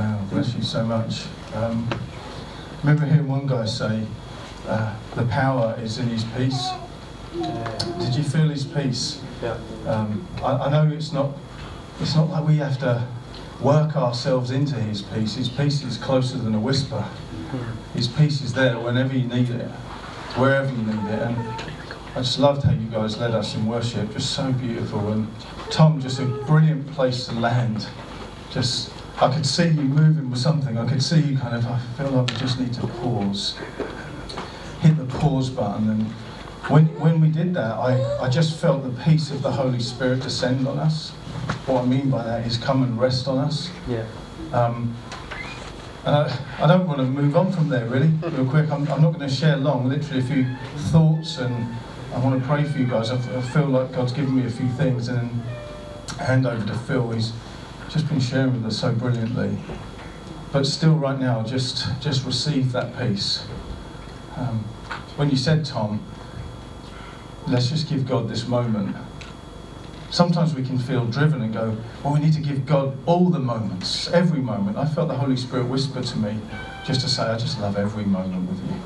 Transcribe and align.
Wow, 0.00 0.18
bless 0.30 0.54
you 0.54 0.62
so 0.62 0.82
much. 0.82 1.26
Um, 1.54 1.86
remember 2.82 3.04
hearing 3.04 3.28
one 3.28 3.46
guy 3.46 3.66
say, 3.66 4.06
uh, 4.66 4.96
the 5.14 5.26
power 5.26 5.78
is 5.78 5.98
in 5.98 6.08
his 6.08 6.24
peace. 6.24 6.70
Did 7.34 8.14
you 8.14 8.22
feel 8.22 8.48
his 8.48 8.64
peace? 8.64 9.20
Yeah. 9.42 9.58
Um, 9.86 10.26
I, 10.42 10.52
I 10.52 10.70
know 10.70 10.90
it's 10.90 11.12
not, 11.12 11.36
it's 12.00 12.16
not 12.16 12.30
like 12.30 12.48
we 12.48 12.56
have 12.56 12.78
to 12.78 13.06
work 13.60 13.94
ourselves 13.94 14.50
into 14.50 14.76
his 14.76 15.02
peace. 15.02 15.34
His 15.34 15.50
peace 15.50 15.84
is 15.84 15.98
closer 15.98 16.38
than 16.38 16.54
a 16.54 16.60
whisper. 16.60 17.04
His 17.92 18.08
peace 18.08 18.40
is 18.40 18.54
there 18.54 18.80
whenever 18.80 19.14
you 19.14 19.28
need 19.28 19.50
it, 19.50 19.68
wherever 20.38 20.70
you 20.70 20.82
need 20.82 21.10
it. 21.12 21.20
And 21.20 21.36
I 22.16 22.20
just 22.20 22.38
loved 22.38 22.62
how 22.62 22.72
you 22.72 22.88
guys 22.88 23.18
led 23.18 23.32
us 23.32 23.54
in 23.54 23.66
worship, 23.66 24.14
just 24.14 24.30
so 24.30 24.50
beautiful. 24.50 25.12
And 25.12 25.28
Tom, 25.68 26.00
just 26.00 26.20
a 26.20 26.24
brilliant 26.24 26.90
place 26.92 27.26
to 27.26 27.34
land. 27.34 27.86
Just, 28.50 28.94
I 29.20 29.30
could 29.30 29.44
see 29.44 29.68
you 29.68 29.82
moving 29.82 30.30
with 30.30 30.38
something. 30.38 30.78
I 30.78 30.88
could 30.88 31.02
see 31.02 31.20
you 31.20 31.36
kind 31.36 31.54
of, 31.54 31.66
I 31.66 31.78
feel 31.98 32.10
like 32.10 32.30
we 32.30 32.36
just 32.36 32.58
need 32.58 32.72
to 32.74 32.86
pause. 32.86 33.54
Hit 34.80 34.96
the 34.96 35.04
pause 35.04 35.50
button. 35.50 35.90
And 35.90 36.02
when, 36.70 36.86
when 36.98 37.20
we 37.20 37.28
did 37.28 37.52
that, 37.52 37.72
I, 37.72 38.00
I 38.18 38.30
just 38.30 38.58
felt 38.58 38.82
the 38.82 39.02
peace 39.02 39.30
of 39.30 39.42
the 39.42 39.52
Holy 39.52 39.80
Spirit 39.80 40.20
descend 40.20 40.66
on 40.66 40.78
us. 40.78 41.10
What 41.66 41.82
I 41.82 41.86
mean 41.86 42.08
by 42.08 42.24
that 42.24 42.46
is 42.46 42.56
come 42.56 42.82
and 42.82 42.98
rest 42.98 43.28
on 43.28 43.36
us. 43.36 43.70
Yeah. 43.86 44.06
Um, 44.54 44.96
and 46.06 46.16
I, 46.16 46.38
I 46.58 46.66
don't 46.66 46.86
want 46.86 47.00
to 47.00 47.04
move 47.04 47.36
on 47.36 47.52
from 47.52 47.68
there 47.68 47.84
really, 47.88 48.08
real 48.22 48.48
quick. 48.48 48.70
I'm, 48.70 48.90
I'm 48.90 49.02
not 49.02 49.12
going 49.12 49.28
to 49.28 49.28
share 49.28 49.58
long, 49.58 49.86
literally 49.86 50.20
a 50.20 50.24
few 50.24 50.56
thoughts, 50.90 51.36
and 51.36 51.76
I 52.14 52.18
want 52.20 52.40
to 52.40 52.48
pray 52.48 52.64
for 52.64 52.78
you 52.78 52.86
guys. 52.86 53.10
I, 53.10 53.16
f- 53.16 53.36
I 53.36 53.42
feel 53.42 53.66
like 53.66 53.92
God's 53.92 54.12
given 54.12 54.34
me 54.34 54.46
a 54.46 54.50
few 54.50 54.68
things, 54.70 55.08
and 55.08 55.30
hand 56.18 56.46
over 56.46 56.64
to 56.66 56.74
Phil. 56.74 57.10
He's 57.10 57.34
just 57.90 58.08
been 58.08 58.20
sharing 58.20 58.52
with 58.52 58.64
us 58.66 58.78
so 58.78 58.92
brilliantly. 58.92 59.58
But 60.52 60.66
still, 60.66 60.94
right 60.94 61.18
now, 61.18 61.42
just 61.42 62.00
just 62.00 62.24
receive 62.24 62.72
that 62.72 62.98
peace. 62.98 63.46
Um, 64.36 64.64
when 65.16 65.30
you 65.30 65.36
said, 65.36 65.64
Tom, 65.64 66.02
let's 67.46 67.68
just 67.68 67.88
give 67.88 68.06
God 68.06 68.28
this 68.28 68.46
moment. 68.46 68.96
Sometimes 70.10 70.54
we 70.54 70.64
can 70.64 70.78
feel 70.78 71.04
driven 71.04 71.40
and 71.40 71.52
go, 71.52 71.76
well, 72.02 72.14
we 72.14 72.20
need 72.20 72.32
to 72.32 72.40
give 72.40 72.66
God 72.66 72.96
all 73.06 73.30
the 73.30 73.38
moments, 73.38 74.08
every 74.08 74.40
moment. 74.40 74.76
I 74.76 74.86
felt 74.86 75.06
the 75.06 75.14
Holy 75.14 75.36
Spirit 75.36 75.66
whisper 75.66 76.02
to 76.02 76.18
me 76.18 76.40
just 76.84 77.00
to 77.02 77.08
say, 77.08 77.22
I 77.22 77.38
just 77.38 77.60
love 77.60 77.76
every 77.76 78.04
moment 78.04 78.48
with 78.48 78.58
you. 78.68 78.80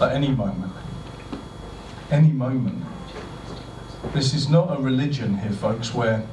Like 0.00 0.12
any 0.12 0.28
moment. 0.28 0.72
Any 2.10 2.32
moment. 2.32 2.84
This 4.12 4.34
is 4.34 4.48
not 4.48 4.76
a 4.76 4.82
religion 4.82 5.38
here, 5.38 5.52
folks, 5.52 5.94
where 5.94 6.26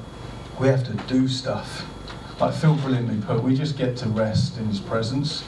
we 0.60 0.68
have 0.68 0.86
to 0.86 0.94
do 1.08 1.28
stuff. 1.28 1.86
Like 2.40 2.54
Phil 2.54 2.76
brilliantly 2.76 3.22
put, 3.26 3.44
we 3.44 3.56
just 3.56 3.78
get 3.78 3.98
to 3.98 4.10
rest 4.10 4.58
in 4.58 4.66
His 4.68 4.80
presence. 4.80 5.44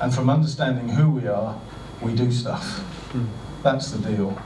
And 0.00 0.14
from 0.14 0.30
understanding 0.30 0.88
who 0.88 1.10
we 1.10 1.26
are, 1.26 1.60
we 2.00 2.14
do 2.14 2.30
stuff. 2.30 2.78
Hmm. 3.12 3.26
That's 3.62 3.90
the 3.90 3.98
deal 3.98 4.40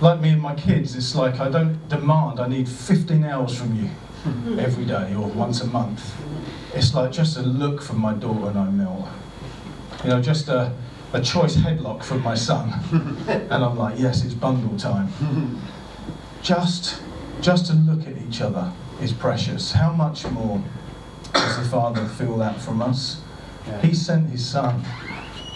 like 0.00 0.20
me 0.20 0.30
and 0.30 0.42
my 0.42 0.54
kids, 0.54 0.94
it's 0.94 1.14
like 1.14 1.40
I 1.40 1.48
don't 1.48 1.88
demand 1.88 2.40
I 2.40 2.48
need 2.48 2.68
15 2.68 3.24
hours 3.24 3.56
from 3.56 3.74
you 3.76 3.86
hmm. 3.86 4.58
every 4.58 4.84
day 4.84 5.14
or 5.14 5.28
once 5.28 5.60
a 5.62 5.66
month. 5.66 6.14
It's 6.74 6.94
like 6.94 7.12
just 7.12 7.36
a 7.36 7.42
look 7.42 7.82
from 7.82 8.00
my 8.00 8.12
daughter 8.12 8.50
and 8.50 8.58
I 8.58 8.70
melt. 8.70 9.08
You 10.04 10.10
know, 10.10 10.20
just 10.20 10.48
a, 10.48 10.72
a 11.12 11.20
choice 11.20 11.56
headlock 11.56 12.02
from 12.02 12.22
my 12.22 12.34
son. 12.34 12.72
And 13.28 13.64
I'm 13.64 13.78
like, 13.78 13.98
yes, 13.98 14.24
it's 14.24 14.34
bundle 14.34 14.76
time. 14.78 15.08
Just, 16.42 17.02
just 17.40 17.66
to 17.66 17.72
look 17.72 18.06
at 18.06 18.16
each 18.18 18.40
other 18.40 18.72
is 19.00 19.12
precious. 19.12 19.72
How 19.72 19.92
much 19.92 20.26
more 20.30 20.62
does 21.32 21.56
the 21.58 21.64
Father 21.64 22.06
feel 22.06 22.36
that 22.38 22.60
from 22.60 22.82
us? 22.82 23.20
He 23.82 23.94
sent 23.94 24.30
his 24.30 24.46
son 24.46 24.84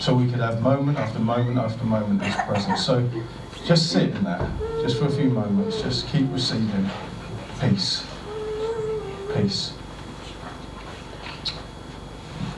so 0.01 0.15
we 0.15 0.29
could 0.29 0.41
have 0.41 0.61
moment 0.61 0.99
after 0.99 1.19
moment 1.19 1.59
after 1.59 1.85
moment 1.85 2.23
in 2.23 2.31
his 2.31 2.37
presence. 2.43 2.85
So 2.85 3.09
just 3.67 3.91
sit 3.93 4.11
in 4.11 4.25
that, 4.25 4.51
just 4.83 4.99
for 4.99 5.07
a 5.07 5.11
few 5.11 5.31
moments. 5.31 5.81
Just 5.81 6.09
keep 6.09 6.31
receiving 6.33 6.91
peace. 7.61 8.05
Peace. 9.35 9.75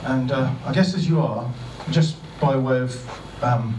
And 0.04 0.32
uh, 0.32 0.52
I 0.64 0.72
guess 0.72 0.94
as 0.94 1.08
you 1.08 1.20
are, 1.20 1.52
just 1.90 2.16
by 2.40 2.56
way 2.56 2.78
of 2.80 3.42
um, 3.42 3.78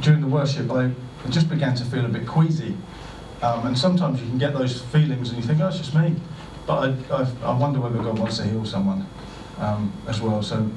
during 0.00 0.20
the 0.20 0.26
worship, 0.26 0.70
I 0.70 0.92
just 1.28 1.48
began 1.48 1.74
to 1.76 1.84
feel 1.84 2.04
a 2.04 2.08
bit 2.08 2.26
queasy. 2.26 2.76
Um, 3.42 3.66
and 3.66 3.78
sometimes 3.78 4.20
you 4.20 4.28
can 4.28 4.38
get 4.38 4.52
those 4.52 4.82
feelings 4.82 5.30
and 5.30 5.38
you 5.38 5.46
think, 5.46 5.60
oh, 5.60 5.68
it's 5.68 5.78
just 5.78 5.94
me. 5.94 6.14
But 6.66 6.96
I, 7.10 7.14
I, 7.14 7.26
I 7.44 7.58
wonder 7.58 7.80
whether 7.80 7.98
God 7.98 8.18
wants 8.18 8.36
to 8.38 8.44
heal 8.44 8.64
someone 8.64 9.06
um, 9.58 9.92
as 10.06 10.20
well. 10.20 10.42
So 10.42 10.70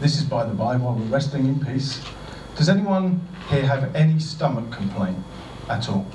this 0.00 0.18
is 0.18 0.24
by 0.24 0.44
the 0.44 0.54
by 0.54 0.76
while 0.76 0.94
we're 0.94 1.04
resting 1.06 1.46
in 1.46 1.64
peace. 1.64 2.04
Does 2.56 2.68
anyone 2.68 3.26
here 3.48 3.66
have 3.66 3.94
any 3.94 4.18
stomach 4.18 4.70
complaint 4.70 5.18
at 5.68 5.88
all? 5.88 6.06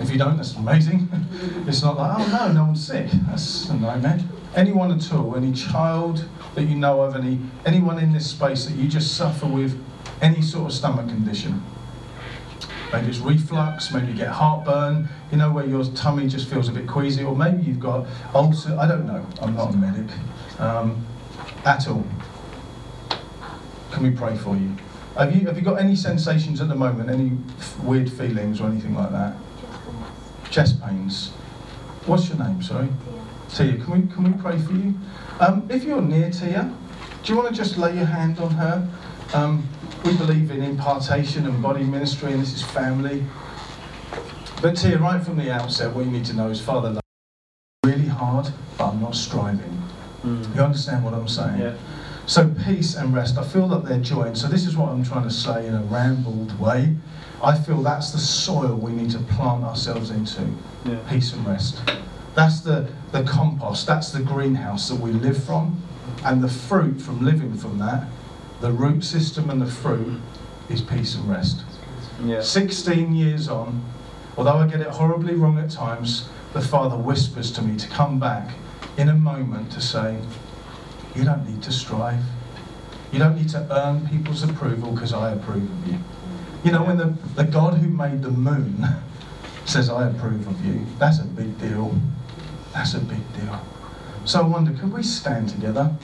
If 0.00 0.10
you 0.10 0.18
don't, 0.18 0.36
that's 0.36 0.56
amazing. 0.56 1.08
it's 1.66 1.82
not 1.82 1.96
like, 1.96 2.18
oh 2.18 2.28
no, 2.28 2.52
no 2.52 2.64
one's 2.64 2.86
sick. 2.86 3.08
That's 3.28 3.68
a 3.68 3.76
nightmare. 3.76 4.20
Anyone 4.54 4.92
at 4.92 5.12
all, 5.12 5.36
any 5.36 5.52
child 5.52 6.28
that 6.54 6.64
you 6.64 6.74
know 6.74 7.00
of, 7.02 7.16
any 7.16 7.38
anyone 7.64 7.98
in 7.98 8.12
this 8.12 8.28
space 8.28 8.66
that 8.66 8.76
you 8.76 8.88
just 8.88 9.16
suffer 9.16 9.46
with 9.46 9.80
any 10.20 10.42
sort 10.42 10.66
of 10.66 10.72
stomach 10.76 11.08
condition? 11.08 11.62
Maybe 12.92 13.06
it's 13.08 13.18
reflux, 13.18 13.90
maybe 13.92 14.08
you 14.08 14.14
get 14.14 14.28
heartburn, 14.28 15.08
you 15.30 15.38
know, 15.38 15.50
where 15.50 15.64
your 15.64 15.82
tummy 15.84 16.28
just 16.28 16.48
feels 16.48 16.68
a 16.68 16.72
bit 16.72 16.86
queasy, 16.86 17.24
or 17.24 17.34
maybe 17.34 17.62
you've 17.62 17.80
got 17.80 18.06
ulcer. 18.34 18.76
I 18.78 18.86
don't 18.86 19.06
know, 19.06 19.24
I'm 19.40 19.54
not 19.56 19.72
a 19.72 19.76
medic 19.76 20.10
um, 20.58 21.06
at 21.64 21.88
all. 21.88 22.04
Can 23.92 24.02
we 24.02 24.10
pray 24.10 24.36
for 24.36 24.56
you? 24.56 24.76
Have 25.16 25.34
you 25.34 25.46
have 25.46 25.56
you 25.56 25.62
got 25.62 25.78
any 25.78 25.96
sensations 25.96 26.60
at 26.60 26.68
the 26.68 26.74
moment? 26.74 27.10
Any 27.10 27.32
f- 27.58 27.78
weird 27.80 28.10
feelings 28.10 28.60
or 28.60 28.66
anything 28.68 28.94
like 28.94 29.12
that? 29.12 29.36
Chest 30.50 30.82
pains. 30.82 31.30
What's 32.06 32.28
your 32.28 32.38
name? 32.38 32.62
Sorry, 32.62 32.88
Tia. 33.50 33.72
Tia. 33.72 33.84
Can 33.84 33.90
we 34.02 34.14
can 34.14 34.24
we 34.24 34.32
pray 34.42 34.58
for 34.58 34.72
you? 34.72 34.94
Um, 35.40 35.66
if 35.70 35.84
you're 35.84 36.00
near 36.00 36.30
Tia, 36.30 36.74
do 37.22 37.32
you 37.32 37.38
want 37.38 37.50
to 37.50 37.54
just 37.54 37.76
lay 37.76 37.94
your 37.94 38.06
hand 38.06 38.38
on 38.38 38.50
her? 38.52 38.88
Um, 39.34 39.68
we 40.04 40.16
believe 40.16 40.50
in 40.50 40.62
impartation 40.62 41.46
and 41.46 41.62
body 41.62 41.84
ministry, 41.84 42.32
and 42.32 42.42
this 42.42 42.52
is 42.52 42.62
family. 42.62 43.24
But 44.60 44.78
here, 44.78 44.98
right 44.98 45.22
from 45.22 45.36
the 45.36 45.52
outset, 45.52 45.94
what 45.94 46.04
you 46.04 46.10
need 46.10 46.24
to 46.26 46.34
know 46.34 46.48
is 46.48 46.60
Father 46.60 46.90
loves 46.90 47.02
really 47.84 48.06
hard, 48.06 48.48
but 48.78 48.88
I'm 48.88 49.00
not 49.00 49.14
striving. 49.14 49.82
Mm. 50.24 50.54
You 50.54 50.62
understand 50.62 51.04
what 51.04 51.14
I'm 51.14 51.28
saying? 51.28 51.60
Yeah. 51.60 51.74
So 52.26 52.54
peace 52.64 52.94
and 52.94 53.14
rest, 53.14 53.38
I 53.38 53.44
feel 53.44 53.66
that 53.68 53.84
they're 53.84 54.00
joined. 54.00 54.38
So 54.38 54.46
this 54.48 54.66
is 54.66 54.76
what 54.76 54.90
I'm 54.90 55.04
trying 55.04 55.24
to 55.24 55.34
say 55.34 55.66
in 55.66 55.74
a 55.74 55.82
rambled 55.82 56.58
way. 56.60 56.96
I 57.42 57.58
feel 57.58 57.82
that's 57.82 58.12
the 58.12 58.18
soil 58.18 58.76
we 58.76 58.92
need 58.92 59.10
to 59.10 59.18
plant 59.18 59.64
ourselves 59.64 60.10
into. 60.10 60.46
Yeah. 60.84 60.98
Peace 61.10 61.32
and 61.32 61.44
rest. 61.44 61.80
That's 62.34 62.60
the, 62.60 62.88
the 63.10 63.24
compost, 63.24 63.86
that's 63.86 64.10
the 64.12 64.20
greenhouse 64.20 64.88
that 64.88 65.00
we 65.00 65.10
live 65.10 65.42
from. 65.42 65.82
And 66.24 66.42
the 66.42 66.48
fruit 66.48 67.00
from 67.00 67.24
living 67.24 67.56
from 67.56 67.78
that, 67.78 68.06
the 68.62 68.70
root 68.70 69.02
system 69.02 69.50
and 69.50 69.60
the 69.60 69.66
fruit, 69.66 70.20
is 70.70 70.80
peace 70.80 71.16
and 71.16 71.28
rest. 71.28 71.64
Yeah. 72.24 72.40
16 72.40 73.12
years 73.12 73.48
on, 73.48 73.84
although 74.36 74.56
I 74.56 74.68
get 74.68 74.80
it 74.80 74.86
horribly 74.86 75.34
wrong 75.34 75.58
at 75.58 75.68
times, 75.68 76.28
the 76.52 76.60
Father 76.60 76.96
whispers 76.96 77.50
to 77.52 77.62
me 77.62 77.76
to 77.76 77.88
come 77.88 78.20
back 78.20 78.54
in 78.96 79.08
a 79.08 79.14
moment 79.14 79.72
to 79.72 79.80
say, 79.80 80.16
You 81.16 81.24
don't 81.24 81.46
need 81.46 81.60
to 81.64 81.72
strive. 81.72 82.22
You 83.10 83.18
don't 83.18 83.36
need 83.36 83.48
to 83.50 83.66
earn 83.70 84.08
people's 84.08 84.44
approval 84.44 84.92
because 84.92 85.12
I 85.12 85.32
approve 85.32 85.68
of 85.68 85.88
you. 85.88 85.98
You 86.64 86.70
know, 86.70 86.84
when 86.84 86.96
the, 86.96 87.16
the 87.34 87.44
God 87.44 87.74
who 87.74 87.88
made 87.88 88.22
the 88.22 88.30
moon 88.30 88.86
says, 89.64 89.90
I 89.90 90.08
approve 90.08 90.46
of 90.46 90.64
you, 90.64 90.86
that's 90.98 91.18
a 91.18 91.24
big 91.24 91.58
deal. 91.58 91.98
That's 92.72 92.94
a 92.94 93.00
big 93.00 93.20
deal. 93.34 93.60
So 94.24 94.40
I 94.40 94.46
wonder, 94.46 94.72
could 94.72 94.92
we 94.92 95.02
stand 95.02 95.48
together? 95.48 95.94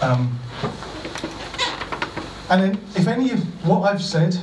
Um, 0.00 0.40
and 2.52 2.74
if 2.94 3.08
any 3.08 3.30
of 3.30 3.66
what 3.66 3.90
I've 3.90 4.02
said 4.02 4.34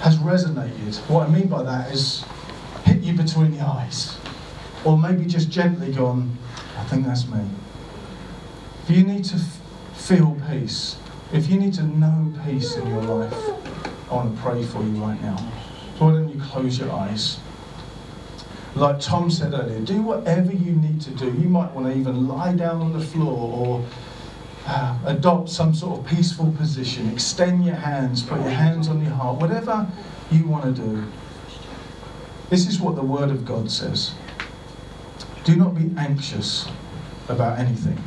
has 0.00 0.16
resonated, 0.16 0.96
what 1.08 1.28
I 1.28 1.30
mean 1.30 1.46
by 1.46 1.62
that 1.62 1.92
is 1.92 2.24
hit 2.84 3.02
you 3.02 3.12
between 3.12 3.56
the 3.56 3.64
eyes, 3.64 4.16
or 4.84 4.98
maybe 4.98 5.24
just 5.24 5.48
gently 5.48 5.92
gone, 5.92 6.36
I 6.76 6.84
think 6.84 7.06
that's 7.06 7.28
me. 7.28 7.40
If 8.82 8.96
you 8.96 9.04
need 9.04 9.24
to 9.26 9.36
f- 9.36 9.60
feel 9.94 10.36
peace, 10.50 10.96
if 11.32 11.48
you 11.48 11.60
need 11.60 11.74
to 11.74 11.84
know 11.84 12.32
peace 12.44 12.74
in 12.76 12.86
your 12.88 13.02
life, 13.02 13.34
I 14.10 14.14
want 14.14 14.34
to 14.34 14.42
pray 14.42 14.64
for 14.64 14.82
you 14.82 15.04
right 15.04 15.20
now. 15.22 15.36
So 15.98 16.06
why 16.06 16.12
don't 16.12 16.28
you 16.34 16.40
close 16.40 16.80
your 16.80 16.90
eyes? 16.90 17.38
Like 18.74 18.98
Tom 18.98 19.30
said 19.30 19.52
earlier, 19.52 19.80
do 19.80 20.02
whatever 20.02 20.52
you 20.52 20.72
need 20.72 21.00
to 21.02 21.10
do. 21.10 21.26
You 21.26 21.48
might 21.48 21.72
want 21.72 21.86
to 21.86 21.96
even 21.96 22.26
lie 22.26 22.54
down 22.54 22.80
on 22.80 22.92
the 22.92 23.04
floor 23.04 23.36
or 23.36 23.84
uh, 24.68 24.98
adopt 25.06 25.48
some 25.48 25.74
sort 25.74 25.98
of 25.98 26.06
peaceful 26.06 26.52
position. 26.52 27.10
Extend 27.10 27.64
your 27.64 27.74
hands, 27.74 28.22
put 28.22 28.38
your 28.40 28.50
hands 28.50 28.88
on 28.88 29.02
your 29.02 29.14
heart, 29.14 29.40
whatever 29.40 29.90
you 30.30 30.46
want 30.46 30.64
to 30.64 30.82
do. 30.82 31.04
This 32.50 32.68
is 32.68 32.78
what 32.78 32.94
the 32.94 33.02
Word 33.02 33.30
of 33.30 33.46
God 33.46 33.70
says. 33.70 34.12
Do 35.44 35.56
not 35.56 35.74
be 35.74 35.90
anxious 35.96 36.68
about 37.28 37.58
anything. 37.58 37.98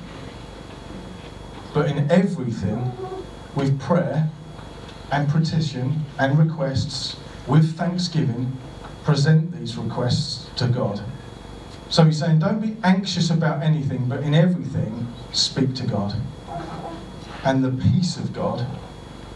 But 1.74 1.90
in 1.90 2.12
everything, 2.12 2.92
with 3.56 3.80
prayer 3.80 4.30
and 5.12 5.28
petition 5.30 6.06
and 6.20 6.38
requests, 6.38 7.16
with 7.48 7.76
thanksgiving, 7.76 8.56
present 9.04 9.52
these 9.58 9.78
requests 9.78 10.48
to 10.58 10.68
God. 10.68 11.02
So 11.90 12.06
he's 12.06 12.20
saying, 12.20 12.40
don't 12.40 12.62
be 12.62 12.78
anxious 12.84 13.32
about 13.32 13.64
anything, 13.64 14.08
but 14.08 14.22
in 14.22 14.36
everything, 14.36 15.12
speak 15.32 15.74
to 15.76 15.88
God. 15.88 16.16
And 17.44 17.64
the 17.64 17.72
peace 17.72 18.18
of 18.18 18.34
God, 18.34 18.62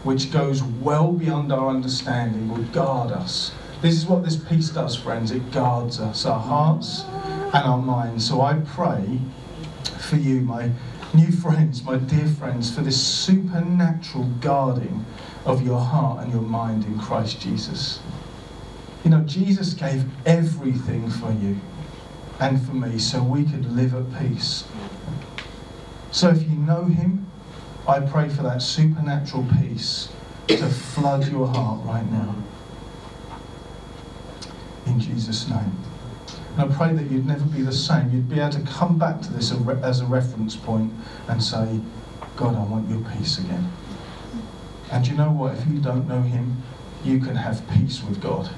which 0.04 0.30
goes 0.30 0.62
well 0.62 1.12
beyond 1.12 1.52
our 1.52 1.68
understanding, 1.68 2.48
will 2.48 2.62
guard 2.64 3.10
us. 3.10 3.52
This 3.82 3.94
is 3.94 4.06
what 4.06 4.24
this 4.24 4.36
peace 4.36 4.70
does, 4.70 4.96
friends. 4.96 5.30
It 5.32 5.50
guards 5.50 6.00
us, 6.00 6.24
our 6.24 6.40
hearts 6.40 7.04
and 7.52 7.64
our 7.64 7.78
minds. 7.78 8.26
So 8.26 8.40
I 8.40 8.54
pray 8.54 9.20
for 9.98 10.16
you, 10.16 10.40
my 10.40 10.70
new 11.12 11.32
friends, 11.32 11.82
my 11.82 11.96
dear 11.96 12.26
friends, 12.26 12.74
for 12.74 12.80
this 12.80 13.02
supernatural 13.02 14.24
guarding 14.40 15.04
of 15.44 15.64
your 15.64 15.80
heart 15.80 16.22
and 16.22 16.32
your 16.32 16.42
mind 16.42 16.84
in 16.84 16.98
Christ 16.98 17.40
Jesus. 17.40 18.00
You 19.04 19.10
know, 19.10 19.20
Jesus 19.20 19.74
gave 19.74 20.04
everything 20.26 21.10
for 21.10 21.32
you 21.32 21.58
and 22.40 22.64
for 22.64 22.74
me 22.74 22.98
so 22.98 23.22
we 23.22 23.44
could 23.44 23.64
live 23.74 23.94
at 23.94 24.20
peace. 24.20 24.64
So 26.10 26.30
if 26.30 26.42
you 26.42 26.56
know 26.56 26.84
Him, 26.84 27.25
I 27.88 28.00
pray 28.00 28.28
for 28.28 28.42
that 28.42 28.62
supernatural 28.62 29.46
peace 29.60 30.08
to 30.48 30.68
flood 30.68 31.28
your 31.28 31.46
heart 31.46 31.84
right 31.84 32.10
now. 32.10 32.34
In 34.86 34.98
Jesus' 34.98 35.48
name. 35.48 35.72
And 36.56 36.72
I 36.72 36.76
pray 36.76 36.92
that 36.94 37.10
you'd 37.10 37.26
never 37.26 37.44
be 37.44 37.62
the 37.62 37.72
same. 37.72 38.10
You'd 38.10 38.28
be 38.28 38.40
able 38.40 38.50
to 38.50 38.62
come 38.62 38.98
back 38.98 39.20
to 39.22 39.32
this 39.32 39.52
as 39.82 40.00
a 40.00 40.06
reference 40.06 40.56
point 40.56 40.92
and 41.28 41.42
say, 41.42 41.80
God, 42.36 42.56
I 42.56 42.64
want 42.64 42.88
your 42.88 43.02
peace 43.16 43.38
again. 43.38 43.70
And 44.90 45.06
you 45.06 45.14
know 45.14 45.30
what? 45.30 45.54
If 45.54 45.66
you 45.66 45.78
don't 45.78 46.08
know 46.08 46.22
Him, 46.22 46.62
you 47.04 47.20
can 47.20 47.36
have 47.36 47.68
peace 47.70 48.02
with 48.02 48.20
God, 48.20 48.50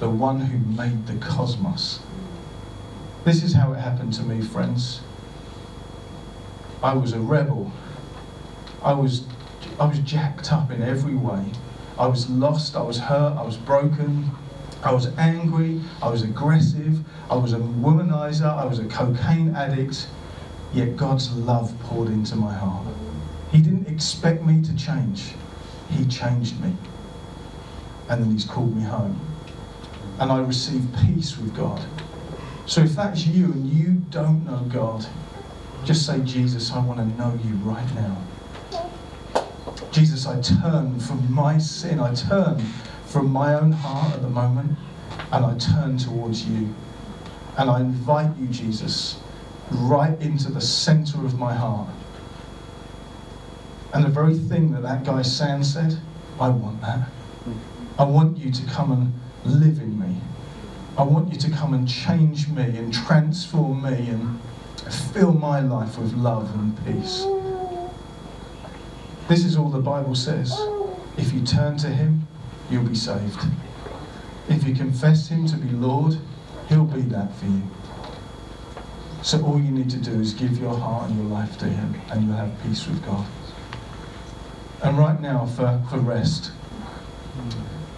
the 0.00 0.08
one 0.08 0.40
who 0.40 0.58
made 0.76 1.06
the 1.06 1.14
cosmos. 1.24 2.00
This 3.24 3.42
is 3.42 3.54
how 3.54 3.72
it 3.72 3.78
happened 3.78 4.12
to 4.14 4.22
me, 4.22 4.40
friends. 4.40 5.00
I 6.82 6.94
was 6.94 7.12
a 7.12 7.20
rebel. 7.20 7.72
I 8.84 8.92
was, 8.92 9.24
I 9.78 9.86
was 9.86 9.98
jacked 10.00 10.52
up 10.52 10.70
in 10.70 10.82
every 10.82 11.14
way. 11.14 11.44
I 11.98 12.06
was 12.06 12.28
lost, 12.28 12.74
I 12.74 12.82
was 12.82 12.98
hurt, 12.98 13.36
I 13.36 13.42
was 13.42 13.56
broken, 13.56 14.30
I 14.82 14.92
was 14.92 15.06
angry, 15.18 15.80
I 16.00 16.08
was 16.08 16.22
aggressive, 16.22 16.98
I 17.30 17.36
was 17.36 17.52
a 17.52 17.58
womanizer, 17.58 18.52
I 18.56 18.64
was 18.64 18.80
a 18.80 18.86
cocaine 18.86 19.54
addict, 19.54 20.08
yet 20.72 20.96
God's 20.96 21.32
love 21.36 21.72
poured 21.84 22.08
into 22.08 22.34
my 22.34 22.52
heart. 22.52 22.86
He 23.52 23.60
didn't 23.60 23.86
expect 23.86 24.42
me 24.42 24.62
to 24.62 24.76
change, 24.76 25.34
He 25.90 26.04
changed 26.06 26.60
me. 26.60 26.74
And 28.08 28.22
then 28.22 28.32
He's 28.32 28.44
called 28.44 28.74
me 28.74 28.82
home. 28.82 29.20
And 30.18 30.32
I 30.32 30.40
received 30.40 30.92
peace 31.06 31.38
with 31.38 31.54
God. 31.54 31.84
So 32.66 32.80
if 32.80 32.96
that's 32.96 33.26
you 33.26 33.46
and 33.46 33.66
you 33.70 34.02
don't 34.10 34.44
know 34.44 34.64
God, 34.68 35.06
just 35.84 36.06
say, 36.06 36.20
Jesus, 36.20 36.72
I 36.72 36.84
want 36.84 36.98
to 36.98 37.06
know 37.16 37.38
you 37.44 37.54
right 37.56 37.94
now. 37.94 38.16
Jesus, 39.90 40.26
I 40.26 40.40
turn 40.40 41.00
from 41.00 41.32
my 41.32 41.58
sin. 41.58 41.98
I 41.98 42.14
turn 42.14 42.58
from 43.06 43.30
my 43.30 43.54
own 43.54 43.72
heart 43.72 44.14
at 44.14 44.22
the 44.22 44.30
moment 44.30 44.78
and 45.30 45.44
I 45.44 45.56
turn 45.58 45.98
towards 45.98 46.46
you. 46.46 46.74
And 47.58 47.68
I 47.68 47.80
invite 47.80 48.36
you, 48.38 48.46
Jesus, 48.46 49.18
right 49.70 50.18
into 50.20 50.50
the 50.50 50.60
center 50.60 51.24
of 51.24 51.38
my 51.38 51.54
heart. 51.54 51.88
And 53.92 54.04
the 54.04 54.08
very 54.08 54.34
thing 54.34 54.72
that 54.72 54.82
that 54.82 55.04
guy 55.04 55.22
Sam 55.22 55.62
said, 55.62 55.98
I 56.40 56.48
want 56.48 56.80
that. 56.80 57.08
I 57.98 58.04
want 58.04 58.38
you 58.38 58.50
to 58.50 58.64
come 58.66 58.92
and 58.92 59.60
live 59.60 59.78
in 59.78 59.98
me. 59.98 60.16
I 60.96 61.02
want 61.02 61.32
you 61.32 61.38
to 61.40 61.50
come 61.50 61.74
and 61.74 61.86
change 61.86 62.48
me 62.48 62.62
and 62.62 62.92
transform 62.92 63.82
me 63.82 64.08
and 64.08 64.40
fill 65.12 65.32
my 65.32 65.60
life 65.60 65.98
with 65.98 66.14
love 66.14 66.54
and 66.54 66.76
peace. 66.84 67.26
This 69.28 69.44
is 69.44 69.56
all 69.56 69.70
the 69.70 69.78
Bible 69.78 70.14
says. 70.14 70.52
If 71.16 71.32
you 71.32 71.42
turn 71.42 71.76
to 71.78 71.88
Him, 71.88 72.26
you'll 72.70 72.84
be 72.84 72.94
saved. 72.94 73.46
If 74.48 74.66
you 74.66 74.74
confess 74.74 75.28
Him 75.28 75.46
to 75.46 75.56
be 75.56 75.70
Lord, 75.70 76.18
He'll 76.68 76.84
be 76.84 77.02
that 77.02 77.34
for 77.36 77.46
you. 77.46 77.62
So 79.22 79.44
all 79.44 79.60
you 79.60 79.70
need 79.70 79.88
to 79.90 79.98
do 79.98 80.20
is 80.20 80.34
give 80.34 80.58
your 80.58 80.76
heart 80.76 81.08
and 81.08 81.18
your 81.18 81.28
life 81.28 81.56
to 81.58 81.66
Him, 81.66 82.00
and 82.10 82.24
you'll 82.24 82.36
have 82.36 82.52
peace 82.64 82.86
with 82.86 83.04
God. 83.06 83.24
And 84.82 84.98
right 84.98 85.20
now, 85.20 85.46
for, 85.46 85.80
for 85.88 85.98
rest, 85.98 86.50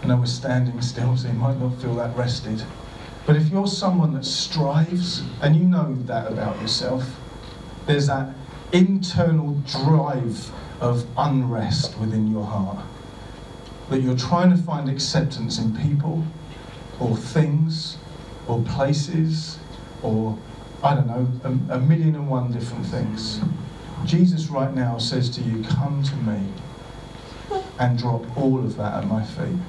I 0.02 0.06
know 0.06 0.18
we're 0.18 0.26
standing 0.26 0.82
still, 0.82 1.16
so 1.16 1.28
you 1.28 1.34
might 1.34 1.58
not 1.58 1.80
feel 1.80 1.94
that 1.94 2.14
rested. 2.14 2.62
But 3.26 3.36
if 3.36 3.48
you're 3.48 3.66
someone 3.66 4.12
that 4.12 4.26
strives, 4.26 5.22
and 5.40 5.56
you 5.56 5.64
know 5.64 5.94
that 6.02 6.30
about 6.30 6.60
yourself, 6.60 7.18
there's 7.86 8.08
that 8.08 8.34
internal 8.72 9.54
drive 9.66 10.52
of 10.80 11.08
unrest 11.16 11.98
within 11.98 12.26
your 12.26 12.44
heart. 12.44 12.84
That 13.88 14.00
you're 14.00 14.16
trying 14.16 14.50
to 14.50 14.56
find 14.56 14.88
acceptance 14.88 15.58
in 15.58 15.74
people, 15.74 16.26
or 16.98 17.16
things, 17.16 17.98
or 18.46 18.62
places, 18.62 19.58
or 20.02 20.38
I 20.82 20.94
don't 20.94 21.06
know, 21.06 21.40
a, 21.44 21.76
a 21.76 21.80
million 21.80 22.14
and 22.14 22.28
one 22.28 22.52
different 22.52 22.86
things. 22.86 23.40
Jesus 24.04 24.48
right 24.48 24.72
now 24.72 24.98
says 24.98 25.30
to 25.36 25.42
you, 25.42 25.62
Come 25.62 26.02
to 26.04 26.16
me 26.16 26.54
and 27.78 27.98
drop 27.98 28.36
all 28.36 28.64
of 28.64 28.76
that 28.76 28.94
at 28.94 29.06
my 29.06 29.24
feet, 29.24 29.60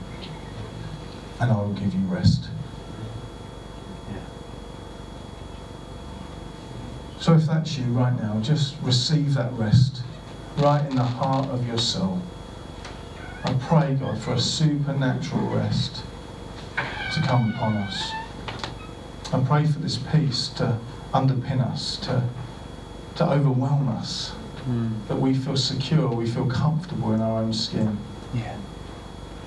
and 1.39 1.51
I 1.51 1.55
will 1.57 1.73
give 1.73 1.93
you 1.93 2.05
rest. 2.05 2.49
So 7.17 7.33
if 7.33 7.47
that's 7.47 7.75
you 7.77 7.85
right 7.91 8.15
now, 8.15 8.39
just 8.39 8.79
receive 8.81 9.33
that 9.33 9.51
rest 9.53 10.03
right 10.57 10.85
in 10.89 10.95
the 10.95 11.03
heart 11.03 11.49
of 11.49 11.67
your 11.67 11.77
soul. 11.77 12.21
I 13.43 13.53
pray, 13.53 13.95
God, 13.95 14.17
for 14.17 14.33
a 14.33 14.39
supernatural 14.39 15.47
rest 15.49 16.03
to 17.13 17.21
come 17.21 17.51
upon 17.51 17.77
us. 17.77 18.11
I 19.31 19.39
pray 19.45 19.65
for 19.65 19.79
this 19.79 19.97
peace 19.97 20.47
to 20.49 20.79
underpin 21.13 21.61
us, 21.61 21.97
to, 21.97 22.23
to 23.15 23.29
overwhelm 23.29 23.89
us, 23.89 24.33
mm. 24.67 25.07
that 25.07 25.17
we 25.17 25.33
feel 25.33 25.57
secure, 25.57 26.07
we 26.09 26.29
feel 26.29 26.47
comfortable 26.47 27.13
in 27.13 27.21
our 27.21 27.41
own 27.41 27.53
skin. 27.53 27.97
Yeah. 28.33 28.57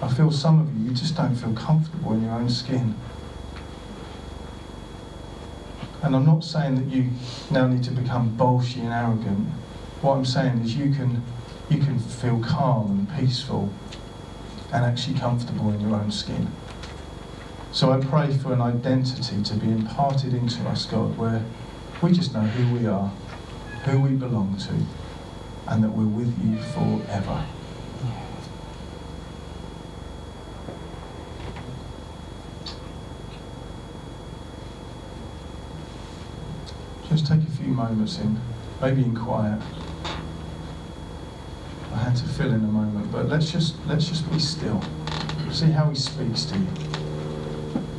I 0.00 0.08
feel 0.08 0.30
some 0.30 0.60
of 0.60 0.76
you, 0.76 0.90
you 0.90 0.94
just 0.94 1.16
don't 1.16 1.34
feel 1.34 1.52
comfortable 1.54 2.12
in 2.12 2.24
your 2.24 2.32
own 2.32 2.48
skin. 2.48 2.94
And 6.02 6.14
I'm 6.14 6.24
not 6.24 6.44
saying 6.44 6.76
that 6.76 6.94
you 6.94 7.10
now 7.50 7.66
need 7.66 7.82
to 7.84 7.90
become 7.90 8.36
bolshy 8.36 8.78
and 8.78 8.92
arrogant. 8.92 9.48
What 10.00 10.14
I'm 10.14 10.24
saying 10.24 10.60
is 10.62 10.76
you 10.76 10.94
can, 10.94 11.24
you 11.68 11.78
can 11.78 11.98
feel 11.98 12.40
calm 12.40 12.90
and 12.90 13.18
peaceful 13.18 13.72
and 14.72 14.84
actually 14.84 15.18
comfortable 15.18 15.70
in 15.70 15.80
your 15.80 15.96
own 15.96 16.12
skin. 16.12 16.52
So 17.72 17.90
I 17.90 17.98
pray 17.98 18.32
for 18.36 18.52
an 18.52 18.60
identity 18.60 19.42
to 19.42 19.54
be 19.54 19.66
imparted 19.70 20.34
into 20.34 20.62
us, 20.68 20.86
God, 20.86 21.16
where 21.18 21.44
we 22.00 22.12
just 22.12 22.32
know 22.32 22.40
who 22.40 22.78
we 22.78 22.86
are, 22.86 23.12
who 23.84 24.00
we 24.00 24.10
belong 24.10 24.56
to, 24.58 24.74
and 25.72 25.82
that 25.82 25.90
we're 25.90 26.06
with 26.06 26.32
you 26.44 26.56
forever. 26.62 27.44
Just 37.08 37.26
take 37.26 37.42
a 37.42 37.50
few 37.52 37.68
moments 37.68 38.18
in, 38.18 38.38
maybe 38.80 39.02
in 39.02 39.16
quiet. 39.16 39.60
Had 42.08 42.16
to 42.16 42.24
fill 42.24 42.54
in 42.54 42.64
a 42.64 42.68
moment, 42.68 43.12
but 43.12 43.28
let's 43.28 43.52
just 43.52 43.74
let's 43.86 44.08
just 44.08 44.24
be 44.32 44.38
still. 44.38 44.82
See 45.52 45.66
how 45.66 45.90
he 45.90 45.94
speaks 45.94 46.46
to 46.46 46.56
you 46.56 46.66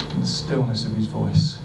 in 0.09 0.21
the 0.21 0.25
stillness 0.25 0.83
of 0.87 0.95
his 0.95 1.05
voice. 1.05 1.59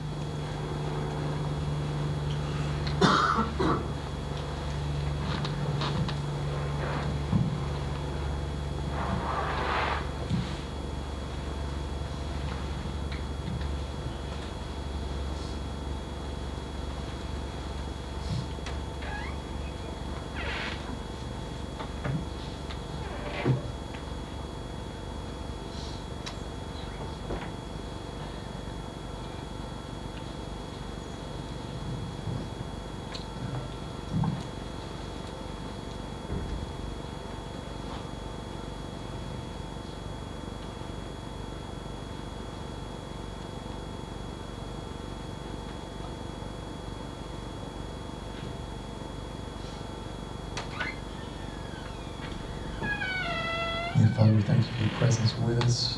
We 54.34 54.42
thank 54.42 54.66
you 54.66 54.72
for 54.72 54.82
your 54.82 54.92
presence 54.98 55.38
with 55.38 55.62
us. 55.62 55.96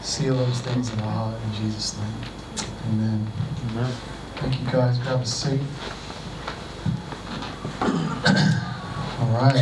Seal 0.00 0.36
those 0.36 0.60
things 0.60 0.92
in 0.92 1.00
our 1.00 1.10
heart 1.10 1.34
in 1.42 1.52
Jesus' 1.54 1.98
name. 1.98 2.14
Amen. 2.92 3.26
Amen. 3.70 3.92
Thank 4.36 4.60
you 4.60 4.66
guys. 4.70 4.96
Grab 4.98 5.22
a 5.22 5.26
seat. 5.26 5.60
All 7.82 9.32
right. 9.32 9.56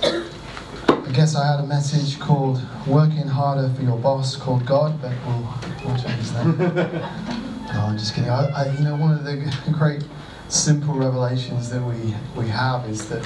I 1.08 1.12
guess 1.12 1.34
I 1.34 1.44
had 1.44 1.58
a 1.58 1.66
message 1.66 2.20
called 2.20 2.62
Working 2.86 3.26
Harder 3.26 3.68
for 3.74 3.82
Your 3.82 3.98
Boss 3.98 4.36
called 4.36 4.64
God, 4.64 5.02
but 5.02 5.12
we'll, 5.26 5.54
we'll 5.84 5.98
change 5.98 6.30
that. 6.30 7.36
No, 7.72 7.82
I'm 7.82 7.96
just 7.96 8.16
kidding. 8.16 8.28
I, 8.30 8.46
I, 8.46 8.72
you 8.72 8.82
know, 8.82 8.96
one 8.96 9.12
of 9.12 9.22
the 9.22 9.36
great 9.72 10.02
simple 10.48 10.94
revelations 10.94 11.70
that 11.70 11.80
we, 11.80 12.16
we 12.36 12.48
have 12.48 12.88
is 12.88 13.08
that 13.10 13.24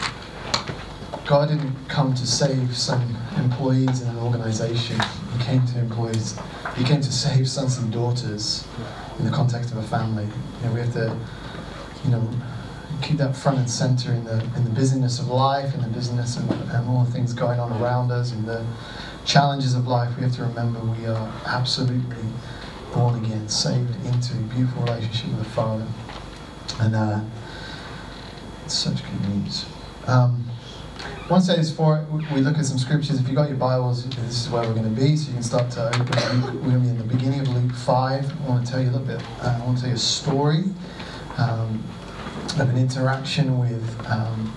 God 1.27 1.49
didn't 1.49 1.89
come 1.89 2.15
to 2.15 2.27
save 2.27 2.77
some 2.77 3.17
employees 3.37 4.03
in 4.03 4.09
an 4.09 4.19
organization. 4.19 5.01
He 5.33 5.45
came 5.45 5.65
to 5.69 5.79
employees. 5.79 6.39
He 6.77 6.85
came 6.85 7.01
to 7.01 7.13
save 7.13 7.49
sons 7.49 7.79
and 7.79 7.91
daughters 7.91 8.67
in 9.19 9.25
the 9.25 9.31
context 9.31 9.73
of 9.73 9.79
a 9.79 9.83
family. 9.83 10.25
You 10.25 10.67
know, 10.67 10.75
we 10.75 10.81
have 10.81 10.93
to, 10.93 11.19
you 12.05 12.11
know, 12.11 12.29
keep 13.01 13.17
that 13.19 13.35
front 13.35 13.59
and 13.59 13.71
center 13.71 14.13
in 14.13 14.25
the 14.25 14.43
in 14.57 14.65
the 14.65 14.71
busyness 14.71 15.19
of 15.19 15.29
life, 15.29 15.75
in 15.75 15.81
the 15.81 15.89
busyness 15.89 16.37
of 16.37 16.51
and 16.51 16.89
all 16.89 17.05
the 17.05 17.13
things 17.13 17.33
going 17.33 17.59
on 17.59 17.73
around 17.81 18.11
us, 18.11 18.33
in 18.33 18.45
the 18.45 18.65
challenges 19.25 19.75
of 19.75 19.87
life. 19.87 20.15
We 20.17 20.25
have 20.25 20.35
to 20.37 20.43
remember 20.43 20.81
we 20.81 21.07
are 21.07 21.33
absolutely 21.47 22.25
born 22.93 23.25
again, 23.25 23.49
saved 23.49 23.97
into 24.05 24.35
a 24.35 24.43
beautiful 24.55 24.83
relationship 24.83 25.29
with 25.29 25.39
the 25.39 25.45
Father, 25.45 25.87
and 26.81 26.95
uh, 26.95 27.21
it's 28.65 28.75
such 28.75 29.03
good 29.03 29.29
news. 29.31 29.65
Um, 30.07 30.45
I 31.25 31.29
want 31.29 31.47
to 31.47 31.65
say 31.65 31.85
we 32.35 32.43
look 32.43 32.59
at 32.59 32.67
some 32.67 32.77
scriptures. 32.77 33.19
If 33.19 33.27
you've 33.27 33.35
got 33.35 33.49
your 33.49 33.57
Bibles, 33.57 34.05
this 34.05 34.43
is 34.43 34.51
where 34.51 34.61
we're 34.63 34.75
going 34.75 34.95
to 34.95 35.01
be. 35.01 35.17
So 35.17 35.29
you 35.29 35.33
can 35.33 35.43
start 35.43 35.71
to 35.71 35.89
open. 35.89 36.63
We're 36.63 36.73
going 36.73 36.75
to 36.75 36.79
be 36.81 36.89
in 36.89 36.99
the 36.99 37.05
beginning 37.05 37.41
of 37.41 37.49
Luke 37.49 37.73
5. 37.73 38.43
I 38.43 38.47
want 38.47 38.67
to 38.67 38.71
tell 38.71 38.79
you 38.83 38.91
a 38.91 38.93
little 38.93 39.07
bit. 39.07 39.23
Uh, 39.41 39.59
I 39.59 39.65
want 39.65 39.79
to 39.79 39.85
tell 39.85 39.89
you 39.89 39.97
a 39.97 39.99
story 39.99 40.65
um, 41.39 41.83
of 42.61 42.69
an 42.69 42.77
interaction 42.77 43.59
with 43.59 44.07
um, 44.07 44.55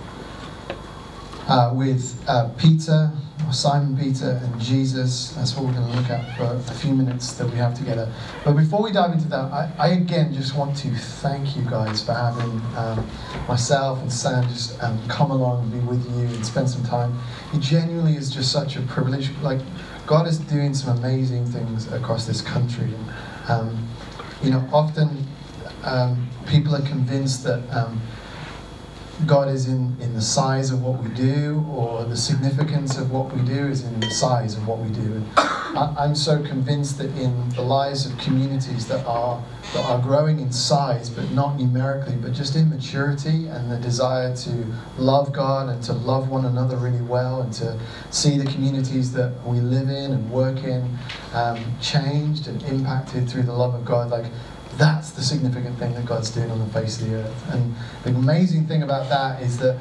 uh, 1.48 1.72
with 1.74 2.22
uh, 2.28 2.50
Peter, 2.58 3.12
Simon 3.52 3.96
Peter, 3.96 4.40
and 4.42 4.60
Jesus. 4.60 5.32
That's 5.32 5.56
what 5.56 5.66
we're 5.66 5.72
going 5.72 5.90
to 5.90 5.96
look 5.96 6.10
at 6.10 6.36
for 6.36 6.44
a 6.44 6.74
few 6.74 6.94
minutes 6.94 7.32
that 7.34 7.48
we 7.50 7.56
have 7.56 7.76
together. 7.76 8.12
But 8.44 8.54
before 8.54 8.82
we 8.82 8.92
dive 8.92 9.12
into 9.12 9.28
that, 9.28 9.52
I, 9.52 9.72
I 9.78 9.88
again 9.88 10.34
just 10.34 10.56
want 10.56 10.76
to 10.78 10.88
thank 10.90 11.56
you 11.56 11.62
guys 11.62 12.04
for 12.04 12.12
having 12.12 12.60
um, 12.76 13.06
myself 13.48 14.00
and 14.00 14.12
Sam 14.12 14.44
just 14.48 14.82
um, 14.82 15.00
come 15.08 15.30
along 15.30 15.64
and 15.64 15.72
be 15.72 15.78
with 15.80 16.04
you 16.10 16.26
and 16.26 16.44
spend 16.44 16.68
some 16.68 16.84
time. 16.84 17.18
It 17.54 17.60
genuinely 17.60 18.14
is 18.14 18.30
just 18.30 18.52
such 18.52 18.76
a 18.76 18.82
privilege. 18.82 19.30
Like, 19.42 19.60
God 20.06 20.26
is 20.26 20.38
doing 20.38 20.74
some 20.74 20.96
amazing 20.98 21.46
things 21.46 21.90
across 21.92 22.26
this 22.26 22.40
country. 22.40 22.90
Um, 23.48 23.88
you 24.42 24.50
know, 24.50 24.68
often 24.72 25.26
um, 25.84 26.28
people 26.46 26.74
are 26.74 26.82
convinced 26.82 27.44
that 27.44 27.60
um, 27.74 28.00
God 29.26 29.48
is 29.48 29.66
in, 29.66 29.96
in 30.00 30.14
the 30.14 30.22
size 30.22 30.70
of 30.70 30.82
what 30.82 31.02
we 31.02 31.08
do, 31.10 31.64
or 31.68 32.04
the 32.04 32.16
significance 32.16 32.96
of 32.98 33.10
what 33.10 33.34
we 33.34 33.42
do 33.42 33.66
is 33.66 33.84
in 33.84 33.98
the 34.00 34.10
size 34.10 34.56
of 34.56 34.66
what 34.68 34.78
we 34.78 34.90
do. 34.90 35.00
And 35.00 35.26
I, 35.36 35.94
I'm 35.98 36.14
so 36.14 36.42
convinced 36.42 36.98
that 36.98 37.10
in 37.16 37.48
the 37.50 37.62
lives 37.62 38.06
of 38.06 38.16
communities 38.18 38.86
that 38.88 39.04
are 39.06 39.42
that 39.74 39.84
are 39.84 40.00
growing 40.00 40.40
in 40.40 40.50
size, 40.50 41.10
but 41.10 41.30
not 41.32 41.58
numerically, 41.58 42.16
but 42.16 42.32
just 42.32 42.56
in 42.56 42.70
maturity 42.70 43.48
and 43.48 43.70
the 43.70 43.76
desire 43.76 44.34
to 44.34 44.66
love 44.96 45.30
God 45.30 45.68
and 45.68 45.82
to 45.82 45.92
love 45.92 46.30
one 46.30 46.46
another 46.46 46.76
really 46.76 47.02
well, 47.02 47.42
and 47.42 47.52
to 47.54 47.78
see 48.10 48.38
the 48.38 48.50
communities 48.50 49.12
that 49.12 49.32
we 49.44 49.60
live 49.60 49.90
in 49.90 50.12
and 50.12 50.30
work 50.30 50.64
in 50.64 50.96
um, 51.34 51.62
changed 51.82 52.46
and 52.46 52.62
impacted 52.62 53.28
through 53.28 53.42
the 53.42 53.52
love 53.52 53.74
of 53.74 53.84
God. 53.84 54.10
Like 54.10 54.26
that's 54.78 55.10
the 55.10 55.22
significant 55.22 55.78
thing 55.78 55.92
that 55.94 56.06
God's 56.06 56.30
doing 56.30 56.50
on 56.50 56.60
the 56.60 56.66
face 56.66 57.00
of 57.00 57.08
the 57.08 57.16
earth. 57.16 57.44
And 57.50 57.74
the 58.04 58.10
amazing 58.10 58.66
thing 58.66 58.84
about 58.84 59.08
that 59.08 59.42
is 59.42 59.58
that 59.58 59.76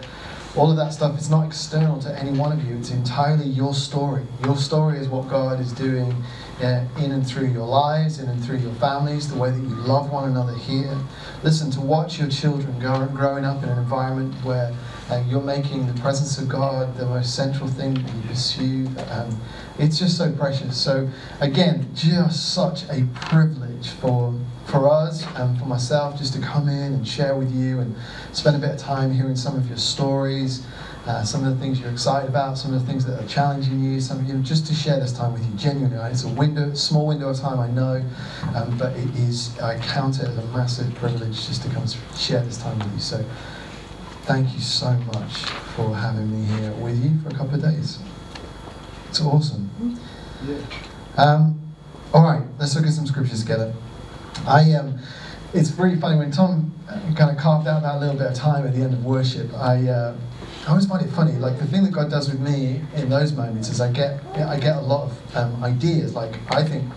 all 0.55 0.71
of 0.71 0.77
that 0.77 0.91
stuff 0.91 1.19
is 1.19 1.29
not 1.29 1.45
external 1.45 1.99
to 2.01 2.19
any 2.19 2.31
one 2.31 2.51
of 2.51 2.65
you. 2.65 2.75
It's 2.77 2.89
entirely 2.89 3.45
your 3.45 3.75
story. 3.75 4.25
Your 4.43 4.57
story 4.57 4.97
is 4.97 5.07
what 5.07 5.29
God 5.29 5.59
is 5.59 5.71
doing 5.71 6.11
uh, 6.63 6.83
in 6.97 7.11
and 7.11 7.25
through 7.25 7.49
your 7.49 7.67
lives, 7.67 8.19
in 8.19 8.27
and 8.27 8.43
through 8.43 8.57
your 8.57 8.73
families, 8.75 9.31
the 9.31 9.37
way 9.37 9.51
that 9.51 9.59
you 9.59 9.75
love 9.75 10.11
one 10.11 10.27
another 10.27 10.55
here. 10.55 10.97
Listen, 11.43 11.69
to 11.71 11.81
watch 11.81 12.17
your 12.17 12.27
children 12.27 12.79
grow, 12.79 13.05
growing 13.05 13.45
up 13.45 13.61
in 13.61 13.69
an 13.69 13.77
environment 13.77 14.33
where 14.43 14.75
uh, 15.11 15.23
you're 15.27 15.41
making 15.41 15.85
the 15.85 16.01
presence 16.01 16.39
of 16.39 16.49
God 16.49 16.97
the 16.97 17.05
most 17.05 17.35
central 17.35 17.69
thing 17.69 17.93
that 17.93 18.15
you 18.15 18.21
pursue. 18.27 18.87
Um, 19.11 19.39
it's 19.77 19.99
just 19.99 20.17
so 20.17 20.31
precious. 20.31 20.75
So, 20.75 21.07
again, 21.39 21.87
just 21.93 22.53
such 22.53 22.83
a 22.89 23.05
privilege 23.13 23.89
for 23.89 24.33
for 24.67 24.89
us 24.89 25.25
and 25.37 25.57
for 25.57 25.65
myself 25.65 26.17
just 26.17 26.33
to 26.33 26.41
come 26.41 26.67
in 26.67 26.93
and 26.93 27.07
share 27.07 27.35
with 27.35 27.53
you 27.55 27.79
and 27.79 27.95
spend 28.33 28.55
a 28.55 28.59
bit 28.59 28.71
of 28.71 28.77
time 28.77 29.13
hearing 29.13 29.35
some 29.35 29.55
of 29.55 29.67
your 29.67 29.77
stories, 29.77 30.65
uh, 31.05 31.23
some 31.23 31.45
of 31.45 31.55
the 31.55 31.63
things 31.63 31.79
you're 31.79 31.89
excited 31.89 32.29
about, 32.29 32.57
some 32.57 32.73
of 32.73 32.81
the 32.81 32.85
things 32.85 33.05
that 33.05 33.17
are 33.17 33.27
challenging 33.27 33.81
you, 33.81 34.01
some 34.01 34.19
of 34.19 34.27
you 34.27 34.37
just 34.39 34.67
to 34.67 34.73
share 34.73 34.99
this 34.99 35.13
time 35.13 35.31
with 35.31 35.45
you 35.45 35.53
genuinely. 35.55 35.97
It's 36.11 36.25
a 36.25 36.27
window, 36.27 36.73
small 36.73 37.07
window 37.07 37.29
of 37.29 37.39
time, 37.39 37.59
I 37.59 37.69
know, 37.69 38.03
um, 38.55 38.77
but 38.77 38.91
it 38.97 39.07
is. 39.15 39.57
I 39.59 39.79
count 39.79 40.19
it 40.19 40.25
as 40.25 40.37
a 40.37 40.45
massive 40.47 40.93
privilege 40.95 41.47
just 41.47 41.63
to 41.63 41.69
come 41.69 41.85
share 42.17 42.41
this 42.43 42.57
time 42.57 42.77
with 42.79 42.91
you. 42.93 42.99
So, 42.99 43.25
thank 44.23 44.53
you 44.53 44.59
so 44.59 44.91
much 45.13 45.33
for 45.75 45.95
having 45.95 46.29
me 46.29 46.45
here 46.57 46.73
with 46.73 47.01
you 47.01 47.17
for 47.21 47.29
a 47.29 47.37
couple 47.37 47.55
of 47.55 47.61
days. 47.61 47.99
It's 49.07 49.21
awesome. 49.21 49.97
Yeah. 50.45 50.57
Um, 51.15 51.61
all 52.13 52.23
right, 52.23 52.43
let's 52.59 52.75
look 52.75 52.85
at 52.85 52.91
some 52.91 53.07
scriptures 53.07 53.41
together. 53.41 53.73
I 54.45 54.73
um, 54.73 54.99
it's 55.53 55.71
really 55.71 55.99
funny 55.99 56.17
when 56.17 56.31
Tom 56.31 56.73
uh, 56.89 56.99
kind 57.15 57.31
of 57.31 57.37
carved 57.37 57.67
out 57.67 57.81
that 57.83 57.99
little 57.99 58.15
bit 58.15 58.27
of 58.27 58.35
time 58.35 58.65
at 58.65 58.73
the 58.73 58.81
end 58.81 58.93
of 58.93 59.03
worship. 59.05 59.53
I 59.53 59.87
uh, 59.87 60.15
I 60.65 60.71
always 60.71 60.85
find 60.85 61.05
it 61.05 61.09
funny. 61.11 61.33
Like 61.33 61.57
the 61.59 61.65
thing 61.65 61.83
that 61.83 61.93
God 61.93 62.09
does 62.09 62.29
with 62.29 62.41
me 62.41 62.81
in 62.95 63.09
those 63.09 63.31
moments 63.31 63.69
is 63.69 63.79
I 63.79 63.91
get 63.91 64.21
I 64.35 64.59
get 64.59 64.75
a 64.75 64.81
lot 64.81 65.09
of 65.09 65.35
um, 65.35 65.63
ideas. 65.63 66.13
Like 66.13 66.35
I 66.51 66.63
think 66.63 66.91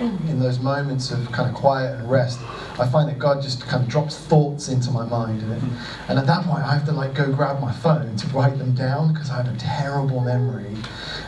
in 0.00 0.40
those 0.40 0.58
moments 0.58 1.10
of 1.10 1.30
kind 1.30 1.48
of 1.48 1.54
quiet 1.54 1.98
and 1.98 2.10
rest, 2.10 2.40
I 2.78 2.88
find 2.88 3.08
that 3.08 3.18
God 3.18 3.40
just 3.40 3.62
kind 3.62 3.82
of 3.82 3.88
drops 3.88 4.16
thoughts 4.16 4.68
into 4.68 4.90
my 4.90 5.06
mind, 5.06 5.42
and, 5.42 5.62
and 6.08 6.18
at 6.18 6.26
that 6.26 6.44
point 6.44 6.64
I 6.64 6.74
have 6.74 6.86
to 6.86 6.92
like 6.92 7.14
go 7.14 7.32
grab 7.32 7.60
my 7.60 7.72
phone 7.72 8.16
to 8.16 8.26
write 8.28 8.58
them 8.58 8.74
down 8.74 9.12
because 9.12 9.30
I 9.30 9.36
have 9.42 9.54
a 9.54 9.58
terrible 9.58 10.20
memory. 10.20 10.76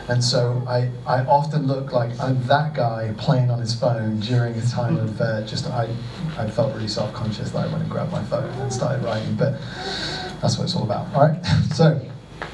And 0.09 0.23
so 0.23 0.63
I, 0.67 0.89
I 1.05 1.25
often 1.25 1.67
look 1.67 1.91
like 1.91 2.17
I'm 2.19 2.41
that 2.47 2.73
guy 2.73 3.13
playing 3.17 3.51
on 3.51 3.59
his 3.59 3.75
phone 3.75 4.21
during 4.21 4.55
a 4.55 4.65
time 4.65 4.97
of 4.97 5.19
uh, 5.19 5.41
just, 5.41 5.67
I, 5.67 5.89
I 6.37 6.49
felt 6.49 6.73
really 6.73 6.87
self 6.87 7.13
conscious 7.13 7.51
that 7.51 7.67
I 7.67 7.67
went 7.67 7.81
and 7.81 7.91
grabbed 7.91 8.11
my 8.11 8.23
phone 8.23 8.49
and 8.49 8.71
started 8.71 9.03
writing, 9.03 9.35
but 9.35 9.59
that's 10.41 10.57
what 10.57 10.63
it's 10.63 10.75
all 10.75 10.83
about, 10.83 11.13
all 11.13 11.27
right? 11.27 11.45
So 11.73 12.01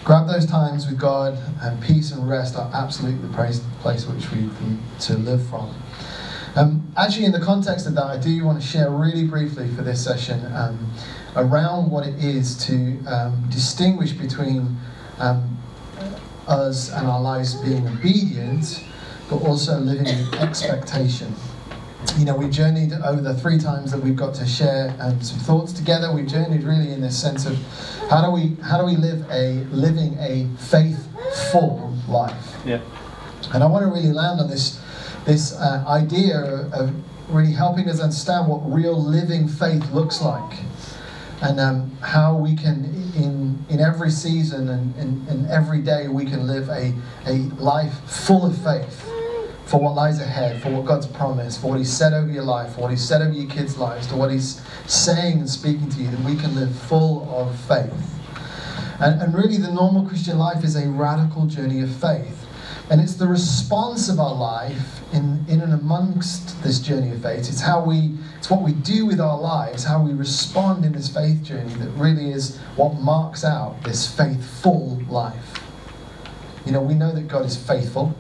grab 0.04 0.28
those 0.28 0.46
times 0.46 0.88
with 0.88 1.00
God, 1.00 1.38
and 1.62 1.82
peace 1.82 2.12
and 2.12 2.28
rest 2.28 2.56
are 2.56 2.70
absolutely 2.74 3.26
the 3.26 3.34
place, 3.34 3.62
place 3.82 4.06
which 4.08 4.32
we 4.32 4.50
to 5.02 5.18
live 5.18 5.48
from. 5.48 5.74
Um, 6.56 6.92
actually, 6.98 7.26
in 7.26 7.32
the 7.32 7.40
context 7.40 7.88
of 7.88 7.96
that, 7.96 8.06
I 8.06 8.18
do 8.18 8.44
want 8.44 8.62
to 8.62 8.68
share 8.68 8.90
really 8.90 9.26
briefly 9.26 9.68
for 9.76 9.82
this 9.82 10.04
session 10.04 10.46
um, 10.54 10.92
around 11.36 11.90
what 11.90 12.06
it 12.06 12.24
is 12.24 12.58
to 12.68 13.00
um, 13.08 13.46
distinguish 13.50 14.12
between 14.12 14.78
um, 15.20 15.58
us 16.48 16.92
and 16.92 17.08
our 17.08 17.22
lives 17.22 17.56
being 17.56 17.88
obedient, 17.88 18.84
but 19.30 19.38
also 19.38 19.78
living 19.80 20.08
in 20.08 20.34
expectation. 20.36 21.34
You 22.18 22.26
know, 22.26 22.36
we 22.36 22.50
journeyed 22.50 22.92
over 22.94 23.22
the 23.22 23.34
three 23.34 23.58
times 23.58 23.92
that 23.92 24.02
we've 24.02 24.16
got 24.16 24.34
to 24.36 24.46
share 24.46 24.96
um, 25.00 25.22
some 25.22 25.40
thoughts 25.40 25.72
together. 25.72 26.12
We've 26.14 26.28
journeyed 26.28 26.64
really 26.64 26.92
in 26.92 27.02
this 27.02 27.20
sense 27.20 27.46
of 27.46 27.58
how 28.10 28.26
do 28.26 28.32
we 28.32 28.56
how 28.62 28.78
do 28.78 28.86
we 28.86 28.98
live 28.98 29.26
a 29.32 29.64
living 29.72 30.18
a 30.20 30.48
faithful 30.58 31.96
life. 32.08 32.56
Yeah. 32.66 32.82
And 33.54 33.64
I 33.64 33.68
want 33.68 33.84
to 33.84 33.92
really 33.92 34.12
land 34.12 34.42
on 34.42 34.50
this 34.50 34.82
this 35.26 35.54
uh, 35.54 35.86
idea 35.88 36.70
of 36.74 36.94
really 37.30 37.54
helping 37.54 37.90
us 37.90 38.02
understand 38.02 38.50
what 38.50 38.60
real 38.70 39.02
living 39.02 39.48
faith 39.48 39.90
looks 39.92 40.22
like 40.22 40.60
and 41.44 41.60
um, 41.60 41.92
how 41.98 42.38
we 42.38 42.56
can, 42.56 42.86
in, 43.18 43.66
in 43.68 43.82
every 43.82 44.10
season 44.10 44.70
and 44.70 44.96
in, 44.96 45.28
in 45.28 45.46
every 45.48 45.82
day, 45.82 46.08
we 46.08 46.24
can 46.24 46.48
live 46.48 46.70
a, 46.70 46.94
a 47.26 47.34
life 47.62 47.94
full 48.06 48.46
of 48.46 48.58
faith 48.64 49.02
for 49.66 49.80
what 49.80 49.94
lies 49.94 50.22
ahead, 50.22 50.62
for 50.62 50.70
what 50.70 50.86
God's 50.86 51.06
promised, 51.06 51.60
for 51.60 51.72
what 51.72 51.80
He's 51.80 51.92
said 51.92 52.14
over 52.14 52.32
your 52.32 52.44
life, 52.44 52.76
for 52.76 52.82
what 52.82 52.92
He's 52.92 53.06
said 53.06 53.22
over 53.22 53.34
your 53.34 53.50
kids' 53.50 53.78
lives, 53.78 54.08
to 54.08 54.16
what 54.16 54.32
He's 54.32 54.62
saying 54.88 55.40
and 55.40 55.50
speaking 55.50 55.90
to 55.90 56.00
you, 56.02 56.10
that 56.12 56.20
we 56.22 56.38
can 56.38 56.56
live 56.56 56.74
full 56.74 57.30
of 57.30 57.60
faith. 57.62 57.94
And, 59.02 59.22
and 59.22 59.34
really, 59.34 59.58
the 59.58 59.72
normal 59.72 60.08
Christian 60.08 60.38
life 60.38 60.64
is 60.64 60.78
a 60.78 60.88
radical 60.88 61.46
journey 61.46 61.82
of 61.82 61.94
faith. 61.94 62.43
And 62.90 63.00
it's 63.00 63.16
the 63.16 63.28
response 63.28 64.10
of 64.10 64.20
our 64.20 64.36
life 64.36 65.00
in, 65.14 65.46
in 65.48 65.62
and 65.62 65.74
amongst 65.74 66.62
this 66.64 66.80
journey 66.80 67.12
of 67.12 67.22
faith. 67.22 67.48
It's 67.50 67.62
how 67.62 67.84
we, 67.84 68.12
it's 68.38 68.50
what 68.50 68.62
we 68.62 68.74
do 68.74 69.06
with 69.06 69.22
our 69.22 69.40
lives, 69.40 69.84
how 69.84 70.02
we 70.02 70.14
respond 70.14 70.84
in 70.86 70.92
this 70.92 71.08
faith 71.08 71.44
journey 71.44 71.74
that 71.76 71.90
really 71.92 72.32
is 72.32 72.58
what 72.76 72.96
marks 72.96 73.46
out 73.46 73.82
this 73.84 74.14
faithful 74.14 75.02
life. 75.10 75.62
you 76.66 76.72
know, 76.72 76.82
we 76.82 76.94
know 76.94 77.12
that 77.14 77.28
God 77.28 77.46
is 77.46 77.56
faithful. 77.56 78.16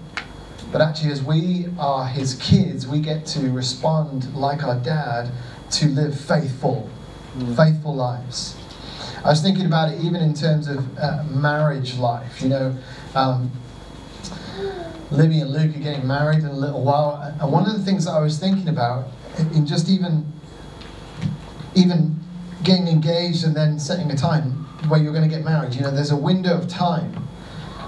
But 0.71 0.81
actually, 0.81 1.11
as 1.11 1.21
we 1.21 1.67
are 1.77 2.07
his 2.07 2.35
kids, 2.35 2.87
we 2.87 2.99
get 2.99 3.25
to 3.27 3.51
respond 3.51 4.33
like 4.33 4.63
our 4.63 4.79
dad 4.79 5.29
to 5.71 5.87
live 5.89 6.19
faithful, 6.19 6.89
mm. 7.37 7.55
faithful 7.55 7.93
lives. 7.95 8.55
I 9.23 9.29
was 9.29 9.41
thinking 9.41 9.65
about 9.65 9.93
it 9.93 10.01
even 10.01 10.21
in 10.21 10.33
terms 10.33 10.67
of 10.67 10.97
uh, 10.97 11.23
marriage 11.29 11.95
life. 11.95 12.41
You 12.41 12.49
know, 12.49 12.77
um, 13.13 13.51
Libby 15.11 15.39
and 15.39 15.51
Luke 15.51 15.75
are 15.75 15.79
getting 15.79 16.07
married 16.07 16.39
in 16.39 16.45
a 16.45 16.53
little 16.53 16.83
while, 16.83 17.35
and 17.39 17.51
one 17.51 17.69
of 17.69 17.77
the 17.77 17.83
things 17.83 18.05
that 18.05 18.11
I 18.11 18.19
was 18.19 18.39
thinking 18.39 18.67
about 18.67 19.07
in 19.53 19.65
just 19.65 19.89
even 19.89 20.31
even 21.75 22.19
getting 22.63 22.87
engaged 22.87 23.43
and 23.43 23.55
then 23.55 23.79
setting 23.79 24.09
a 24.11 24.15
time 24.15 24.51
where 24.87 24.99
you're 25.01 25.13
going 25.13 25.27
to 25.27 25.33
get 25.33 25.43
married. 25.43 25.73
You 25.73 25.81
know, 25.81 25.91
there's 25.91 26.11
a 26.11 26.15
window 26.15 26.57
of 26.57 26.67
time, 26.67 27.27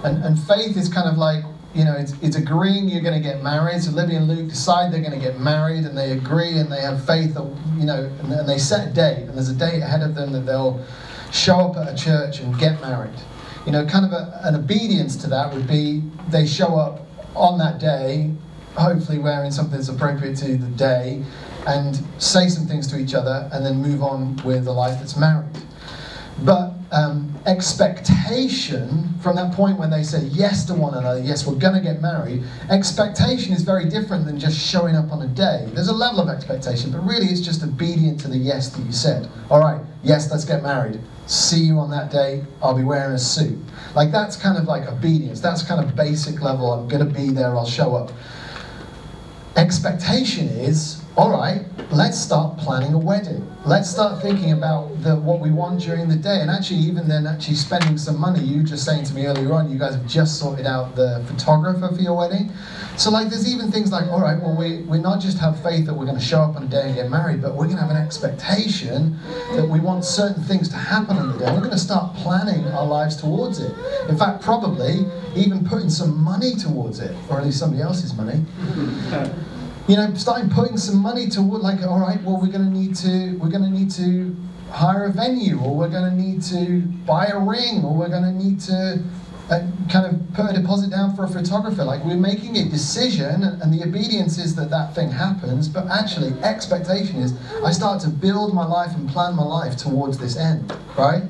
and 0.03 0.23
and 0.23 0.39
faith 0.39 0.77
is 0.77 0.89
kind 0.89 1.09
of 1.09 1.17
like 1.17 1.43
you 1.75 1.83
know, 1.83 1.93
it's, 1.93 2.13
it's 2.21 2.37
agreeing 2.37 2.87
you're 2.87 3.01
going 3.01 3.21
to 3.21 3.27
get 3.27 3.43
married. 3.43 3.83
So 3.83 3.91
Libby 3.91 4.15
and 4.15 4.29
Luke 4.29 4.47
decide 4.47 4.93
they're 4.93 5.01
going 5.01 5.11
to 5.11 5.19
get 5.19 5.39
married, 5.39 5.83
and 5.83 5.95
they 5.97 6.13
agree 6.13 6.57
and 6.57 6.71
they 6.71 6.79
have 6.79 7.05
faith 7.05 7.33
that 7.33 7.43
you 7.77 7.85
know, 7.85 8.09
and, 8.21 8.31
and 8.31 8.47
they 8.47 8.57
set 8.57 8.87
a 8.87 8.93
date, 8.93 9.27
and 9.27 9.35
there's 9.35 9.49
a 9.49 9.53
date 9.53 9.81
ahead 9.81 10.01
of 10.01 10.15
them 10.15 10.31
that 10.31 10.45
they'll 10.45 10.83
show 11.33 11.57
up 11.57 11.75
at 11.75 11.93
a 11.93 11.95
church 11.95 12.39
and 12.39 12.57
get 12.57 12.79
married. 12.79 13.19
You 13.65 13.73
know, 13.73 13.85
kind 13.85 14.05
of 14.05 14.13
a, 14.13 14.39
an 14.43 14.55
obedience 14.55 15.17
to 15.17 15.27
that 15.27 15.53
would 15.53 15.67
be 15.67 16.01
they 16.29 16.47
show 16.47 16.77
up 16.77 17.04
on 17.35 17.57
that 17.59 17.79
day, 17.79 18.31
hopefully 18.75 19.19
wearing 19.19 19.51
something 19.51 19.77
that's 19.77 19.89
appropriate 19.89 20.37
to 20.37 20.57
the 20.57 20.67
day, 20.77 21.23
and 21.67 22.03
say 22.17 22.47
some 22.47 22.67
things 22.67 22.87
to 22.87 22.97
each 22.97 23.13
other, 23.13 23.49
and 23.53 23.65
then 23.65 23.81
move 23.81 24.03
on 24.03 24.35
with 24.43 24.65
the 24.65 24.71
life 24.71 24.99
that's 24.99 25.17
married. 25.17 25.49
But 26.43 26.73
um, 26.91 27.33
expectation 27.45 29.13
from 29.21 29.35
that 29.37 29.53
point 29.53 29.79
when 29.79 29.89
they 29.89 30.03
say 30.03 30.23
yes 30.25 30.65
to 30.65 30.73
one 30.73 30.93
another, 30.93 31.21
yes, 31.21 31.47
we're 31.47 31.55
going 31.55 31.73
to 31.73 31.81
get 31.81 32.01
married, 32.01 32.43
expectation 32.69 33.53
is 33.53 33.63
very 33.63 33.85
different 33.85 34.25
than 34.25 34.39
just 34.39 34.59
showing 34.59 34.95
up 34.95 35.11
on 35.11 35.21
a 35.21 35.27
day. 35.27 35.67
There's 35.73 35.87
a 35.87 35.93
level 35.93 36.21
of 36.21 36.29
expectation, 36.29 36.91
but 36.91 36.99
really 36.99 37.27
it's 37.27 37.41
just 37.41 37.63
obedient 37.63 38.19
to 38.21 38.27
the 38.27 38.37
yes 38.37 38.69
that 38.69 38.85
you 38.85 38.91
said. 38.91 39.29
All 39.49 39.59
right, 39.59 39.81
yes, 40.05 40.31
let's 40.31 40.45
get 40.45 40.63
married. 40.63 40.99
See 41.27 41.59
you 41.59 41.79
on 41.79 41.89
that 41.89 42.11
day. 42.11 42.43
I'll 42.61 42.75
be 42.75 42.83
wearing 42.83 43.15
a 43.15 43.19
suit. 43.19 43.57
Like 43.95 44.11
that's 44.11 44.37
kind 44.37 44.57
of 44.57 44.65
like 44.65 44.87
obedience. 44.87 45.41
That's 45.41 45.63
kind 45.63 45.83
of 45.83 45.95
basic 45.95 46.41
level. 46.41 46.71
I'm 46.71 46.87
going 46.87 47.05
to 47.05 47.11
be 47.11 47.31
there. 47.31 47.55
I'll 47.55 47.65
show 47.65 47.95
up. 47.95 48.11
Expectation 49.55 50.47
is 50.49 51.01
all 51.17 51.31
right, 51.31 51.63
let's 51.91 52.19
start 52.19 52.57
planning 52.57 52.93
a 52.93 52.97
wedding. 52.97 53.49
Let's 53.65 53.89
start 53.89 54.21
thinking 54.21 54.51
about 54.51 55.01
the, 55.01 55.15
what 55.15 55.39
we 55.39 55.49
want 55.49 55.79
during 55.79 56.09
the 56.09 56.15
day. 56.17 56.41
And 56.41 56.51
actually, 56.51 56.79
even 56.79 57.07
then, 57.07 57.25
actually 57.25 57.55
spending 57.55 57.97
some 57.97 58.19
money. 58.19 58.41
You 58.41 58.63
just 58.63 58.83
saying 58.83 59.05
to 59.05 59.13
me 59.13 59.25
earlier 59.25 59.53
on, 59.53 59.71
you 59.71 59.79
guys 59.79 59.95
have 59.95 60.05
just 60.05 60.37
sorted 60.37 60.65
out 60.65 60.93
the 60.95 61.23
photographer 61.27 61.87
for 61.87 62.01
your 62.01 62.17
wedding. 62.17 62.51
So, 62.97 63.11
like, 63.11 63.29
there's 63.29 63.49
even 63.49 63.71
things 63.71 63.93
like, 63.93 64.11
all 64.11 64.19
right, 64.19 64.37
well, 64.37 64.57
we, 64.57 64.81
we 64.81 64.99
not 64.99 65.21
just 65.21 65.37
have 65.37 65.61
faith 65.63 65.85
that 65.85 65.93
we're 65.93 66.05
going 66.05 66.19
to 66.19 66.23
show 66.23 66.41
up 66.41 66.57
on 66.57 66.63
a 66.63 66.67
day 66.67 66.87
and 66.87 66.95
get 66.95 67.09
married, 67.09 67.41
but 67.41 67.55
we're 67.55 67.65
going 67.65 67.77
to 67.77 67.83
have 67.83 67.91
an 67.91 67.97
expectation 67.97 69.17
that 69.53 69.65
we 69.65 69.79
want 69.79 70.03
certain 70.03 70.43
things 70.43 70.67
to 70.67 70.75
happen 70.75 71.15
on 71.15 71.31
the 71.31 71.37
day. 71.37 71.45
We're 71.45 71.59
going 71.59 71.71
to 71.71 71.77
start 71.77 72.13
planning 72.17 72.65
our 72.67 72.85
lives 72.85 73.15
towards 73.15 73.59
it. 73.59 73.73
In 74.09 74.17
fact, 74.17 74.43
probably 74.43 75.05
even 75.33 75.65
putting 75.65 75.89
some 75.89 76.21
money 76.21 76.55
towards 76.55 76.99
it, 76.99 77.15
or 77.29 77.37
at 77.37 77.45
least 77.45 77.59
somebody 77.59 77.81
else's 77.81 78.13
money 78.15 78.43
you 79.87 79.95
know, 79.95 80.13
starting 80.15 80.49
putting 80.49 80.77
some 80.77 80.97
money 80.97 81.29
toward 81.29 81.61
like, 81.61 81.81
all 81.83 81.99
right, 81.99 82.21
well, 82.23 82.39
we're 82.41 82.51
going 82.51 82.65
to 82.65 82.71
need 82.71 82.95
to, 82.97 83.37
we're 83.37 83.49
going 83.49 83.63
to 83.63 83.69
need 83.69 83.91
to 83.91 84.35
hire 84.71 85.05
a 85.05 85.11
venue, 85.11 85.59
or 85.59 85.75
we're 85.75 85.89
going 85.89 86.09
to 86.09 86.15
need 86.15 86.41
to 86.43 86.81
buy 87.05 87.27
a 87.27 87.39
ring, 87.39 87.83
or 87.83 87.95
we're 87.95 88.09
going 88.09 88.23
to 88.23 88.31
need 88.31 88.59
to 88.61 89.03
uh, 89.51 89.59
kind 89.91 90.07
of 90.07 90.33
put 90.33 90.49
a 90.49 90.59
deposit 90.59 90.89
down 90.89 91.15
for 91.15 91.25
a 91.25 91.27
photographer. 91.27 91.83
Like 91.83 92.03
we're 92.03 92.17
making 92.17 92.57
a 92.57 92.65
decision, 92.65 93.43
and 93.43 93.71
the 93.71 93.83
obedience 93.87 94.39
is 94.39 94.55
that 94.55 94.71
that 94.71 94.95
thing 94.95 95.11
happens. 95.11 95.67
But 95.67 95.87
actually, 95.87 96.31
expectation 96.41 97.17
is 97.17 97.33
I 97.63 97.71
start 97.71 98.01
to 98.01 98.09
build 98.09 98.55
my 98.55 98.65
life 98.65 98.95
and 98.95 99.07
plan 99.07 99.35
my 99.35 99.43
life 99.43 99.77
towards 99.77 100.17
this 100.17 100.35
end. 100.35 100.75
Right? 100.97 101.23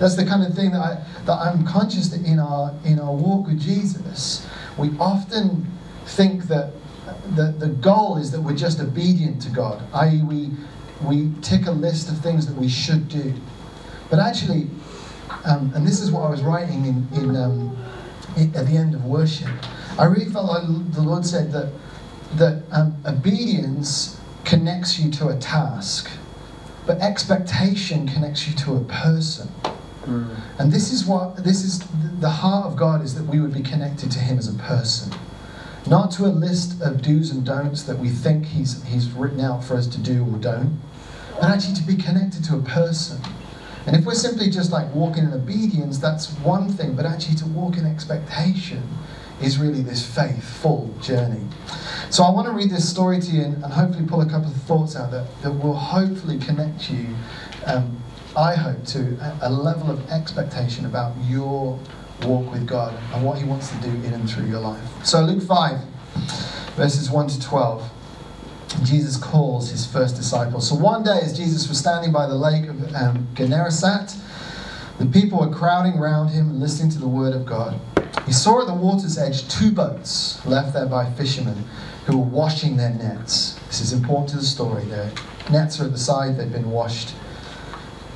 That's 0.00 0.16
the 0.16 0.24
kind 0.24 0.42
of 0.42 0.54
thing 0.54 0.72
that 0.72 0.80
I 0.80 1.04
that 1.26 1.38
I'm 1.38 1.64
conscious 1.64 2.08
that 2.08 2.26
in 2.26 2.40
our 2.40 2.74
in 2.84 2.98
our 2.98 3.14
walk 3.14 3.46
with 3.46 3.60
Jesus, 3.60 4.44
we 4.76 4.90
often 4.98 5.70
think 6.04 6.44
that 6.44 6.72
the, 7.30 7.52
the 7.52 7.68
goal 7.68 8.18
is 8.18 8.30
that 8.32 8.40
we're 8.40 8.56
just 8.56 8.80
obedient 8.80 9.40
to 9.42 9.50
God, 9.50 9.82
i.e., 9.94 10.22
we, 10.22 10.50
we 11.02 11.32
tick 11.40 11.66
a 11.66 11.70
list 11.70 12.10
of 12.10 12.18
things 12.18 12.46
that 12.46 12.56
we 12.56 12.68
should 12.68 13.08
do. 13.08 13.32
But 14.10 14.18
actually, 14.18 14.68
um, 15.44 15.72
and 15.74 15.86
this 15.86 16.00
is 16.00 16.10
what 16.10 16.22
I 16.22 16.30
was 16.30 16.42
writing 16.42 16.84
in, 16.84 17.08
in, 17.14 17.36
um, 17.36 17.76
in, 18.36 18.54
at 18.54 18.66
the 18.66 18.76
end 18.76 18.94
of 18.94 19.04
worship, 19.04 19.48
I 19.98 20.04
really 20.04 20.30
felt 20.30 20.46
like 20.46 20.92
the 20.92 21.02
Lord 21.02 21.24
said 21.24 21.52
that, 21.52 21.72
that 22.34 22.62
um, 22.72 22.96
obedience 23.06 24.20
connects 24.44 24.98
you 24.98 25.10
to 25.12 25.28
a 25.28 25.38
task, 25.38 26.10
but 26.86 27.00
expectation 27.00 28.08
connects 28.08 28.48
you 28.48 28.54
to 28.54 28.76
a 28.76 28.84
person. 28.84 29.48
Mm. 30.04 30.36
And 30.58 30.72
this 30.72 30.92
is 30.92 31.06
what 31.06 31.36
this 31.44 31.62
is 31.62 31.84
the 32.18 32.28
heart 32.28 32.66
of 32.66 32.76
God 32.76 33.04
is 33.04 33.14
that 33.14 33.22
we 33.22 33.40
would 33.40 33.54
be 33.54 33.62
connected 33.62 34.10
to 34.10 34.18
Him 34.18 34.36
as 34.36 34.52
a 34.52 34.58
person 34.58 35.12
not 35.86 36.10
to 36.12 36.26
a 36.26 36.32
list 36.32 36.80
of 36.80 37.02
do's 37.02 37.30
and 37.30 37.44
don'ts 37.44 37.82
that 37.84 37.98
we 37.98 38.08
think 38.08 38.46
he's, 38.46 38.82
he's 38.84 39.10
written 39.10 39.40
out 39.40 39.64
for 39.64 39.76
us 39.76 39.86
to 39.88 39.98
do 39.98 40.24
or 40.24 40.38
don't, 40.38 40.80
but 41.40 41.50
actually 41.50 41.74
to 41.74 41.82
be 41.82 41.96
connected 41.96 42.44
to 42.44 42.56
a 42.56 42.62
person. 42.62 43.20
And 43.86 43.96
if 43.96 44.04
we're 44.04 44.14
simply 44.14 44.48
just 44.48 44.70
like 44.70 44.92
walking 44.94 45.24
in 45.24 45.32
obedience, 45.32 45.98
that's 45.98 46.28
one 46.38 46.68
thing, 46.68 46.94
but 46.94 47.04
actually 47.04 47.34
to 47.36 47.46
walk 47.46 47.76
in 47.76 47.84
expectation 47.84 48.82
is 49.40 49.58
really 49.58 49.82
this 49.82 50.06
faithful 50.06 50.94
journey. 51.00 51.44
So 52.10 52.22
I 52.22 52.30
want 52.30 52.46
to 52.46 52.52
read 52.52 52.70
this 52.70 52.88
story 52.88 53.20
to 53.20 53.30
you 53.30 53.42
and, 53.42 53.64
hopefully 53.64 54.06
pull 54.06 54.20
a 54.20 54.28
couple 54.28 54.50
of 54.50 54.56
thoughts 54.62 54.94
out 54.94 55.10
that, 55.10 55.26
that 55.42 55.50
will 55.50 55.74
hopefully 55.74 56.38
connect 56.38 56.90
you, 56.90 57.08
um, 57.66 58.00
I 58.36 58.54
hope, 58.54 58.84
to 58.86 59.16
a, 59.20 59.48
a 59.48 59.50
level 59.50 59.90
of 59.90 60.08
expectation 60.10 60.86
about 60.86 61.16
your 61.26 61.76
walk 62.24 62.50
with 62.52 62.66
God 62.66 62.98
and 63.12 63.24
what 63.24 63.38
He 63.38 63.44
wants 63.44 63.70
to 63.70 63.76
do 63.76 63.88
in 63.88 64.12
and 64.12 64.28
through 64.28 64.46
your 64.46 64.60
life. 64.60 64.82
So, 65.04 65.22
Luke 65.22 65.42
5, 65.42 65.78
verses 66.76 67.10
1 67.10 67.28
to 67.28 67.40
12. 67.40 67.90
Jesus 68.82 69.18
calls 69.18 69.70
his 69.70 69.86
first 69.86 70.16
disciples. 70.16 70.68
So 70.68 70.74
one 70.74 71.02
day, 71.02 71.20
as 71.22 71.36
Jesus 71.36 71.68
was 71.68 71.78
standing 71.78 72.10
by 72.10 72.26
the 72.26 72.34
lake 72.34 72.66
of 72.68 72.94
um, 72.94 73.28
Gennesaret, 73.34 74.16
the 74.98 75.06
people 75.06 75.38
were 75.38 75.54
crowding 75.54 75.98
around 75.98 76.28
him 76.28 76.48
and 76.48 76.60
listening 76.60 76.90
to 76.92 76.98
the 76.98 77.08
word 77.08 77.34
of 77.34 77.44
God. 77.44 77.78
He 78.26 78.32
saw 78.32 78.60
at 78.60 78.66
the 78.66 78.74
water's 78.74 79.18
edge 79.18 79.48
two 79.48 79.72
boats 79.72 80.44
left 80.46 80.74
there 80.74 80.86
by 80.86 81.10
fishermen 81.12 81.64
who 82.06 82.18
were 82.18 82.24
washing 82.24 82.76
their 82.76 82.90
nets. 82.90 83.58
This 83.66 83.80
is 83.80 83.92
important 83.92 84.30
to 84.30 84.36
the 84.36 84.44
story. 84.44 84.84
Their 84.84 85.10
nets 85.50 85.80
are 85.80 85.84
at 85.84 85.92
the 85.92 85.98
side, 85.98 86.36
they've 86.36 86.52
been 86.52 86.70
washed. 86.70 87.14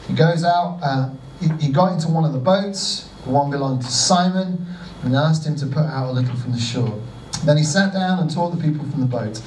He 0.07 0.15
goes 0.15 0.45
out, 0.45 0.79
uh, 0.83 1.11
he, 1.41 1.49
he 1.67 1.73
got 1.73 1.93
into 1.93 2.09
one 2.09 2.25
of 2.25 2.33
the 2.33 2.39
boats, 2.39 3.09
one 3.27 3.51
belonged 3.51 3.83
to 3.83 3.89
Simon, 3.89 4.67
and 5.03 5.15
asked 5.15 5.47
him 5.47 5.57
to 5.57 5.67
put 5.67 5.85
out 5.85 6.11
a 6.11 6.13
little 6.13 6.37
from 6.37 6.53
the 6.53 6.61
shore. 6.61 7.01
Then 7.45 7.57
he 7.57 7.65
sat 7.65 7.93
down 7.93 8.19
and 8.19 8.31
taught 8.31 8.57
the 8.57 8.63
people 8.63 8.85
from 8.89 9.01
the 9.01 9.07
boat. 9.07 9.41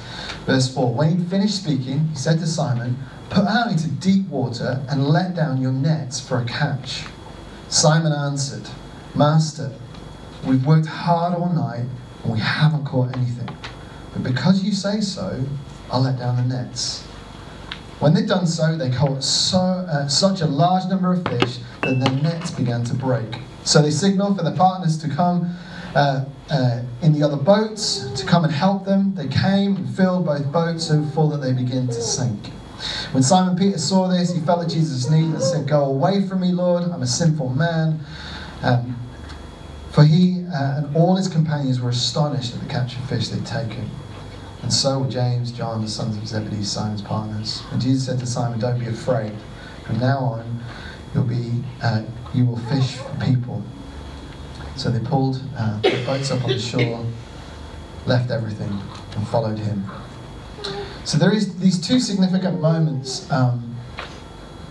Verse 0.46 0.72
4 0.72 0.94
When 0.94 1.18
he'd 1.18 1.28
finished 1.28 1.56
speaking, 1.62 2.08
he 2.08 2.16
said 2.16 2.38
to 2.38 2.46
Simon, 2.46 2.96
Put 3.30 3.46
out 3.46 3.70
into 3.70 3.88
deep 3.88 4.28
water 4.28 4.84
and 4.88 5.08
let 5.08 5.34
down 5.34 5.60
your 5.60 5.72
nets 5.72 6.20
for 6.20 6.40
a 6.40 6.44
catch. 6.44 7.04
Simon 7.68 8.12
answered, 8.12 8.68
Master, 9.14 9.72
we've 10.44 10.64
worked 10.66 10.86
hard 10.86 11.34
all 11.34 11.52
night 11.52 11.84
and 12.22 12.32
we 12.32 12.40
haven't 12.40 12.84
caught 12.84 13.16
anything. 13.16 13.48
But 14.12 14.24
because 14.24 14.64
you 14.64 14.72
say 14.72 15.00
so, 15.00 15.44
I'll 15.90 16.00
let 16.00 16.18
down 16.18 16.36
the 16.36 16.54
nets. 16.54 17.02
When 18.00 18.14
they'd 18.14 18.26
done 18.26 18.46
so, 18.46 18.76
they 18.76 18.90
caught 18.90 19.22
so, 19.22 19.58
uh, 19.58 20.08
such 20.08 20.40
a 20.40 20.46
large 20.46 20.88
number 20.88 21.12
of 21.12 21.22
fish 21.26 21.58
that 21.82 22.00
their 22.00 22.22
nets 22.22 22.50
began 22.50 22.82
to 22.84 22.94
break. 22.94 23.36
So 23.64 23.82
they 23.82 23.90
signaled 23.90 24.36
for 24.36 24.44
their 24.44 24.56
partners 24.56 24.98
to 24.98 25.08
come 25.08 25.54
uh, 25.94 26.24
uh, 26.50 26.82
in 27.02 27.12
the 27.12 27.22
other 27.22 27.36
boats 27.36 28.08
to 28.16 28.26
come 28.26 28.44
and 28.44 28.52
help 28.52 28.84
them. 28.84 29.14
They 29.14 29.28
came 29.28 29.76
and 29.76 29.96
filled 29.96 30.26
both 30.26 30.50
boats 30.52 30.86
so 30.86 31.04
full 31.06 31.28
that 31.30 31.38
they 31.38 31.52
began 31.52 31.86
to 31.88 32.00
sink. 32.00 32.46
When 33.12 33.22
Simon 33.22 33.56
Peter 33.56 33.78
saw 33.78 34.08
this, 34.08 34.34
he 34.34 34.40
fell 34.40 34.62
at 34.62 34.70
Jesus' 34.70 35.10
knees 35.10 35.32
and 35.32 35.42
said, 35.42 35.68
Go 35.68 35.84
away 35.84 36.26
from 36.26 36.40
me, 36.40 36.52
Lord, 36.52 36.84
I'm 36.84 37.02
a 37.02 37.06
sinful 37.06 37.50
man. 37.50 38.00
Um, 38.62 38.96
for 39.90 40.04
he 40.04 40.44
uh, 40.54 40.78
and 40.78 40.96
all 40.96 41.16
his 41.16 41.28
companions 41.28 41.80
were 41.80 41.90
astonished 41.90 42.54
at 42.54 42.60
the 42.60 42.68
catch 42.68 42.96
of 42.96 43.08
fish 43.08 43.28
they'd 43.28 43.44
taken. 43.44 43.90
And 44.62 44.72
so 44.72 45.00
were 45.00 45.10
James, 45.10 45.52
John, 45.52 45.82
the 45.82 45.88
sons 45.88 46.16
of 46.16 46.26
Zebedee, 46.26 46.62
Simon's 46.62 47.02
partners. 47.02 47.62
And 47.72 47.80
Jesus 47.80 48.06
said 48.06 48.18
to 48.20 48.26
Simon, 48.26 48.60
Don't 48.60 48.78
be 48.78 48.86
afraid. 48.86 49.32
From 49.84 49.98
now 49.98 50.18
on, 50.18 50.62
you'll 51.14 51.24
be, 51.24 51.64
uh, 51.82 52.02
you 52.34 52.44
will 52.44 52.58
fish 52.58 52.96
for 52.96 53.24
people. 53.24 53.62
So 54.76 54.90
they 54.90 55.00
pulled 55.00 55.42
uh, 55.56 55.80
boats 56.06 56.30
up 56.30 56.42
on 56.44 56.50
the 56.50 56.58
shore, 56.58 57.04
left 58.06 58.30
everything, 58.30 58.80
and 59.16 59.28
followed 59.28 59.58
him. 59.58 59.84
So 61.04 61.18
there 61.18 61.32
is 61.32 61.58
these 61.58 61.80
two 61.80 61.98
significant 61.98 62.60
moments 62.60 63.30
um, 63.30 63.76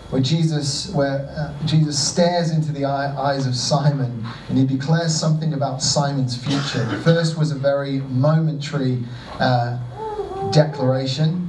where 0.10 0.22
Jesus, 0.22 0.92
where 0.94 1.28
uh, 1.38 1.66
Jesus 1.66 2.00
stares 2.00 2.52
into 2.52 2.72
the 2.72 2.86
eye, 2.86 3.16
eyes 3.16 3.46
of 3.46 3.56
Simon 3.56 4.26
and 4.48 4.58
he 4.58 4.66
declares 4.66 5.14
something 5.14 5.54
about 5.54 5.82
Simon's 5.82 6.36
future. 6.36 6.86
The 6.86 7.00
first 7.04 7.38
was 7.38 7.52
a 7.52 7.56
very 7.56 8.00
momentary 8.00 9.04
uh, 9.40 9.80
declaration 10.52 11.48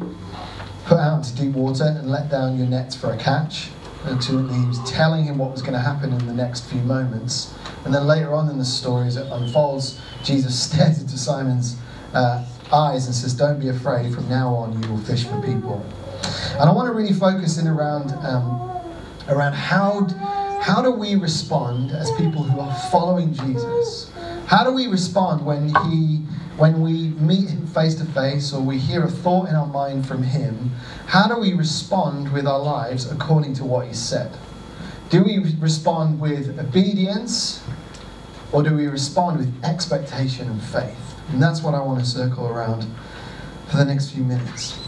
put 0.90 0.98
out 0.98 1.18
into 1.18 1.36
deep 1.40 1.54
water 1.54 1.84
and 1.84 2.10
let 2.10 2.28
down 2.28 2.58
your 2.58 2.66
nets 2.66 2.96
for 2.96 3.12
a 3.12 3.16
catch. 3.16 3.68
Ultimately, 4.06 4.58
he 4.58 4.66
was 4.66 4.90
telling 4.90 5.24
him 5.24 5.38
what 5.38 5.52
was 5.52 5.60
going 5.60 5.74
to 5.74 5.80
happen 5.80 6.12
in 6.12 6.26
the 6.26 6.32
next 6.32 6.70
few 6.70 6.80
moments. 6.82 7.54
And 7.84 7.94
then 7.94 8.06
later 8.06 8.32
on 8.34 8.48
in 8.48 8.58
the 8.58 8.64
story, 8.64 9.06
as 9.06 9.16
it 9.16 9.26
unfolds, 9.30 10.00
Jesus 10.24 10.58
stares 10.70 11.00
into 11.00 11.18
Simon's 11.18 11.76
uh, 12.14 12.44
eyes 12.72 13.06
and 13.06 13.14
says, 13.14 13.34
Don't 13.34 13.60
be 13.60 13.68
afraid, 13.68 14.14
from 14.14 14.28
now 14.28 14.54
on 14.54 14.82
you 14.82 14.88
will 14.88 14.98
fish 14.98 15.24
for 15.24 15.40
people. 15.42 15.84
And 16.52 16.62
I 16.62 16.72
want 16.72 16.88
to 16.88 16.94
really 16.94 17.12
focus 17.12 17.58
in 17.58 17.66
around, 17.66 18.12
um, 18.24 18.70
around 19.28 19.54
how, 19.54 20.06
how 20.62 20.82
do 20.82 20.90
we 20.90 21.14
respond 21.14 21.90
as 21.92 22.10
people 22.12 22.42
who 22.42 22.60
are 22.60 22.74
following 22.90 23.32
Jesus? 23.34 24.10
How 24.46 24.64
do 24.64 24.72
we 24.72 24.86
respond 24.86 25.44
when 25.44 25.68
he 25.86 26.22
when 26.60 26.82
we 26.82 27.08
meet 27.18 27.48
him 27.48 27.66
face 27.66 27.94
to 27.94 28.04
face 28.04 28.52
or 28.52 28.60
we 28.60 28.76
hear 28.76 29.02
a 29.04 29.10
thought 29.10 29.48
in 29.48 29.54
our 29.54 29.66
mind 29.66 30.06
from 30.06 30.22
him, 30.22 30.70
how 31.06 31.26
do 31.26 31.40
we 31.40 31.54
respond 31.54 32.30
with 32.34 32.46
our 32.46 32.58
lives 32.58 33.10
according 33.10 33.54
to 33.54 33.64
what 33.64 33.86
he 33.86 33.94
said? 33.94 34.30
Do 35.08 35.24
we 35.24 35.38
respond 35.58 36.20
with 36.20 36.58
obedience 36.58 37.64
or 38.52 38.62
do 38.62 38.76
we 38.76 38.88
respond 38.88 39.38
with 39.38 39.64
expectation 39.64 40.50
and 40.50 40.62
faith? 40.62 41.14
And 41.30 41.42
that's 41.42 41.62
what 41.62 41.74
I 41.74 41.80
want 41.80 41.98
to 42.00 42.04
circle 42.04 42.46
around 42.46 42.84
for 43.70 43.78
the 43.78 43.86
next 43.86 44.10
few 44.10 44.22
minutes. 44.22 44.78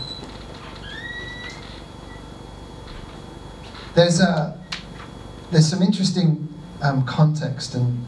There's, 3.94 4.20
a, 4.20 4.62
there's 5.50 5.68
some 5.68 5.80
interesting 5.80 6.52
um, 6.82 7.06
context 7.06 7.74
and 7.74 8.04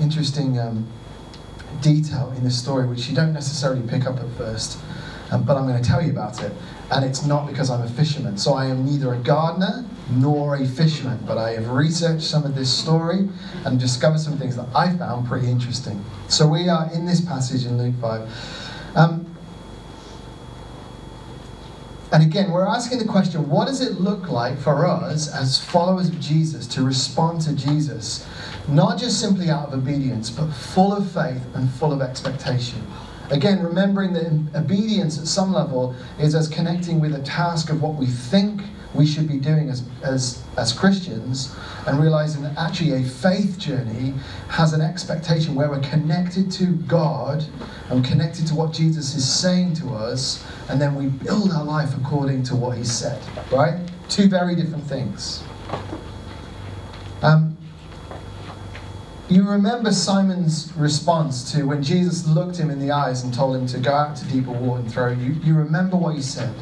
interesting 0.00 0.58
um, 0.58 0.88
detail 1.80 2.32
in 2.36 2.44
this 2.44 2.58
story 2.58 2.86
which 2.86 3.08
you 3.08 3.14
don't 3.14 3.32
necessarily 3.32 3.86
pick 3.86 4.06
up 4.06 4.18
at 4.18 4.28
first, 4.36 4.78
um, 5.30 5.42
but 5.44 5.56
I'm 5.56 5.66
going 5.66 5.80
to 5.80 5.88
tell 5.88 6.02
you 6.02 6.10
about 6.10 6.42
it. 6.42 6.52
And 6.90 7.04
it's 7.04 7.24
not 7.24 7.46
because 7.46 7.70
I'm 7.70 7.82
a 7.82 7.88
fisherman. 7.88 8.36
So 8.36 8.54
I 8.54 8.66
am 8.66 8.84
neither 8.84 9.14
a 9.14 9.18
gardener 9.18 9.84
nor 10.10 10.56
a 10.56 10.66
fisherman, 10.66 11.18
but 11.26 11.38
I 11.38 11.52
have 11.52 11.70
researched 11.70 12.24
some 12.24 12.44
of 12.44 12.54
this 12.54 12.70
story 12.72 13.28
and 13.64 13.80
discovered 13.80 14.20
some 14.20 14.36
things 14.38 14.56
that 14.56 14.68
I 14.74 14.96
found 14.96 15.26
pretty 15.26 15.50
interesting. 15.50 16.04
So 16.28 16.46
we 16.46 16.68
are 16.68 16.92
in 16.92 17.06
this 17.06 17.20
passage 17.20 17.64
in 17.64 17.78
Luke 17.78 17.94
5. 18.00 18.96
Um, 18.96 19.33
and 22.14 22.22
again, 22.22 22.52
we're 22.52 22.66
asking 22.66 23.00
the 23.00 23.04
question 23.04 23.48
what 23.48 23.66
does 23.66 23.80
it 23.80 24.00
look 24.00 24.30
like 24.30 24.56
for 24.56 24.86
us 24.86 25.28
as 25.34 25.58
followers 25.62 26.08
of 26.08 26.20
Jesus 26.20 26.64
to 26.68 26.82
respond 26.82 27.40
to 27.42 27.52
Jesus 27.54 28.24
not 28.68 28.98
just 28.98 29.20
simply 29.20 29.50
out 29.50 29.68
of 29.68 29.74
obedience, 29.74 30.30
but 30.30 30.50
full 30.50 30.94
of 30.94 31.10
faith 31.10 31.42
and 31.54 31.68
full 31.72 31.92
of 31.92 32.00
expectation. 32.00 32.80
Again, 33.30 33.62
remembering 33.62 34.12
that 34.12 34.26
obedience 34.54 35.18
at 35.18 35.26
some 35.26 35.52
level 35.52 35.94
is 36.20 36.34
us 36.34 36.48
connecting 36.48 37.00
with 37.00 37.14
a 37.14 37.22
task 37.22 37.70
of 37.70 37.82
what 37.82 37.94
we 37.94 38.06
think 38.06 38.62
we 38.94 39.04
should 39.04 39.28
be 39.28 39.38
doing 39.38 39.68
as, 39.68 39.82
as, 40.02 40.42
as 40.56 40.72
Christians, 40.72 41.54
and 41.86 42.00
realizing 42.00 42.42
that 42.42 42.56
actually 42.56 42.92
a 42.92 43.02
faith 43.02 43.58
journey 43.58 44.14
has 44.48 44.72
an 44.72 44.80
expectation 44.80 45.54
where 45.54 45.68
we're 45.68 45.80
connected 45.80 46.50
to 46.52 46.66
God 46.66 47.44
and 47.90 48.04
connected 48.04 48.46
to 48.46 48.54
what 48.54 48.72
Jesus 48.72 49.14
is 49.14 49.30
saying 49.30 49.74
to 49.74 49.90
us, 49.94 50.44
and 50.68 50.80
then 50.80 50.94
we 50.94 51.06
build 51.06 51.50
our 51.52 51.64
life 51.64 51.96
according 51.96 52.44
to 52.44 52.56
what 52.56 52.76
He 52.78 52.84
said, 52.84 53.20
right? 53.50 53.80
Two 54.08 54.28
very 54.28 54.54
different 54.54 54.84
things. 54.84 55.42
Um, 57.22 57.56
you 59.28 59.42
remember 59.48 59.90
Simon's 59.90 60.70
response 60.76 61.50
to 61.52 61.64
when 61.64 61.82
Jesus 61.82 62.26
looked 62.26 62.58
him 62.58 62.70
in 62.70 62.78
the 62.78 62.90
eyes 62.90 63.24
and 63.24 63.32
told 63.32 63.56
him 63.56 63.66
to 63.68 63.78
go 63.78 63.92
out 63.92 64.16
to 64.16 64.24
deeper 64.26 64.50
water 64.50 64.82
and 64.82 64.92
throw. 64.92 65.12
You, 65.12 65.32
you 65.42 65.54
remember 65.54 65.96
what 65.96 66.14
he 66.14 66.20
said. 66.20 66.54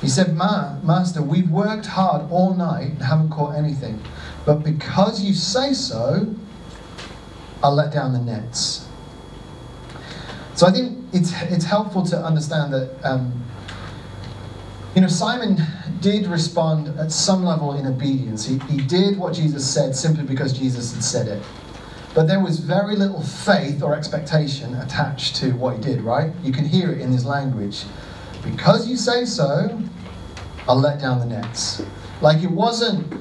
He 0.00 0.08
said, 0.08 0.36
Ma, 0.36 0.78
Master, 0.82 1.22
we've 1.22 1.50
worked 1.50 1.86
hard 1.86 2.30
all 2.30 2.54
night 2.54 2.90
and 2.92 3.02
haven't 3.02 3.30
caught 3.30 3.56
anything. 3.56 4.00
But 4.46 4.62
because 4.62 5.24
you 5.24 5.34
say 5.34 5.72
so, 5.72 6.34
I'll 7.62 7.74
let 7.74 7.92
down 7.92 8.12
the 8.12 8.20
nets. 8.20 8.86
So 10.54 10.66
I 10.66 10.70
think 10.70 11.04
it's, 11.12 11.32
it's 11.42 11.64
helpful 11.64 12.04
to 12.06 12.16
understand 12.16 12.72
that, 12.72 12.90
um, 13.04 13.44
you 14.94 15.00
know, 15.00 15.08
Simon 15.08 15.58
did 16.00 16.26
respond 16.26 16.88
at 16.98 17.10
some 17.10 17.44
level 17.44 17.74
in 17.74 17.86
obedience. 17.86 18.46
He, 18.46 18.58
he 18.70 18.76
did 18.76 19.18
what 19.18 19.34
Jesus 19.34 19.68
said 19.68 19.96
simply 19.96 20.24
because 20.24 20.56
Jesus 20.56 20.94
had 20.94 21.02
said 21.02 21.28
it. 21.28 21.42
But 22.14 22.26
there 22.26 22.40
was 22.40 22.58
very 22.58 22.96
little 22.96 23.22
faith 23.22 23.82
or 23.82 23.94
expectation 23.94 24.74
attached 24.74 25.36
to 25.36 25.52
what 25.52 25.76
he 25.76 25.82
did, 25.82 26.00
right? 26.00 26.32
You 26.42 26.52
can 26.52 26.64
hear 26.64 26.90
it 26.90 27.00
in 27.00 27.12
his 27.12 27.24
language. 27.24 27.84
Because 28.42 28.88
you 28.88 28.96
say 28.96 29.24
so, 29.24 29.80
I'll 30.68 30.80
let 30.80 31.00
down 31.00 31.18
the 31.18 31.26
nets. 31.26 31.82
Like 32.20 32.42
it 32.42 32.50
wasn't 32.50 33.12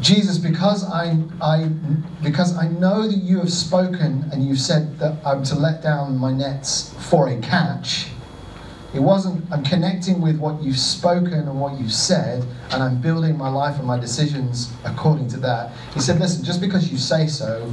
Jesus, 0.00 0.36
because 0.36 0.84
I, 0.84 1.16
I, 1.40 1.68
because 2.22 2.56
I 2.56 2.68
know 2.68 3.08
that 3.08 3.16
you 3.16 3.38
have 3.38 3.52
spoken 3.52 4.28
and 4.30 4.46
you've 4.46 4.60
said 4.60 4.98
that 4.98 5.18
I'm 5.24 5.42
to 5.44 5.54
let 5.54 5.82
down 5.82 6.18
my 6.18 6.32
nets 6.32 6.94
for 7.08 7.28
a 7.28 7.38
catch. 7.40 8.08
It 8.94 9.00
wasn't, 9.00 9.50
I'm 9.50 9.64
connecting 9.64 10.20
with 10.20 10.38
what 10.38 10.62
you've 10.62 10.78
spoken 10.78 11.32
and 11.32 11.60
what 11.60 11.78
you've 11.78 11.92
said, 11.92 12.46
and 12.70 12.82
I'm 12.82 13.00
building 13.00 13.36
my 13.36 13.48
life 13.48 13.78
and 13.78 13.86
my 13.86 13.98
decisions 13.98 14.72
according 14.84 15.28
to 15.28 15.38
that. 15.38 15.72
He 15.94 16.00
said, 16.00 16.20
Listen, 16.20 16.44
just 16.44 16.60
because 16.60 16.90
you 16.92 16.98
say 16.98 17.26
so, 17.26 17.72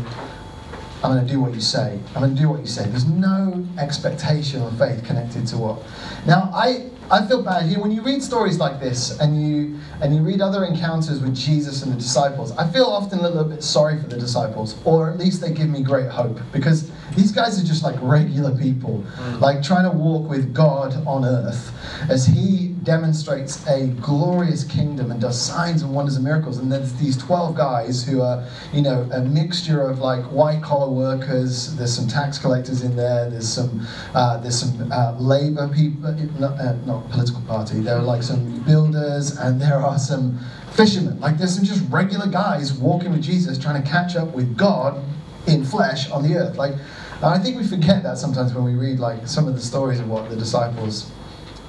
I'm 1.03 1.11
going 1.11 1.25
to 1.25 1.31
do 1.31 1.41
what 1.41 1.53
you 1.53 1.61
say. 1.61 1.99
I'm 2.15 2.21
going 2.21 2.35
to 2.35 2.41
do 2.41 2.49
what 2.49 2.61
you 2.61 2.67
say. 2.67 2.87
There's 2.87 3.05
no 3.05 3.65
expectation 3.77 4.61
or 4.61 4.71
faith 4.71 5.03
connected 5.03 5.45
to 5.47 5.57
what. 5.57 5.83
Now, 6.25 6.49
I, 6.53 6.89
I 7.11 7.25
feel 7.27 7.43
bad 7.43 7.67
here 7.67 7.79
when 7.79 7.91
you 7.91 8.01
read 8.01 8.23
stories 8.23 8.57
like 8.59 8.79
this 8.79 9.19
and 9.19 9.39
you 9.39 9.77
and 10.01 10.15
you 10.15 10.21
read 10.21 10.41
other 10.41 10.63
encounters 10.63 11.19
with 11.19 11.35
Jesus 11.35 11.83
and 11.83 11.91
the 11.91 11.97
disciples. 11.97 12.51
I 12.53 12.69
feel 12.71 12.85
often 12.85 13.19
a 13.19 13.23
little 13.23 13.43
bit 13.43 13.63
sorry 13.63 14.01
for 14.01 14.07
the 14.07 14.17
disciples, 14.17 14.75
or 14.85 15.11
at 15.11 15.17
least 15.17 15.41
they 15.41 15.51
give 15.51 15.69
me 15.69 15.83
great 15.83 16.09
hope 16.09 16.39
because 16.51 16.89
these 17.15 17.31
guys 17.31 17.61
are 17.61 17.65
just 17.65 17.83
like 17.83 17.95
regular 18.01 18.55
people, 18.57 19.03
mm. 19.17 19.39
like 19.39 19.63
trying 19.63 19.89
to 19.89 19.95
walk 19.95 20.29
with 20.29 20.53
God 20.53 20.95
on 21.05 21.25
earth 21.25 21.71
as 22.09 22.25
He 22.25 22.69
demonstrates 22.83 23.65
a 23.67 23.87
glorious 24.01 24.63
kingdom 24.63 25.11
and 25.11 25.21
does 25.21 25.41
signs 25.41 25.81
and 25.81 25.93
wonders 25.93 26.15
and 26.15 26.25
miracles. 26.25 26.57
And 26.57 26.71
there's 26.71 26.93
these 26.93 27.17
12 27.17 27.55
guys 27.55 28.03
who 28.03 28.21
are, 28.21 28.45
you 28.73 28.81
know, 28.81 29.09
a 29.13 29.21
mixture 29.21 29.81
of 29.81 29.99
like 29.99 30.23
white 30.25 30.61
collar 30.61 30.91
workers. 30.91 31.75
There's 31.75 31.95
some 31.95 32.07
tax 32.07 32.37
collectors 32.37 32.83
in 32.83 32.95
there. 32.95 33.29
There's 33.29 33.49
some, 33.49 33.85
uh, 34.13 34.37
there's 34.37 34.59
some 34.59 34.91
uh, 34.91 35.15
labor 35.19 35.69
people, 35.69 36.11
not, 36.39 36.59
uh, 36.59 36.75
not 36.85 37.09
political 37.09 37.41
party. 37.41 37.79
There 37.79 37.97
are 37.97 38.03
like 38.03 38.23
some 38.23 38.63
builders 38.63 39.37
and 39.37 39.61
there 39.61 39.77
are 39.77 39.97
some 39.97 40.39
fishermen. 40.71 41.19
Like 41.19 41.37
there's 41.37 41.55
some 41.55 41.65
just 41.65 41.89
regular 41.89 42.27
guys 42.27 42.73
walking 42.73 43.11
with 43.11 43.21
Jesus 43.21 43.57
trying 43.57 43.81
to 43.81 43.89
catch 43.89 44.15
up 44.15 44.33
with 44.33 44.57
God 44.57 45.01
in 45.47 45.65
flesh 45.65 46.09
on 46.09 46.23
the 46.23 46.35
earth. 46.35 46.57
Like, 46.57 46.75
I 47.23 47.39
think 47.39 47.57
we 47.57 47.67
forget 47.67 48.03
that 48.03 48.17
sometimes 48.17 48.53
when 48.53 48.63
we 48.63 48.73
read 48.75 48.99
like 48.99 49.27
some 49.27 49.47
of 49.47 49.55
the 49.55 49.61
stories 49.61 49.99
of 49.99 50.09
what 50.09 50.29
the 50.29 50.35
disciples 50.35 51.11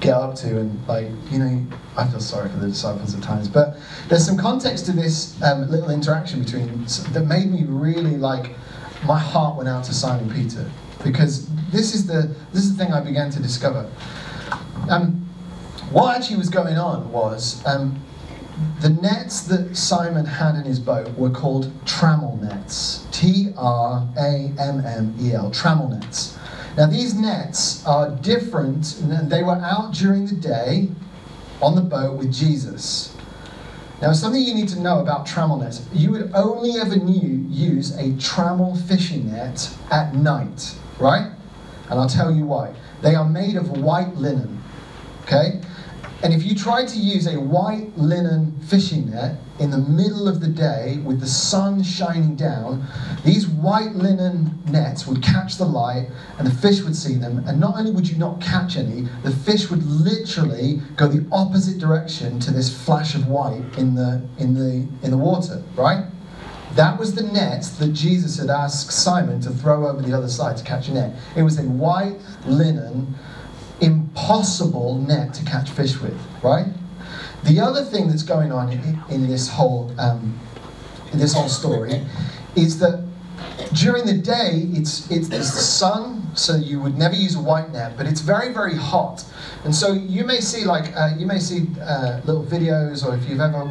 get 0.01 0.13
up 0.13 0.35
to 0.35 0.59
and 0.59 0.87
like 0.89 1.07
you 1.31 1.39
know 1.39 1.65
i 1.95 2.05
feel 2.05 2.19
sorry 2.19 2.49
for 2.49 2.57
the 2.57 2.67
disciples 2.67 3.15
at 3.15 3.23
times 3.23 3.47
but 3.47 3.77
there's 4.09 4.25
some 4.25 4.37
context 4.37 4.85
to 4.85 4.91
this 4.91 5.41
um, 5.41 5.71
little 5.71 5.89
interaction 5.89 6.43
between 6.43 6.67
that 7.13 7.25
made 7.25 7.49
me 7.49 7.63
really 7.63 8.17
like 8.17 8.51
my 9.05 9.17
heart 9.17 9.55
went 9.55 9.69
out 9.69 9.85
to 9.85 9.93
simon 9.93 10.29
peter 10.29 10.69
because 11.03 11.47
this 11.71 11.95
is 11.95 12.05
the 12.05 12.35
this 12.51 12.63
is 12.63 12.75
the 12.75 12.83
thing 12.83 12.93
i 12.93 12.99
began 12.99 13.29
to 13.31 13.39
discover. 13.39 13.89
Um, 14.89 15.25
what 15.91 16.15
actually 16.15 16.37
was 16.37 16.49
going 16.49 16.77
on 16.77 17.11
was 17.11 17.65
um, 17.65 17.99
the 18.81 18.89
nets 18.89 19.41
that 19.41 19.75
simon 19.75 20.25
had 20.25 20.55
in 20.55 20.63
his 20.63 20.79
boat 20.79 21.07
were 21.17 21.29
called 21.29 21.71
trammel 21.85 22.41
nets 22.41 23.05
t-r-a-m-m-e-l 23.11 23.51
trammel 25.51 25.89
nets 25.89 26.37
now, 26.77 26.87
these 26.87 27.15
nets 27.15 27.85
are 27.85 28.11
different, 28.11 28.99
and 28.99 29.29
they 29.29 29.43
were 29.43 29.55
out 29.55 29.93
during 29.93 30.25
the 30.25 30.35
day 30.35 30.89
on 31.61 31.75
the 31.75 31.81
boat 31.81 32.17
with 32.17 32.33
Jesus. 32.33 33.15
Now, 34.01 34.11
something 34.11 34.41
you 34.41 34.53
need 34.53 34.67
to 34.69 34.81
know 34.81 34.99
about 34.99 35.25
trammel 35.25 35.61
nets 35.61 35.87
you 35.93 36.11
would 36.11 36.31
only 36.33 36.77
ever 36.77 36.97
new, 36.97 37.45
use 37.49 37.95
a 37.95 38.11
trammel 38.13 38.77
fishing 38.89 39.31
net 39.31 39.73
at 39.89 40.13
night, 40.15 40.75
right? 40.99 41.31
And 41.89 41.99
I'll 41.99 42.09
tell 42.09 42.29
you 42.29 42.45
why. 42.45 42.75
They 43.01 43.15
are 43.15 43.27
made 43.27 43.55
of 43.55 43.71
white 43.71 44.15
linen, 44.15 44.61
okay? 45.23 45.61
And 46.23 46.33
if 46.33 46.43
you 46.43 46.55
tried 46.55 46.87
to 46.89 46.97
use 46.97 47.27
a 47.27 47.39
white 47.39 47.95
linen 47.97 48.57
fishing 48.61 49.11
net 49.11 49.37
in 49.59 49.69
the 49.69 49.77
middle 49.77 50.27
of 50.27 50.39
the 50.39 50.47
day 50.47 50.99
with 51.03 51.19
the 51.19 51.27
sun 51.27 51.83
shining 51.83 52.35
down, 52.35 52.85
these 53.23 53.47
white 53.47 53.93
linen 53.95 54.57
nets 54.65 55.05
would 55.05 55.21
catch 55.21 55.57
the 55.57 55.65
light 55.65 56.07
and 56.39 56.47
the 56.47 56.55
fish 56.55 56.81
would 56.81 56.95
see 56.95 57.15
them. 57.15 57.43
And 57.47 57.59
not 57.59 57.77
only 57.77 57.91
would 57.91 58.09
you 58.09 58.17
not 58.17 58.41
catch 58.41 58.77
any, 58.77 59.07
the 59.23 59.31
fish 59.31 59.69
would 59.69 59.83
literally 59.85 60.81
go 60.95 61.07
the 61.07 61.25
opposite 61.31 61.77
direction 61.77 62.39
to 62.39 62.51
this 62.51 62.75
flash 62.85 63.13
of 63.15 63.27
white 63.27 63.63
in 63.77 63.95
the, 63.95 64.21
in 64.39 64.53
the, 64.53 64.87
in 65.03 65.11
the 65.11 65.17
water, 65.17 65.61
right? 65.75 66.05
That 66.75 66.99
was 66.99 67.15
the 67.15 67.23
net 67.23 67.63
that 67.79 67.93
Jesus 67.93 68.37
had 68.37 68.49
asked 68.49 68.91
Simon 68.91 69.39
to 69.41 69.49
throw 69.49 69.87
over 69.87 70.01
the 70.01 70.13
other 70.13 70.27
side 70.27 70.57
to 70.57 70.63
catch 70.63 70.89
a 70.89 70.93
net. 70.93 71.15
It 71.35 71.43
was 71.43 71.57
a 71.57 71.63
white 71.63 72.17
linen, 72.45 73.15
impossible 73.81 74.95
net 74.99 75.33
to 75.35 75.45
catch 75.45 75.69
fish 75.69 75.99
with, 75.99 76.17
right? 76.43 76.67
The 77.43 77.59
other 77.59 77.83
thing 77.83 78.07
that's 78.07 78.23
going 78.23 78.51
on 78.51 78.71
in, 78.71 78.99
in 79.09 79.27
this 79.27 79.49
whole 79.49 79.93
um, 79.99 80.39
in 81.11 81.19
this 81.19 81.33
whole 81.33 81.49
story 81.49 82.01
is 82.55 82.79
that 82.79 83.05
during 83.73 84.05
the 84.05 84.13
day 84.13 84.67
it's 84.73 85.09
it's 85.11 85.29
the 85.29 85.43
sun, 85.43 86.35
so 86.35 86.55
you 86.55 86.79
would 86.79 86.97
never 86.97 87.15
use 87.15 87.35
a 87.35 87.41
white 87.41 87.71
net, 87.71 87.95
but 87.97 88.07
it's 88.07 88.21
very 88.21 88.51
very 88.53 88.75
hot, 88.75 89.23
and 89.63 89.75
so 89.75 89.93
you 89.93 90.23
may 90.23 90.39
see 90.39 90.65
like 90.65 90.95
uh, 90.95 91.11
you 91.17 91.25
may 91.25 91.39
see 91.39 91.67
uh, 91.81 92.21
little 92.25 92.43
videos, 92.43 93.05
or 93.05 93.15
if 93.15 93.29
you've 93.29 93.39
ever 93.41 93.69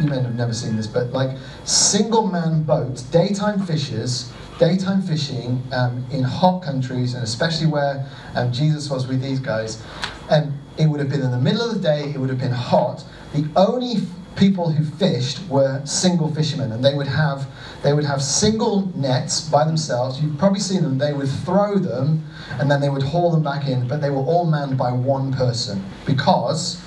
you 0.00 0.08
may 0.08 0.20
have 0.20 0.34
never 0.34 0.52
seen 0.52 0.76
this, 0.76 0.86
but 0.86 1.12
like 1.12 1.36
single 1.64 2.26
man 2.26 2.62
boats, 2.64 3.02
daytime 3.02 3.64
fishers, 3.64 4.32
daytime 4.58 5.02
fishing 5.02 5.62
um, 5.72 6.04
in 6.10 6.22
hot 6.22 6.62
countries, 6.62 7.14
and 7.14 7.22
especially 7.22 7.66
where 7.66 8.06
um, 8.34 8.52
Jesus 8.52 8.90
was 8.90 9.06
with 9.06 9.20
these 9.22 9.38
guys. 9.38 9.82
And 10.30 10.52
it 10.78 10.86
would 10.86 11.00
have 11.00 11.08
been 11.08 11.22
in 11.22 11.30
the 11.30 11.38
middle 11.38 11.62
of 11.62 11.74
the 11.74 11.80
day, 11.80 12.10
it 12.10 12.18
would 12.18 12.30
have 12.30 12.38
been 12.38 12.52
hot. 12.52 13.04
The 13.34 13.48
only 13.56 14.06
people 14.36 14.70
who 14.70 14.84
fished 14.84 15.46
were 15.48 15.84
single 15.84 16.32
fishermen, 16.32 16.72
and 16.72 16.84
they 16.84 16.94
would 16.94 17.06
have 17.06 17.48
they 17.82 17.92
would 17.92 18.04
have 18.04 18.22
single 18.22 18.86
nets 18.96 19.48
by 19.48 19.64
themselves. 19.64 20.20
You've 20.20 20.38
probably 20.38 20.60
seen 20.60 20.82
them. 20.82 20.98
They 20.98 21.12
would 21.12 21.28
throw 21.28 21.76
them, 21.78 22.24
and 22.58 22.70
then 22.70 22.80
they 22.80 22.88
would 22.88 23.02
haul 23.02 23.30
them 23.30 23.42
back 23.42 23.66
in. 23.66 23.86
But 23.86 24.00
they 24.00 24.10
were 24.10 24.22
all 24.22 24.46
manned 24.46 24.76
by 24.76 24.92
one 24.92 25.32
person 25.32 25.84
because 26.04 26.82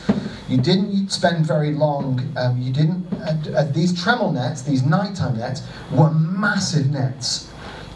you 0.48 0.58
didn't 0.58 1.10
spend 1.10 1.46
very 1.46 1.74
long. 1.74 2.22
Um, 2.38 2.62
you 2.62 2.72
didn't. 2.72 3.06
Uh, 3.14 3.38
uh, 3.56 3.64
these 3.72 3.94
trammel 3.94 4.34
nets, 4.34 4.62
these 4.62 4.84
nighttime 4.84 5.38
nets, 5.38 5.62
were 5.92 6.12
massive 6.12 6.90
nets. 6.90 7.49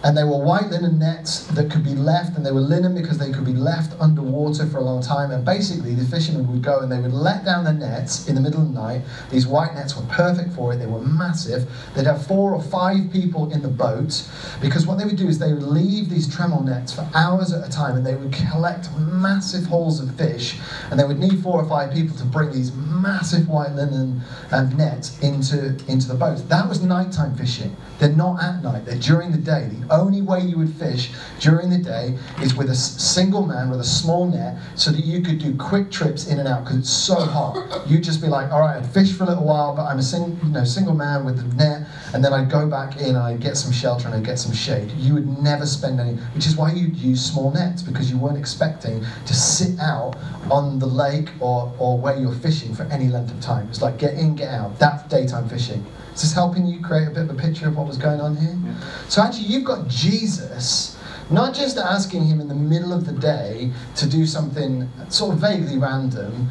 And 0.04 0.18
they 0.18 0.24
were 0.24 0.38
white 0.38 0.70
linen 0.70 1.00
nets 1.00 1.48
that 1.48 1.72
could 1.72 1.84
be 1.84 1.96
left, 1.96 2.36
and 2.36 2.46
they 2.46 2.52
were 2.52 2.60
linen 2.60 2.94
because 2.94 3.18
they 3.18 3.32
could 3.32 3.46
be 3.46 3.54
left 3.54 4.00
underwater 4.02 4.66
for 4.68 4.78
a 4.78 4.82
long 4.82 5.02
time. 5.02 5.32
And 5.32 5.46
basically, 5.46 5.96
the 5.96 6.04
fishermen 6.06 6.52
would 6.52 6.62
go 6.62 6.80
and 6.80 6.92
they 6.92 7.00
would 7.00 7.13
let 7.13 7.46
down 7.46 7.63
the 7.63 7.72
nets 7.72 8.28
in 8.28 8.36
the 8.36 8.42
middle 8.42 8.62
of 8.62 8.74
the 8.74 8.80
night. 8.80 9.02
These 9.32 9.48
white 9.48 9.74
nets 9.74 9.96
were 9.96 10.04
perfect 10.04 10.54
for 10.54 10.74
it, 10.74 10.78
they 10.78 10.88
were 10.88 11.00
massive. 11.00 11.70
They'd 11.96 12.06
have 12.06 12.28
four 12.28 12.54
or 12.54 12.62
five 12.62 13.12
people 13.12 13.52
in 13.52 13.62
the 13.62 13.70
boat 13.70 14.28
because 14.62 14.86
what 14.86 14.98
they 14.98 15.06
would 15.06 15.16
do 15.16 15.28
is 15.28 15.39
they 15.39 15.54
would 15.54 15.63
leave 15.63 16.10
these 16.10 16.28
trammel 16.28 16.66
nets 16.66 16.94
for 16.94 17.08
hours 17.13 17.54
at 17.54 17.66
a 17.66 17.72
time 17.72 17.96
and 17.96 18.06
they 18.06 18.16
would 18.16 18.34
collect 18.34 18.89
massive 18.98 19.66
hauls 19.66 20.02
of 20.02 20.13
fish. 20.16 20.60
And 20.92 21.00
they 21.00 21.06
would 21.06 21.20
need 21.20 21.42
four 21.42 21.62
or 21.62 21.68
five 21.68 21.94
people 21.94 22.18
to 22.18 22.26
bring 22.26 22.52
these 22.52 22.74
massive 22.74 23.48
white 23.48 23.72
linen 23.72 24.22
um, 24.52 24.76
nets 24.76 25.20
into, 25.22 25.78
into 25.88 26.08
the 26.08 26.16
boat. 26.16 26.38
That 26.50 26.68
was 26.68 26.82
nighttime 26.82 27.36
fishing. 27.36 27.76
They're 28.04 28.12
not 28.12 28.44
at 28.44 28.62
night, 28.62 28.84
they're 28.84 29.00
during 29.00 29.32
the 29.32 29.38
day. 29.38 29.70
The 29.80 29.96
only 29.96 30.22
way 30.22 30.42
you 30.42 30.58
would 30.58 30.74
fish 30.74 31.12
during 31.39 31.70
the 31.70 31.78
day 31.78 32.18
is 32.42 32.54
with 32.54 32.70
a 32.70 32.76
single 32.76 33.46
man 33.46 33.70
with 33.70 33.80
a 33.80 33.86
small 33.86 34.28
net 34.28 34.58
so 34.76 34.92
that 34.92 35.06
you 35.06 35.22
could 35.22 35.39
do 35.39 35.56
quick 35.56 35.89
trips 35.89 36.28
in 36.28 36.38
and 36.38 36.46
out 36.46 36.66
because 36.66 36.80
it's 36.80 36.89
so 36.89 37.16
hot. 37.16 37.88
You'd 37.88 38.04
just 38.04 38.22
be 38.22 38.28
like, 38.28 38.52
all 38.52 38.60
right, 38.60 38.76
I'd 38.76 38.94
fish 38.94 39.13
for 39.13 39.24
a 39.24 39.28
little 39.28 39.46
while, 39.46 39.74
but 39.74 39.84
I'm 39.84 40.00
a 40.00 40.04
sing, 40.04 40.38
you 40.44 40.50
know, 40.50 40.66
single 40.66 40.94
man 40.94 41.24
with 41.24 41.38
the 41.38 41.56
net, 41.56 41.88
and 42.13 42.22
then 42.22 42.34
I'd 42.34 42.52
go 42.52 42.68
back 42.68 42.98
in 42.98 43.16
and 43.16 43.20
I'd 43.20 43.39
get 43.39 43.56
some 43.56 43.72
shelter 43.72 44.08
and 44.08 44.16
I'd 44.16 44.26
get 44.26 44.38
some 44.38 44.52
shade. 44.52 44.92
You 44.98 45.13
would 45.13 45.42
never 45.42 45.66
spend 45.66 46.02
any, 46.02 46.16
which 46.36 46.46
is 46.46 46.58
why 46.58 46.74
you'd 46.74 46.98
use 46.98 47.24
small 47.24 47.52
nets 47.52 47.82
because 47.82 48.12
you 48.12 48.18
weren't 48.18 48.38
expecting 48.38 49.06
to 49.26 49.34
sit 49.34 49.80
out 49.80 50.18
on 50.52 50.78
the 50.78 50.88
lake 50.88 51.30
or, 51.39 51.74
or 51.80 51.98
where 51.98 52.18
you're 52.18 52.36
fishing 52.36 52.76
for 52.76 52.84
any 52.92 53.08
length 53.08 53.32
of 53.32 53.39
time. 53.39 53.70
It's 53.70 53.82
like 53.82 53.98
get 53.98 54.16
in, 54.16 54.36
get 54.36 54.50
out. 54.50 54.78
That's 54.78 55.04
daytime 55.04 55.48
fishing. 55.48 55.86
Is 56.13 56.21
this 56.21 56.34
helping 56.34 56.65
you 56.65 56.80
create 56.82 57.08
a 57.08 57.12
bit 57.12 57.23
of 57.23 57.30
a 57.32 57.34
picture 57.34 57.67
of 57.67 57.76
what 57.76 57.88
was 57.88 57.97
going 57.97 58.21
on 58.21 58.36
here? 58.36 58.56
Yeah. 58.63 58.76
So 59.10 59.21
actually, 59.21 59.45
you've 59.45 59.63
got 59.63 59.88
Jesus 59.88 60.97
not 61.30 61.56
just 61.56 61.78
asking 61.78 62.26
him 62.26 62.39
in 62.39 62.47
the 62.47 62.56
middle 62.56 62.93
of 62.93 63.06
the 63.06 63.13
day 63.13 63.71
to 63.95 64.08
do 64.08 64.26
something 64.26 64.89
sort 65.10 65.34
of 65.34 65.39
vaguely 65.39 65.78
random. 65.78 66.49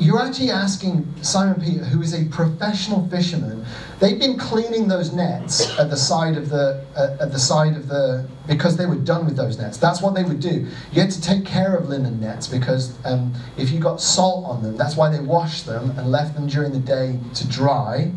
You're 0.00 0.22
actually 0.22 0.50
asking 0.50 1.12
Simon 1.22 1.60
Peter, 1.60 1.84
who 1.84 2.00
is 2.02 2.14
a 2.14 2.24
professional 2.26 3.08
fisherman. 3.08 3.64
They've 3.98 4.18
been 4.18 4.38
cleaning 4.38 4.86
those 4.86 5.12
nets 5.12 5.76
at 5.76 5.90
the 5.90 5.96
side 5.96 6.36
of 6.36 6.50
the 6.50 6.84
uh, 6.96 7.16
at 7.20 7.32
the 7.32 7.38
side 7.38 7.76
of 7.76 7.88
the 7.88 8.28
because 8.46 8.76
they 8.76 8.86
were 8.86 8.94
done 8.94 9.26
with 9.26 9.36
those 9.36 9.58
nets. 9.58 9.76
That's 9.76 10.00
what 10.00 10.14
they 10.14 10.22
would 10.22 10.38
do. 10.38 10.68
You 10.92 11.02
had 11.02 11.10
to 11.10 11.20
take 11.20 11.44
care 11.44 11.74
of 11.74 11.88
linen 11.88 12.20
nets 12.20 12.46
because 12.46 12.96
um, 13.04 13.34
if 13.56 13.72
you 13.72 13.80
got 13.80 14.00
salt 14.00 14.46
on 14.46 14.62
them, 14.62 14.76
that's 14.76 14.96
why 14.96 15.10
they 15.10 15.20
washed 15.20 15.66
them 15.66 15.90
and 15.98 16.12
left 16.12 16.34
them 16.34 16.46
during 16.46 16.70
the 16.70 16.78
day 16.78 17.18
to 17.34 17.48
dry 17.48 18.12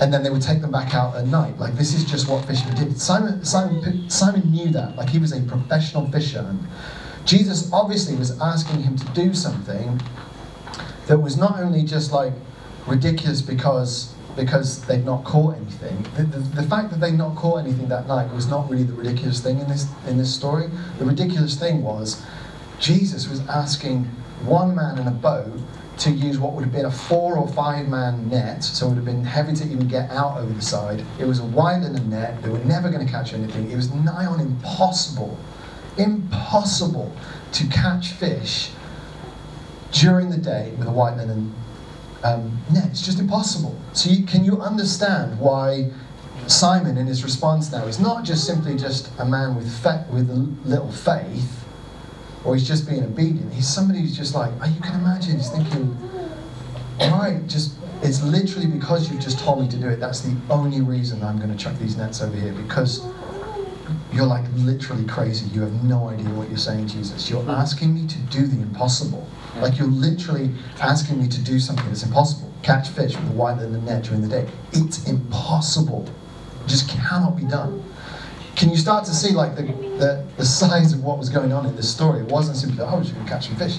and 0.00 0.12
then 0.12 0.22
they 0.22 0.30
would 0.30 0.42
take 0.42 0.60
them 0.60 0.70
back 0.70 0.94
out 0.94 1.16
at 1.16 1.26
night. 1.26 1.58
Like 1.58 1.74
this 1.74 1.94
is 1.94 2.04
just 2.04 2.28
what 2.28 2.44
fishermen 2.44 2.76
did. 2.76 3.00
Simon, 3.00 3.44
Simon, 3.44 4.10
Simon 4.10 4.50
knew 4.50 4.68
that. 4.70 4.96
Like 4.96 5.08
he 5.08 5.18
was 5.18 5.32
a 5.32 5.40
professional 5.42 6.10
fisherman. 6.10 6.66
Jesus 7.24 7.70
obviously 7.72 8.14
was 8.16 8.38
asking 8.40 8.82
him 8.82 8.96
to 8.96 9.04
do 9.12 9.34
something 9.34 10.00
that 11.06 11.18
was 11.18 11.36
not 11.36 11.58
only 11.60 11.82
just 11.82 12.12
like 12.12 12.32
ridiculous 12.86 13.42
because 13.42 14.12
because 14.36 14.84
they'd 14.84 15.04
not 15.06 15.24
caught 15.24 15.56
anything. 15.56 16.02
The, 16.14 16.24
the, 16.24 16.38
the 16.60 16.62
fact 16.64 16.90
that 16.90 17.00
they'd 17.00 17.16
not 17.16 17.36
caught 17.36 17.64
anything 17.64 17.88
that 17.88 18.06
night 18.06 18.30
was 18.34 18.46
not 18.48 18.68
really 18.70 18.82
the 18.82 18.92
ridiculous 18.92 19.40
thing 19.40 19.60
in 19.60 19.68
this 19.68 19.86
in 20.06 20.18
this 20.18 20.32
story. 20.32 20.68
The 20.98 21.06
ridiculous 21.06 21.58
thing 21.58 21.82
was 21.82 22.22
Jesus 22.78 23.28
was 23.28 23.40
asking 23.48 24.04
one 24.44 24.74
man 24.74 24.98
in 24.98 25.06
a 25.06 25.10
boat 25.10 25.58
to 25.98 26.10
use 26.10 26.38
what 26.38 26.52
would 26.52 26.62
have 26.62 26.72
been 26.72 26.84
a 26.84 26.90
four 26.90 27.38
or 27.38 27.48
five 27.48 27.88
man 27.88 28.28
net, 28.28 28.62
so 28.62 28.86
it 28.86 28.88
would 28.90 28.96
have 28.96 29.04
been 29.04 29.24
heavy 29.24 29.54
to 29.54 29.64
even 29.64 29.88
get 29.88 30.10
out 30.10 30.38
over 30.38 30.52
the 30.52 30.62
side. 30.62 31.04
It 31.18 31.24
was 31.24 31.38
a 31.38 31.44
wide 31.44 31.82
linen 31.82 32.10
net, 32.10 32.42
they 32.42 32.50
were 32.50 32.58
never 32.58 32.90
going 32.90 33.04
to 33.04 33.10
catch 33.10 33.32
anything. 33.32 33.70
It 33.70 33.76
was 33.76 33.92
nigh 33.92 34.26
on 34.26 34.40
impossible, 34.40 35.38
impossible 35.96 37.12
to 37.52 37.66
catch 37.68 38.12
fish 38.12 38.70
during 39.92 40.28
the 40.30 40.36
day 40.36 40.74
with 40.78 40.86
a 40.86 40.92
white 40.92 41.16
linen 41.16 41.54
um, 42.22 42.58
net. 42.70 42.90
It's 42.90 43.04
just 43.04 43.18
impossible. 43.18 43.78
So, 43.94 44.10
you, 44.10 44.26
can 44.26 44.44
you 44.44 44.60
understand 44.60 45.38
why 45.38 45.92
Simon, 46.46 46.98
in 46.98 47.06
his 47.06 47.24
response 47.24 47.72
now, 47.72 47.86
is 47.86 47.98
not 47.98 48.24
just 48.24 48.46
simply 48.46 48.76
just 48.76 49.10
a 49.18 49.24
man 49.24 49.56
with, 49.56 49.72
fa- 49.82 50.06
with 50.10 50.28
little 50.64 50.92
faith? 50.92 51.65
Or 52.46 52.54
he's 52.54 52.66
just 52.66 52.88
being 52.88 53.02
obedient. 53.02 53.52
He's 53.52 53.68
somebody 53.68 54.00
who's 54.00 54.16
just 54.16 54.34
like, 54.34 54.52
oh, 54.62 54.66
you 54.66 54.80
can 54.80 54.94
imagine, 55.00 55.36
he's 55.36 55.50
thinking, 55.50 55.98
all 57.00 57.18
right, 57.18 57.44
just, 57.48 57.74
it's 58.02 58.22
literally 58.22 58.68
because 58.68 59.10
you've 59.10 59.20
just 59.20 59.40
told 59.40 59.60
me 59.60 59.68
to 59.68 59.76
do 59.76 59.88
it. 59.88 59.98
That's 59.98 60.20
the 60.20 60.36
only 60.48 60.80
reason 60.80 61.22
I'm 61.24 61.38
going 61.38 61.50
to 61.50 61.56
chuck 61.56 61.76
these 61.78 61.96
nets 61.96 62.22
over 62.22 62.36
here 62.36 62.52
because 62.52 63.04
you're 64.12 64.26
like 64.26 64.44
literally 64.54 65.04
crazy. 65.06 65.46
You 65.46 65.62
have 65.62 65.84
no 65.84 66.08
idea 66.08 66.28
what 66.30 66.48
you're 66.48 66.56
saying, 66.56 66.86
Jesus. 66.86 67.28
You're 67.28 67.48
asking 67.50 67.94
me 67.94 68.06
to 68.06 68.18
do 68.30 68.46
the 68.46 68.62
impossible. 68.62 69.28
Like 69.60 69.78
you're 69.78 69.88
literally 69.88 70.52
asking 70.80 71.20
me 71.20 71.28
to 71.28 71.40
do 71.40 71.58
something 71.58 71.86
that's 71.86 72.04
impossible. 72.04 72.52
Catch 72.62 72.90
fish 72.90 73.16
with 73.16 73.28
a 73.28 73.32
white 73.32 73.58
linen 73.58 73.84
net 73.84 74.04
during 74.04 74.22
the 74.22 74.28
day. 74.28 74.48
It's 74.72 75.08
impossible. 75.08 76.08
It 76.64 76.68
just 76.68 76.88
cannot 76.88 77.36
be 77.36 77.44
done 77.44 77.82
can 78.56 78.70
you 78.70 78.76
start 78.76 79.04
to 79.04 79.14
see 79.14 79.32
like 79.32 79.54
the, 79.54 79.62
the, 79.62 80.26
the 80.38 80.44
size 80.44 80.92
of 80.92 81.04
what 81.04 81.18
was 81.18 81.28
going 81.28 81.52
on 81.52 81.66
in 81.66 81.76
this 81.76 81.92
story? 81.92 82.20
It 82.20 82.26
wasn't 82.26 82.56
simply, 82.56 82.82
oh, 82.82 82.96
we're 82.96 83.02
just 83.02 83.14
going 83.14 83.26
to 83.26 83.32
catch 83.32 83.48
some 83.48 83.56
fish. 83.56 83.78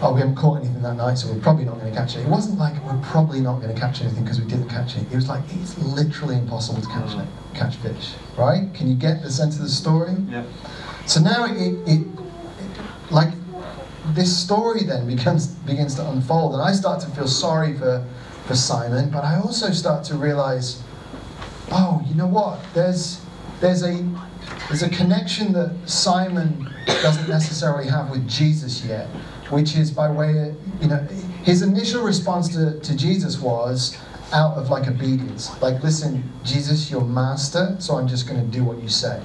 Oh, 0.00 0.12
we 0.14 0.20
haven't 0.20 0.34
caught 0.34 0.58
anything 0.58 0.82
that 0.82 0.96
night, 0.96 1.14
so 1.14 1.32
we're 1.32 1.40
probably 1.40 1.64
not 1.64 1.78
going 1.78 1.92
to 1.92 1.96
catch 1.96 2.16
it. 2.16 2.20
It 2.20 2.28
wasn't 2.28 2.58
like 2.58 2.74
we're 2.84 3.00
probably 3.02 3.40
not 3.40 3.60
going 3.60 3.72
to 3.72 3.80
catch 3.80 4.00
anything 4.00 4.24
because 4.24 4.40
we 4.40 4.48
didn't 4.48 4.68
catch 4.68 4.96
it. 4.96 5.02
It 5.12 5.14
was 5.14 5.28
like 5.28 5.44
it's 5.50 5.78
literally 5.78 6.36
impossible 6.36 6.80
to 6.80 6.88
catch 6.88 7.14
it, 7.14 7.28
catch 7.54 7.76
fish, 7.76 8.14
right? 8.36 8.72
Can 8.74 8.88
you 8.88 8.96
get 8.96 9.22
the 9.22 9.30
sense 9.30 9.54
of 9.56 9.62
the 9.62 9.68
story? 9.68 10.16
Yeah. 10.28 10.42
So 11.06 11.20
now 11.20 11.44
it, 11.44 11.52
it, 11.56 11.76
it 11.86 12.06
like 13.12 13.32
this 14.06 14.36
story 14.36 14.82
then 14.82 15.06
becomes 15.06 15.46
begins 15.46 15.94
to 15.96 16.10
unfold, 16.10 16.54
and 16.54 16.62
I 16.62 16.72
start 16.72 17.00
to 17.02 17.08
feel 17.10 17.28
sorry 17.28 17.78
for 17.78 18.04
for 18.46 18.56
Simon, 18.56 19.08
but 19.10 19.22
I 19.22 19.36
also 19.36 19.70
start 19.70 20.02
to 20.06 20.16
realize, 20.16 20.82
oh, 21.70 22.02
you 22.08 22.16
know 22.16 22.26
what? 22.26 22.58
There's 22.74 23.20
there's 23.62 23.82
a 23.84 24.04
there's 24.68 24.82
a 24.82 24.90
connection 24.90 25.52
that 25.52 25.74
Simon 25.86 26.68
doesn't 26.86 27.28
necessarily 27.28 27.88
have 27.88 28.10
with 28.10 28.28
Jesus 28.28 28.84
yet, 28.84 29.06
which 29.50 29.76
is 29.76 29.90
by 29.90 30.10
way 30.10 30.48
of, 30.48 30.56
you 30.80 30.88
know, 30.88 30.98
his 31.44 31.62
initial 31.62 32.02
response 32.02 32.48
to, 32.54 32.78
to 32.80 32.96
Jesus 32.96 33.38
was 33.40 33.96
out 34.32 34.56
of 34.56 34.70
like 34.70 34.88
obedience. 34.88 35.50
Like, 35.62 35.82
listen, 35.82 36.30
Jesus, 36.42 36.90
you're 36.90 37.04
master, 37.04 37.76
so 37.78 37.96
I'm 37.96 38.08
just 38.08 38.28
going 38.28 38.40
to 38.40 38.46
do 38.46 38.64
what 38.64 38.82
you 38.82 38.88
say. 38.88 39.22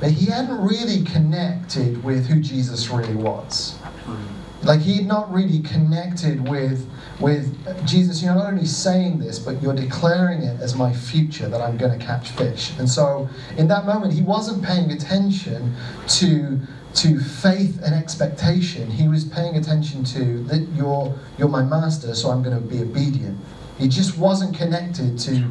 But 0.00 0.10
he 0.10 0.26
hadn't 0.26 0.60
really 0.60 1.04
connected 1.04 2.02
with 2.04 2.26
who 2.26 2.40
Jesus 2.40 2.90
really 2.90 3.14
was. 3.14 3.76
Hmm. 4.04 4.45
Like 4.62 4.80
he 4.80 4.96
had 4.96 5.06
not 5.06 5.32
really 5.32 5.60
connected 5.60 6.48
with 6.48 6.88
with 7.20 7.86
Jesus. 7.86 8.22
You're 8.22 8.34
not 8.34 8.46
only 8.46 8.66
saying 8.66 9.18
this, 9.18 9.38
but 9.38 9.62
you're 9.62 9.74
declaring 9.74 10.42
it 10.42 10.60
as 10.60 10.74
my 10.74 10.92
future 10.92 11.48
that 11.48 11.60
I'm 11.60 11.76
going 11.76 11.98
to 11.98 12.04
catch 12.04 12.30
fish. 12.30 12.72
And 12.78 12.88
so, 12.88 13.28
in 13.56 13.68
that 13.68 13.86
moment, 13.86 14.12
he 14.12 14.22
wasn't 14.22 14.62
paying 14.64 14.90
attention 14.90 15.74
to 16.08 16.60
to 16.94 17.20
faith 17.20 17.80
and 17.82 17.94
expectation. 17.94 18.90
He 18.90 19.06
was 19.06 19.24
paying 19.24 19.56
attention 19.56 20.04
to 20.04 20.42
that 20.44 20.66
you're 20.74 21.14
you're 21.38 21.48
my 21.48 21.62
master, 21.62 22.14
so 22.14 22.30
I'm 22.30 22.42
going 22.42 22.56
to 22.56 22.66
be 22.66 22.82
obedient. 22.82 23.38
He 23.78 23.88
just 23.88 24.16
wasn't 24.16 24.56
connected 24.56 25.18
to 25.20 25.46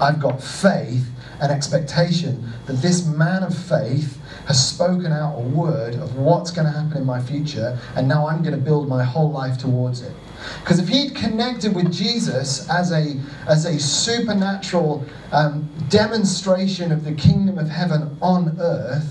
I've 0.00 0.20
got 0.20 0.42
faith 0.42 1.06
and 1.40 1.50
expectation 1.50 2.44
that 2.66 2.74
this 2.74 3.06
man 3.06 3.42
of 3.42 3.56
faith 3.56 4.20
has 4.46 4.68
spoken 4.68 5.12
out 5.12 5.36
a 5.36 5.40
word 5.40 5.94
of 5.94 6.16
what's 6.16 6.50
going 6.50 6.66
to 6.66 6.72
happen 6.72 6.98
in 6.98 7.04
my 7.04 7.20
future, 7.20 7.78
and 7.96 8.06
now 8.06 8.28
I'm 8.28 8.42
going 8.42 8.54
to 8.54 8.60
build 8.60 8.88
my 8.88 9.02
whole 9.02 9.30
life 9.30 9.58
towards 9.58 10.02
it. 10.02 10.14
Because 10.60 10.78
if 10.78 10.88
he'd 10.88 11.14
connected 11.14 11.74
with 11.74 11.92
Jesus 11.92 12.68
as 12.68 12.92
a, 12.92 13.18
as 13.48 13.64
a 13.64 13.78
supernatural 13.78 15.04
um, 15.32 15.68
demonstration 15.88 16.92
of 16.92 17.04
the 17.04 17.14
kingdom 17.14 17.58
of 17.58 17.68
heaven 17.68 18.16
on 18.20 18.56
earth, 18.60 19.10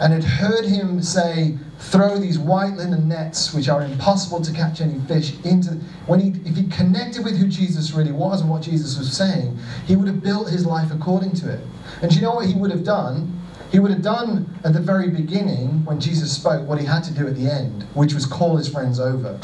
and 0.00 0.12
had 0.12 0.24
heard 0.24 0.64
him 0.64 1.02
say, 1.02 1.56
throw 1.78 2.18
these 2.18 2.38
white 2.38 2.74
linen 2.74 3.08
nets, 3.08 3.54
which 3.54 3.68
are 3.68 3.82
impossible 3.82 4.40
to 4.42 4.52
catch 4.52 4.80
any 4.80 4.98
fish, 5.00 5.34
into 5.44 5.70
when 6.06 6.20
he 6.20 6.28
if 6.48 6.56
he 6.56 6.66
connected 6.68 7.24
with 7.24 7.36
who 7.38 7.46
Jesus 7.46 7.92
really 7.92 8.12
was 8.12 8.40
and 8.40 8.50
what 8.50 8.62
Jesus 8.62 8.98
was 8.98 9.16
saying, 9.16 9.58
he 9.86 9.96
would 9.96 10.08
have 10.08 10.22
built 10.22 10.50
his 10.50 10.66
life 10.66 10.90
according 10.92 11.32
to 11.36 11.52
it. 11.52 11.60
And 12.02 12.10
do 12.10 12.16
you 12.16 12.22
know 12.22 12.34
what 12.34 12.46
he 12.46 12.54
would 12.54 12.70
have 12.70 12.84
done? 12.84 13.34
He 13.70 13.78
would 13.78 13.90
have 13.90 14.02
done 14.02 14.58
at 14.64 14.72
the 14.72 14.80
very 14.80 15.10
beginning 15.10 15.84
when 15.84 16.00
Jesus 16.00 16.32
spoke 16.32 16.66
what 16.66 16.80
he 16.80 16.86
had 16.86 17.04
to 17.04 17.12
do 17.12 17.26
at 17.26 17.36
the 17.36 17.50
end, 17.50 17.84
which 17.94 18.14
was 18.14 18.24
call 18.26 18.56
his 18.56 18.68
friends 18.68 18.98
over. 18.98 19.38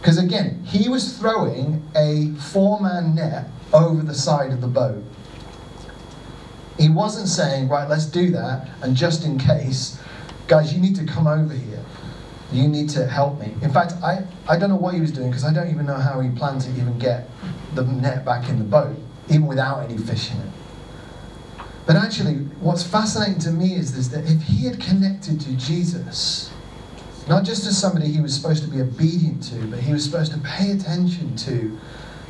Because 0.00 0.18
again, 0.18 0.62
he 0.64 0.88
was 0.88 1.16
throwing 1.16 1.86
a 1.94 2.32
four 2.50 2.80
man 2.80 3.14
net 3.14 3.46
over 3.72 4.02
the 4.02 4.14
side 4.14 4.52
of 4.52 4.60
the 4.60 4.66
boat. 4.66 5.02
He 6.78 6.88
wasn't 6.88 7.28
saying, 7.28 7.68
right, 7.68 7.88
let's 7.88 8.06
do 8.06 8.30
that, 8.30 8.68
and 8.82 8.96
just 8.96 9.24
in 9.24 9.38
case, 9.38 10.00
guys, 10.52 10.74
you 10.74 10.82
need 10.82 10.94
to 10.94 11.06
come 11.06 11.26
over 11.26 11.54
here. 11.54 11.82
You 12.52 12.68
need 12.68 12.90
to 12.90 13.06
help 13.06 13.40
me. 13.40 13.54
In 13.62 13.72
fact, 13.72 13.94
I, 14.02 14.22
I 14.46 14.58
don't 14.58 14.68
know 14.68 14.76
what 14.76 14.92
he 14.92 15.00
was 15.00 15.10
doing 15.10 15.30
because 15.30 15.46
I 15.46 15.52
don't 15.54 15.70
even 15.70 15.86
know 15.86 15.96
how 15.96 16.20
he 16.20 16.28
planned 16.28 16.60
to 16.62 16.70
even 16.72 16.98
get 16.98 17.26
the 17.74 17.84
net 17.84 18.22
back 18.26 18.50
in 18.50 18.58
the 18.58 18.64
boat, 18.64 18.94
even 19.30 19.46
without 19.46 19.82
any 19.82 19.96
fish 19.96 20.30
in 20.30 20.36
it. 20.36 20.50
But 21.86 21.96
actually, 21.96 22.34
what's 22.60 22.82
fascinating 22.82 23.38
to 23.40 23.50
me 23.50 23.72
is 23.76 23.96
this 23.96 24.08
that 24.08 24.30
if 24.30 24.42
he 24.42 24.66
had 24.66 24.78
connected 24.78 25.40
to 25.40 25.56
Jesus, 25.56 26.52
not 27.26 27.44
just 27.44 27.66
as 27.66 27.78
somebody 27.78 28.08
he 28.08 28.20
was 28.20 28.34
supposed 28.34 28.62
to 28.62 28.68
be 28.68 28.82
obedient 28.82 29.42
to, 29.44 29.54
but 29.68 29.78
he 29.78 29.90
was 29.90 30.04
supposed 30.04 30.32
to 30.32 30.38
pay 30.40 30.72
attention 30.72 31.34
to. 31.34 31.78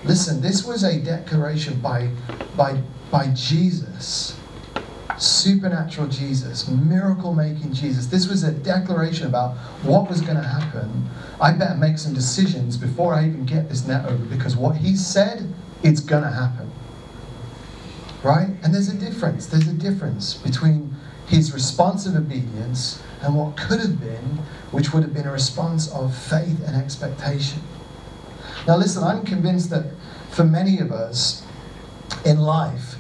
Listen, 0.05 0.41
this 0.41 0.65
was 0.65 0.85
a 0.85 1.01
declaration 1.01 1.81
by, 1.81 2.09
by, 2.57 2.81
by 3.11 3.27
Jesus, 3.35 4.39
supernatural 5.23 6.09
Jesus, 6.09 6.69
miracle 6.69 7.35
making 7.35 7.73
Jesus. 7.73 8.07
This 8.07 8.29
was 8.29 8.43
a 8.43 8.53
declaration 8.53 9.27
about 9.27 9.57
what 9.83 10.09
was 10.09 10.21
going 10.21 10.37
to 10.37 10.43
happen. 10.43 11.09
I 11.41 11.53
better 11.53 11.77
make 11.77 11.99
some 11.99 12.13
decisions 12.13 12.77
before 12.77 13.15
I 13.15 13.27
even 13.27 13.47
get 13.47 13.69
this 13.69 13.87
net 13.87 14.05
over 14.07 14.25
because 14.25 14.57
what 14.57 14.77
he 14.77 14.97
said, 14.97 15.53
it's 15.83 16.01
going 16.01 16.23
to 16.23 16.31
happen. 16.31 16.71
Right? 18.23 18.49
And 18.63 18.75
there's 18.75 18.89
a 18.89 18.97
difference. 18.97 19.47
There's 19.47 19.67
a 19.67 19.73
difference 19.73 20.35
between 20.35 20.95
his 21.27 21.53
response 21.53 22.07
of 22.07 22.15
obedience 22.15 23.03
and 23.23 23.35
what 23.35 23.57
could 23.57 23.81
have 23.81 24.01
been, 24.01 24.39
which 24.71 24.93
would 24.93 25.03
have 25.03 25.15
been 25.15 25.27
a 25.27 25.33
response 25.33 25.91
of 25.93 26.17
faith 26.17 26.61
and 26.67 26.77
expectation. 26.77 27.63
Now, 28.67 28.77
listen, 28.77 29.03
I'm 29.03 29.25
convinced 29.25 29.71
that 29.71 29.87
for 30.31 30.45
many 30.45 30.79
of 30.79 30.93
us 30.93 31.45
in 32.25 32.39
life, 32.39 32.92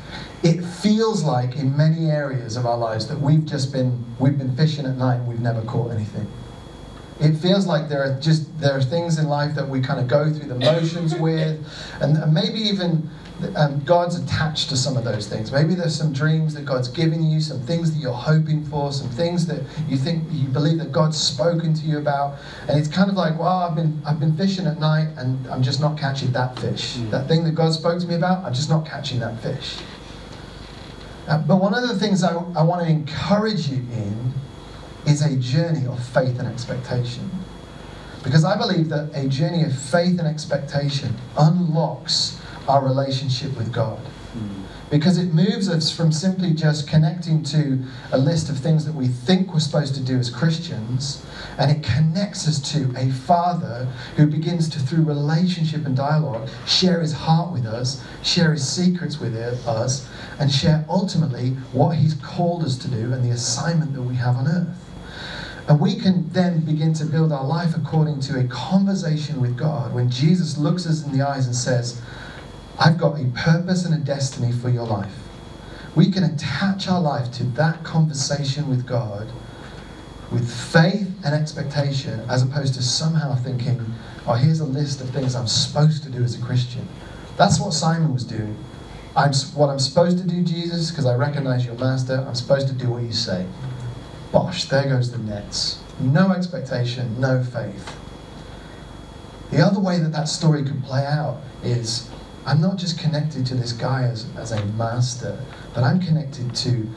it 0.42 0.61
feels 0.61 1.22
like 1.22 1.57
in 1.57 1.76
many 1.76 2.07
areas 2.07 2.57
of 2.57 2.66
our 2.66 2.76
lives 2.76 3.07
that 3.09 3.20
we've 3.20 3.44
just 3.44 3.72
been 3.72 4.05
we've 4.18 4.38
been 4.38 4.55
fishing 4.57 4.87
at 4.87 4.96
night 4.96 5.16
and 5.16 5.28
we've 5.28 5.40
never 5.40 5.62
caught 5.62 5.92
anything. 5.92 6.26
It 7.20 7.37
feels 7.37 7.66
like 7.66 7.88
there 7.88 8.02
are 8.02 8.18
just 8.20 8.59
there 8.59 8.76
are 8.76 8.83
things 8.83 9.18
in 9.18 9.28
life 9.28 9.55
that 9.55 9.68
we 9.68 9.81
kind 9.81 10.00
of 10.00 10.09
go 10.09 10.33
through 10.33 10.48
the 10.48 10.59
motions 10.59 11.14
with, 11.18 11.64
and 12.00 12.33
maybe 12.35 12.59
even 12.59 13.09
um, 13.55 13.83
God's 13.85 14.16
attached 14.18 14.68
to 14.70 14.76
some 14.76 14.96
of 14.96 15.05
those 15.05 15.28
things. 15.28 15.52
Maybe 15.52 15.76
there's 15.76 15.96
some 15.96 16.12
dreams 16.12 16.55
that 16.55 16.64
God's 16.64 16.88
given 16.88 17.22
you, 17.22 17.40
some 17.40 17.61
things 17.61 17.92
that 17.92 17.98
you're 17.98 18.12
hoping 18.12 18.64
for, 18.64 18.92
some 18.92 19.09
things 19.11 19.46
that 19.46 19.62
you 19.88 19.96
think 19.96 20.24
you 20.31 20.48
believe 20.48 20.78
that 20.78 20.90
God's 20.90 21.16
spoken 21.16 21.74
to 21.74 21.87
you 21.87 21.98
about, 21.98 22.38
and 22.68 22.76
it's 22.76 22.88
kind 22.88 23.09
of 23.09 23.16
like, 23.16 23.38
well, 23.38 23.59
I've 23.59 23.76
been 23.76 24.02
I've 24.05 24.18
been 24.18 24.37
fishing 24.37 24.66
at 24.66 24.81
night 24.81 25.09
and 25.16 25.46
I'm 25.46 25.62
just 25.62 25.81
not 25.81 25.96
catching 25.96 26.33
that 26.33 26.59
fish. 26.59 26.96
Mm. 26.96 27.11
That 27.11 27.28
thing 27.28 27.44
that 27.44 27.55
God 27.55 27.72
spoke 27.72 28.00
to 28.00 28.07
me 28.09 28.16
about, 28.16 28.44
I'm 28.44 28.55
just 28.55 28.68
not 28.68 28.85
catching 28.85 29.20
that 29.20 29.40
fish. 29.40 29.76
Uh, 31.29 31.39
but 31.39 31.57
one 31.57 31.75
of 31.75 31.89
the 31.89 31.99
things 31.99 32.23
I, 32.23 32.35
I 32.35 32.63
want 32.63 32.85
to 32.85 32.91
encourage 32.91 33.69
you 33.69 33.79
in 33.79 34.33
is 35.07 35.23
a 35.23 35.37
journey 35.37 35.87
of 35.87 36.03
faith 36.09 36.39
and 36.39 36.49
expectation. 36.49 37.31
Because 38.25 38.45
I 38.45 38.57
believe 38.57 38.89
that 38.89 39.11
a 39.15 39.29
journey 39.29 39.65
of 39.65 39.77
faith 39.77 40.19
and 40.19 40.29
expectation 40.29 41.17
unlocks 41.37 42.41
our 42.69 42.85
relationship 42.85 43.57
with 43.57 43.73
God. 43.73 44.01
Because 44.91 45.17
it 45.17 45.33
moves 45.33 45.71
us 45.71 45.91
from 45.91 46.13
simply 46.13 46.53
just 46.53 46.87
connecting 46.87 47.43
to 47.45 47.83
a 48.13 48.19
list 48.19 48.51
of 48.51 48.59
things 48.59 48.85
that 48.85 48.95
we 48.95 49.09
think 49.09 49.53
we're 49.53 49.61
supposed 49.61 49.95
to 49.95 50.03
do 50.03 50.19
as 50.19 50.29
Christians, 50.29 51.25
and 51.59 51.71
it 51.71 51.83
connects 51.83 52.47
us 52.47 52.61
to 52.73 52.93
a 52.97 53.11
Father 53.11 53.89
who 54.17 54.27
begins 54.27 54.69
to, 54.69 54.79
through 54.79 55.05
relationship 55.05 55.87
and 55.87 55.97
dialogue, 55.97 56.47
share 56.67 57.01
his 57.01 57.15
heart 57.15 57.53
with 57.53 57.65
us, 57.65 58.05
share 58.23 58.53
his 58.53 58.69
secrets 58.69 59.19
with 59.19 59.35
us, 59.35 60.07
and 60.42 60.50
share 60.50 60.85
ultimately 60.88 61.50
what 61.70 61.96
he's 61.96 62.14
called 62.14 62.64
us 62.64 62.76
to 62.76 62.88
do 62.88 63.12
and 63.12 63.24
the 63.24 63.31
assignment 63.31 63.94
that 63.94 64.02
we 64.02 64.16
have 64.16 64.35
on 64.35 64.48
earth. 64.48 64.76
And 65.68 65.78
we 65.78 65.94
can 65.94 66.28
then 66.31 66.64
begin 66.64 66.92
to 66.94 67.05
build 67.05 67.31
our 67.31 67.44
life 67.44 67.76
according 67.76 68.18
to 68.22 68.40
a 68.40 68.48
conversation 68.48 69.40
with 69.40 69.57
God 69.57 69.94
when 69.94 70.11
Jesus 70.11 70.59
looks 70.59 70.85
us 70.85 71.07
in 71.07 71.16
the 71.16 71.24
eyes 71.24 71.46
and 71.46 71.55
says, 71.55 72.02
I've 72.76 72.98
got 72.98 73.20
a 73.20 73.26
purpose 73.37 73.85
and 73.85 73.94
a 73.94 73.98
destiny 73.98 74.50
for 74.50 74.68
your 74.68 74.85
life. 74.85 75.14
We 75.94 76.11
can 76.11 76.24
attach 76.24 76.88
our 76.88 77.00
life 77.00 77.31
to 77.35 77.44
that 77.44 77.85
conversation 77.85 78.68
with 78.68 78.85
God 78.85 79.31
with 80.33 80.50
faith 80.50 81.09
and 81.24 81.35
expectation 81.37 82.18
as 82.28 82.42
opposed 82.42 82.74
to 82.74 82.83
somehow 82.83 83.37
thinking, 83.37 83.94
oh, 84.26 84.33
here's 84.33 84.59
a 84.59 84.64
list 84.64 85.02
of 85.02 85.11
things 85.11 85.37
I'm 85.37 85.46
supposed 85.46 86.02
to 86.02 86.11
do 86.11 86.24
as 86.24 86.37
a 86.37 86.42
Christian. 86.42 86.88
That's 87.37 87.61
what 87.61 87.74
Simon 87.74 88.12
was 88.12 88.24
doing. 88.24 88.57
I'm, 89.14 89.33
what 89.55 89.68
I'm 89.68 89.79
supposed 89.79 90.18
to 90.18 90.25
do, 90.25 90.42
Jesus, 90.42 90.90
because 90.90 91.05
I 91.05 91.14
recognize 91.14 91.66
your 91.66 91.75
master, 91.75 92.25
I'm 92.27 92.35
supposed 92.35 92.68
to 92.68 92.72
do 92.72 92.90
what 92.90 93.03
you 93.03 93.12
say. 93.12 93.46
Bosh, 94.33 94.68
there 94.68 94.88
goes 94.88 95.12
the 95.12 95.18
nets. 95.18 95.83
No 96.01 96.33
expectation, 96.33 97.20
no 97.20 97.42
faith. 97.44 97.98
The 99.51 99.61
other 99.61 99.81
way 99.81 99.98
that 99.98 100.12
that 100.12 100.29
story 100.29 100.64
could 100.64 100.83
play 100.83 101.05
out 101.05 101.42
is 101.62 102.09
I'm 102.46 102.62
not 102.62 102.77
just 102.77 102.98
connected 102.98 103.44
to 103.46 103.55
this 103.55 103.72
guy 103.72 104.05
as, 104.05 104.35
as 104.37 104.51
a 104.51 104.64
master, 104.64 105.44
but 105.75 105.85
I'm 105.85 106.01
connected 106.01 106.55
to 106.57 106.88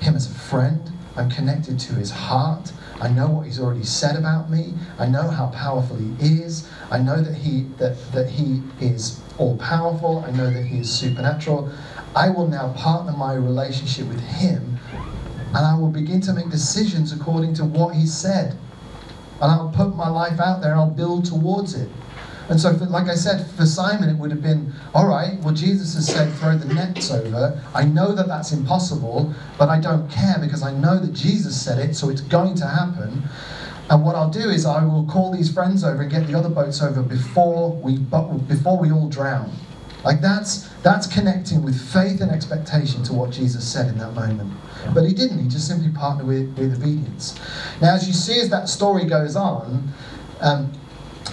him 0.00 0.16
as 0.16 0.28
a 0.28 0.34
friend. 0.34 0.90
I'm 1.16 1.30
connected 1.30 1.78
to 1.80 1.94
his 1.94 2.10
heart. 2.10 2.72
I 3.00 3.08
know 3.08 3.28
what 3.28 3.46
he's 3.46 3.60
already 3.60 3.84
said 3.84 4.16
about 4.16 4.50
me. 4.50 4.74
I 4.98 5.06
know 5.06 5.28
how 5.28 5.46
powerful 5.46 5.96
he 5.96 6.16
is. 6.18 6.68
I 6.90 6.98
know 6.98 7.22
that 7.22 7.34
he 7.34 7.62
that, 7.78 8.12
that 8.12 8.30
he 8.30 8.64
is 8.80 9.22
all 9.40 9.56
powerful. 9.56 10.22
I 10.26 10.30
know 10.32 10.52
that 10.52 10.64
he 10.64 10.80
is 10.80 10.92
supernatural. 10.92 11.72
I 12.14 12.28
will 12.28 12.46
now 12.46 12.72
partner 12.74 13.12
my 13.12 13.34
relationship 13.34 14.06
with 14.06 14.20
him 14.20 14.78
and 15.54 15.66
I 15.66 15.76
will 15.76 15.88
begin 15.88 16.20
to 16.22 16.32
make 16.32 16.50
decisions 16.50 17.12
according 17.12 17.54
to 17.54 17.64
what 17.64 17.94
he 17.94 18.06
said. 18.06 18.56
And 19.40 19.50
I'll 19.50 19.72
put 19.74 19.96
my 19.96 20.08
life 20.08 20.38
out 20.38 20.60
there 20.60 20.72
and 20.72 20.80
I'll 20.80 20.90
build 20.90 21.24
towards 21.24 21.74
it. 21.74 21.88
And 22.50 22.60
so, 22.60 22.76
for, 22.76 22.86
like 22.86 23.08
I 23.08 23.14
said, 23.14 23.48
for 23.52 23.64
Simon, 23.64 24.08
it 24.08 24.18
would 24.18 24.32
have 24.32 24.42
been 24.42 24.72
all 24.92 25.06
right, 25.06 25.38
well, 25.40 25.54
Jesus 25.54 25.94
has 25.94 26.06
said 26.06 26.32
throw 26.34 26.58
the 26.58 26.72
nets 26.74 27.10
over. 27.10 27.62
I 27.74 27.84
know 27.84 28.12
that 28.12 28.26
that's 28.26 28.52
impossible, 28.52 29.32
but 29.56 29.68
I 29.68 29.80
don't 29.80 30.10
care 30.10 30.36
because 30.40 30.62
I 30.62 30.72
know 30.72 30.98
that 30.98 31.12
Jesus 31.14 31.60
said 31.60 31.78
it, 31.78 31.94
so 31.94 32.10
it's 32.10 32.20
going 32.20 32.56
to 32.56 32.66
happen. 32.66 33.22
And 33.90 34.04
what 34.04 34.14
I'll 34.14 34.30
do 34.30 34.48
is 34.48 34.64
I 34.64 34.84
will 34.84 35.04
call 35.04 35.32
these 35.32 35.52
friends 35.52 35.82
over 35.82 36.02
and 36.02 36.10
get 36.10 36.26
the 36.28 36.34
other 36.34 36.48
boats 36.48 36.80
over 36.80 37.02
before 37.02 37.72
we, 37.72 37.98
before 37.98 38.78
we 38.78 38.92
all 38.92 39.08
drown. 39.08 39.52
Like 40.04 40.20
that's, 40.20 40.68
that's 40.82 41.06
connecting 41.06 41.62
with 41.62 41.78
faith 41.92 42.20
and 42.20 42.30
expectation 42.30 43.02
to 43.04 43.12
what 43.12 43.30
Jesus 43.30 43.66
said 43.70 43.88
in 43.88 43.98
that 43.98 44.14
moment. 44.14 44.52
But 44.94 45.04
he 45.04 45.12
didn't, 45.12 45.40
he 45.40 45.48
just 45.48 45.66
simply 45.66 45.90
partnered 45.90 46.26
with, 46.26 46.56
with 46.56 46.80
obedience. 46.80 47.38
Now, 47.82 47.94
as 47.94 48.06
you 48.06 48.14
see 48.14 48.40
as 48.40 48.48
that 48.50 48.68
story 48.68 49.04
goes 49.04 49.36
on, 49.36 49.92
um, 50.40 50.72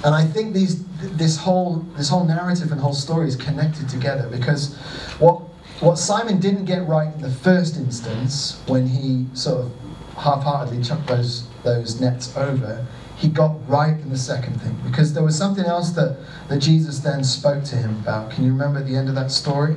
and 0.04 0.14
I 0.14 0.26
think 0.26 0.54
these 0.54 0.84
this 0.98 1.38
whole 1.38 1.86
this 1.96 2.10
whole 2.10 2.26
narrative 2.26 2.72
and 2.72 2.82
whole 2.82 2.94
story 2.94 3.28
is 3.28 3.36
connected 3.36 3.88
together 3.88 4.28
because 4.30 4.76
what 5.20 5.36
what 5.80 5.98
Simon 5.98 6.40
didn't 6.40 6.66
get 6.66 6.88
right 6.88 7.14
in 7.14 7.22
the 7.22 7.30
first 7.30 7.78
instance 7.78 8.62
when 8.68 8.88
he 8.88 9.28
sort 9.34 9.66
of 9.66 9.72
half-heartedly 10.18 10.84
chucked 10.84 11.08
those 11.08 11.47
those 11.68 12.00
nets 12.00 12.36
over, 12.38 12.86
he 13.18 13.28
got 13.28 13.56
right 13.68 14.00
in 14.00 14.10
the 14.10 14.18
second 14.18 14.62
thing. 14.62 14.78
Because 14.86 15.14
there 15.14 15.24
was 15.24 15.38
something 15.38 15.66
else 15.66 15.92
that, 15.92 16.18
that 16.48 16.60
Jesus 16.60 17.00
then 17.00 17.24
spoke 17.24 17.64
to 17.66 17.76
him 17.76 17.98
about. 17.98 18.32
Can 18.32 18.46
you 18.46 18.52
remember 18.52 18.82
the 18.82 18.96
end 18.96 19.10
of 19.10 19.16
that 19.16 19.32
story? 19.32 19.76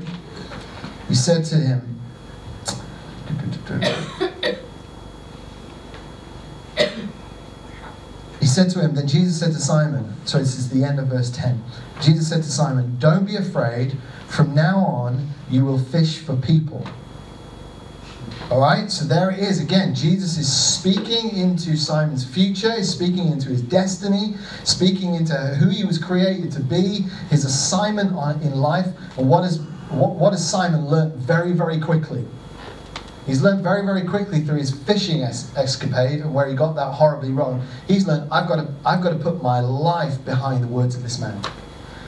He 1.09 1.14
said 1.14 1.45
to 1.47 1.57
him, 1.57 2.01
He 8.41 8.47
said 8.47 8.70
to 8.70 8.80
him, 8.80 8.95
then 8.95 9.07
Jesus 9.07 9.38
said 9.38 9.53
to 9.53 9.61
Simon, 9.61 10.14
so 10.24 10.38
this 10.38 10.59
is 10.59 10.70
the 10.70 10.84
end 10.84 10.99
of 10.99 11.09
verse 11.09 11.30
10. 11.30 11.62
Jesus 12.01 12.28
said 12.28 12.43
to 12.43 12.51
Simon, 12.51 12.97
Don't 12.99 13.26
be 13.26 13.36
afraid. 13.36 13.97
From 14.28 14.55
now 14.55 14.78
on, 14.78 15.28
you 15.51 15.64
will 15.64 15.78
fish 15.78 16.18
for 16.18 16.36
people. 16.36 16.86
All 18.51 18.59
right, 18.61 18.90
so 18.90 19.05
there 19.05 19.30
it 19.30 19.38
is 19.38 19.62
again. 19.62 19.94
Jesus 19.94 20.36
is 20.36 20.53
speaking 20.53 21.36
into 21.36 21.76
Simon's 21.76 22.24
future, 22.24 22.82
speaking 22.82 23.28
into 23.28 23.48
his 23.48 23.62
destiny, 23.62 24.34
speaking 24.64 25.14
into 25.14 25.36
who 25.36 25.68
he 25.68 25.84
was 25.84 25.98
created 25.98 26.51
to 26.53 26.61
be, 26.61 27.03
his 27.30 27.44
assignment 27.44 28.12
on, 28.12 28.42
in 28.42 28.57
life. 28.57 28.88
And 29.16 29.28
what, 29.28 29.44
is, 29.44 29.61
what, 29.90 30.16
what 30.16 30.32
has 30.32 30.51
Simon 30.51 30.86
learned 30.86 31.14
very, 31.14 31.53
very 31.53 31.78
quickly? 31.78 32.26
He's 33.24 33.40
learned 33.40 33.62
very, 33.62 33.86
very 33.86 34.03
quickly 34.03 34.40
through 34.40 34.59
his 34.59 34.72
fishing 34.72 35.22
es- 35.22 35.57
escapade 35.57 36.18
and 36.18 36.34
where 36.34 36.48
he 36.48 36.57
got 36.57 36.72
that 36.74 36.90
horribly 36.90 37.30
wrong. 37.30 37.64
He's 37.86 38.09
learned, 38.09 38.32
I've 38.32 38.48
got, 38.48 38.57
to, 38.57 38.74
I've 38.84 39.01
got 39.01 39.11
to 39.11 39.18
put 39.20 39.40
my 39.44 39.61
life 39.61 40.24
behind 40.24 40.64
the 40.64 40.68
words 40.68 40.96
of 40.96 41.05
this 41.05 41.20
man. 41.20 41.40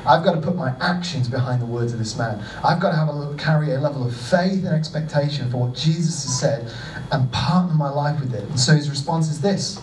I've 0.07 0.25
got 0.25 0.35
to 0.35 0.41
put 0.41 0.57
my 0.57 0.75
actions 0.81 1.29
behind 1.29 1.63
the 1.63 1.67
words 1.67 1.93
of 1.93 1.99
this 1.99 2.17
man. 2.17 2.45
I've 2.65 2.81
got 2.81 2.91
to 2.91 2.97
have 2.97 3.09
a 3.09 3.35
carry 3.37 3.73
a 3.73 3.81
level 3.81 4.07
of 4.07 4.17
faith 4.17 4.65
and 4.65 4.69
expectation 4.69 5.51
for 5.51 5.59
what 5.59 5.75
Jesus 5.75 6.25
has 6.25 6.41
said 6.41 6.73
and 7.13 7.31
partner 7.33 7.75
my 7.75 7.89
life 7.91 8.21
with 8.21 8.35
it. 8.35 8.43
And 8.45 8.59
so 8.59 8.75
his 8.75 8.91
response 8.91 9.31
is 9.31 9.41
this. 9.41 9.81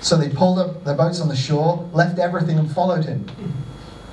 So 0.00 0.16
they 0.16 0.28
pulled 0.28 0.58
up 0.58 0.84
their 0.84 0.96
boats 0.96 1.20
on 1.20 1.28
the 1.28 1.36
shore, 1.36 1.88
left 1.92 2.18
everything, 2.18 2.58
and 2.58 2.70
followed 2.70 3.04
him. 3.04 3.26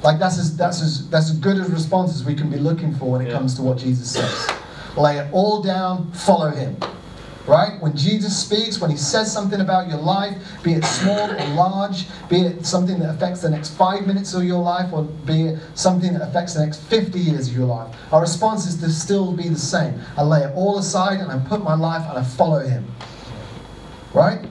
Like 0.04 0.20
that's 0.20 0.38
as 0.38 0.56
that's 0.56 0.82
as 0.82 1.10
that's 1.10 1.30
as 1.32 1.38
good 1.40 1.58
a 1.58 1.64
response 1.64 2.14
as 2.16 2.24
we 2.24 2.34
can 2.36 2.50
be 2.50 2.58
looking 2.58 2.94
for 2.96 3.12
when 3.12 3.22
it 3.22 3.28
Yeah. 3.30 3.38
comes 3.38 3.56
to 3.56 3.62
what 3.64 3.78
Jesus 3.78 4.12
says. 4.12 4.50
Lay 4.96 5.18
it 5.18 5.28
all 5.34 5.62
down, 5.62 6.12
follow 6.12 6.52
him. 6.52 6.78
Right? 7.50 7.82
When 7.82 7.98
Jesus 7.98 8.38
speaks, 8.38 8.80
when 8.80 8.92
he 8.92 8.98
says 8.98 9.34
something 9.34 9.60
about 9.60 9.90
your 9.90 9.98
life, 9.98 10.38
be 10.62 10.74
it 10.74 10.86
small 10.86 11.32
or 11.32 11.48
large, 11.56 12.06
be 12.30 12.42
it 12.42 12.64
something 12.64 13.00
that 13.00 13.10
affects 13.10 13.42
the 13.42 13.50
next 13.50 13.72
five 13.72 14.06
minutes 14.06 14.36
of 14.36 14.44
your 14.44 14.62
life, 14.62 14.94
or 14.94 15.04
be 15.04 15.48
it 15.48 15.60
something 15.74 16.14
that 16.14 16.22
affects 16.22 16.54
the 16.54 16.64
next 16.64 16.80
50 16.84 17.20
years 17.20 17.48
of 17.48 17.56
your 17.56 17.66
life, 17.66 17.96
our 18.14 18.22
response 18.22 18.68
is 18.68 18.80
to 18.82 18.90
still 18.92 19.34
be 19.34 19.50
the 19.50 19.58
same. 19.58 20.00
I 20.16 20.22
lay 20.22 20.44
it 20.44 20.54
all 20.56 20.78
aside 20.78 21.22
and 21.22 21.32
I 21.32 21.40
put 21.50 21.64
my 21.64 21.74
life 21.74 22.08
and 22.08 22.20
I 22.20 22.24
follow 22.24 22.60
him. 22.60 22.86
Right? 24.14 24.46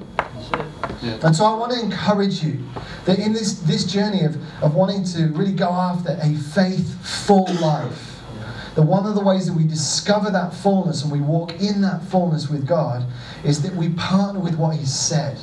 And 1.22 1.36
so 1.36 1.44
I 1.44 1.54
want 1.54 1.72
to 1.72 1.80
encourage 1.80 2.42
you 2.42 2.58
that 3.04 3.20
in 3.20 3.32
this, 3.32 3.60
this 3.60 3.84
journey 3.84 4.24
of, 4.24 4.36
of 4.60 4.74
wanting 4.74 5.04
to 5.04 5.28
really 5.28 5.52
go 5.52 5.68
after 5.68 6.18
a 6.20 6.34
faithful 6.34 7.46
life, 7.60 8.17
that 8.78 8.84
one 8.84 9.04
of 9.06 9.16
the 9.16 9.20
ways 9.20 9.44
that 9.44 9.54
we 9.54 9.64
discover 9.64 10.30
that 10.30 10.54
fullness 10.54 11.02
and 11.02 11.10
we 11.10 11.20
walk 11.20 11.50
in 11.60 11.80
that 11.80 12.00
fullness 12.00 12.48
with 12.48 12.64
God 12.64 13.04
is 13.42 13.60
that 13.62 13.74
we 13.74 13.88
partner 13.88 14.38
with 14.38 14.54
what 14.54 14.76
He's 14.76 14.94
said. 14.94 15.36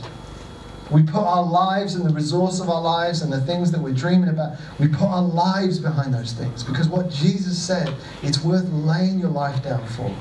We 0.90 1.04
put 1.04 1.20
our 1.20 1.44
lives 1.44 1.96
and 1.96 2.10
the 2.10 2.14
resource 2.14 2.62
of 2.62 2.70
our 2.70 2.82
lives 2.82 3.24
and 3.24 3.34
the 3.34 3.42
things 3.42 3.72
that 3.72 3.82
we're 3.82 3.94
dreaming 3.94 4.30
about, 4.30 4.58
we 4.80 4.88
put 4.88 5.08
our 5.08 5.22
lives 5.22 5.80
behind 5.80 6.14
those 6.14 6.32
things 6.32 6.64
because 6.64 6.88
what 6.88 7.10
Jesus 7.10 7.62
said, 7.62 7.94
it's 8.24 8.42
worth 8.42 8.70
laying 8.70 9.20
your 9.20 9.32
life 9.32 9.62
down 9.62 9.86
for. 9.86 10.16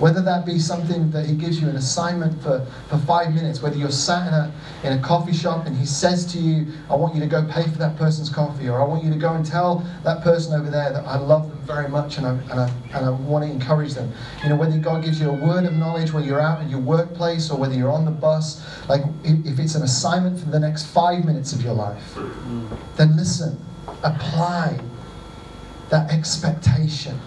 Whether 0.00 0.22
that 0.22 0.46
be 0.46 0.58
something 0.58 1.10
that 1.10 1.26
he 1.26 1.34
gives 1.34 1.60
you 1.60 1.68
an 1.68 1.76
assignment 1.76 2.42
for, 2.42 2.66
for 2.88 2.96
five 2.98 3.34
minutes, 3.34 3.60
whether 3.60 3.76
you're 3.76 3.90
sat 3.90 4.26
in 4.28 4.32
a, 4.32 4.52
in 4.82 4.98
a 4.98 5.02
coffee 5.02 5.34
shop 5.34 5.66
and 5.66 5.76
he 5.76 5.84
says 5.84 6.24
to 6.32 6.38
you, 6.38 6.72
I 6.88 6.96
want 6.96 7.14
you 7.14 7.20
to 7.20 7.26
go 7.26 7.46
pay 7.50 7.64
for 7.64 7.76
that 7.78 7.98
person's 7.98 8.30
coffee, 8.30 8.68
or 8.70 8.80
I 8.80 8.84
want 8.84 9.04
you 9.04 9.10
to 9.10 9.18
go 9.18 9.34
and 9.34 9.44
tell 9.44 9.86
that 10.02 10.22
person 10.22 10.58
over 10.58 10.70
there 10.70 10.90
that 10.90 11.04
I 11.06 11.18
love 11.18 11.50
them 11.50 11.58
very 11.66 11.86
much 11.86 12.16
and 12.16 12.26
I, 12.26 12.30
and 12.30 12.60
I, 12.60 12.72
and 12.94 13.06
I 13.06 13.10
want 13.10 13.44
to 13.44 13.50
encourage 13.50 13.92
them. 13.92 14.10
You 14.42 14.48
know, 14.48 14.56
whether 14.56 14.78
God 14.78 15.04
gives 15.04 15.20
you 15.20 15.28
a 15.28 15.34
word 15.34 15.66
of 15.66 15.74
knowledge 15.74 16.14
when 16.14 16.24
you're 16.24 16.40
out 16.40 16.62
in 16.62 16.70
your 16.70 16.80
workplace 16.80 17.50
or 17.50 17.58
whether 17.58 17.74
you're 17.74 17.92
on 17.92 18.06
the 18.06 18.10
bus, 18.10 18.66
like 18.88 19.02
if, 19.22 19.44
if 19.44 19.58
it's 19.58 19.74
an 19.74 19.82
assignment 19.82 20.40
for 20.40 20.48
the 20.48 20.58
next 20.58 20.86
five 20.86 21.26
minutes 21.26 21.52
of 21.52 21.60
your 21.62 21.74
life, 21.74 22.14
mm. 22.14 22.78
then 22.96 23.14
listen, 23.18 23.62
apply 24.02 24.80
that 25.90 26.10
expectation 26.10 27.20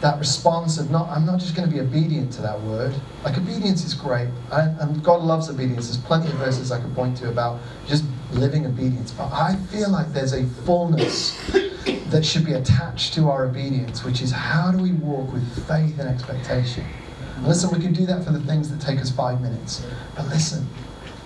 that 0.00 0.18
response 0.18 0.78
of 0.78 0.90
not 0.90 1.08
i'm 1.08 1.24
not 1.24 1.38
just 1.38 1.54
going 1.54 1.68
to 1.68 1.72
be 1.72 1.80
obedient 1.80 2.32
to 2.32 2.42
that 2.42 2.60
word. 2.62 2.94
Like 3.24 3.38
obedience 3.38 3.84
is 3.84 3.94
great 3.94 4.28
and, 4.52 4.78
and 4.80 5.02
god 5.02 5.22
loves 5.22 5.48
obedience. 5.48 5.88
There's 5.88 6.04
plenty 6.04 6.28
of 6.28 6.34
verses 6.34 6.72
i 6.72 6.80
could 6.80 6.94
point 6.94 7.16
to 7.18 7.28
about 7.28 7.60
just 7.86 8.04
living 8.32 8.66
obedience 8.66 9.12
but 9.12 9.30
i 9.32 9.56
feel 9.70 9.90
like 9.90 10.12
there's 10.12 10.32
a 10.32 10.44
fullness 10.64 11.40
that 12.10 12.24
should 12.24 12.44
be 12.44 12.54
attached 12.54 13.14
to 13.14 13.28
our 13.30 13.44
obedience 13.46 14.04
which 14.04 14.20
is 14.20 14.30
how 14.32 14.72
do 14.72 14.78
we 14.78 14.92
walk 14.92 15.32
with 15.32 15.66
faith 15.66 15.98
and 15.98 16.08
expectation? 16.08 16.84
And 17.36 17.46
listen 17.46 17.70
we 17.70 17.80
can 17.80 17.92
do 17.92 18.06
that 18.06 18.24
for 18.24 18.32
the 18.32 18.40
things 18.40 18.70
that 18.70 18.80
take 18.80 19.00
us 19.00 19.10
five 19.10 19.40
minutes 19.40 19.86
but 20.16 20.26
listen 20.28 20.66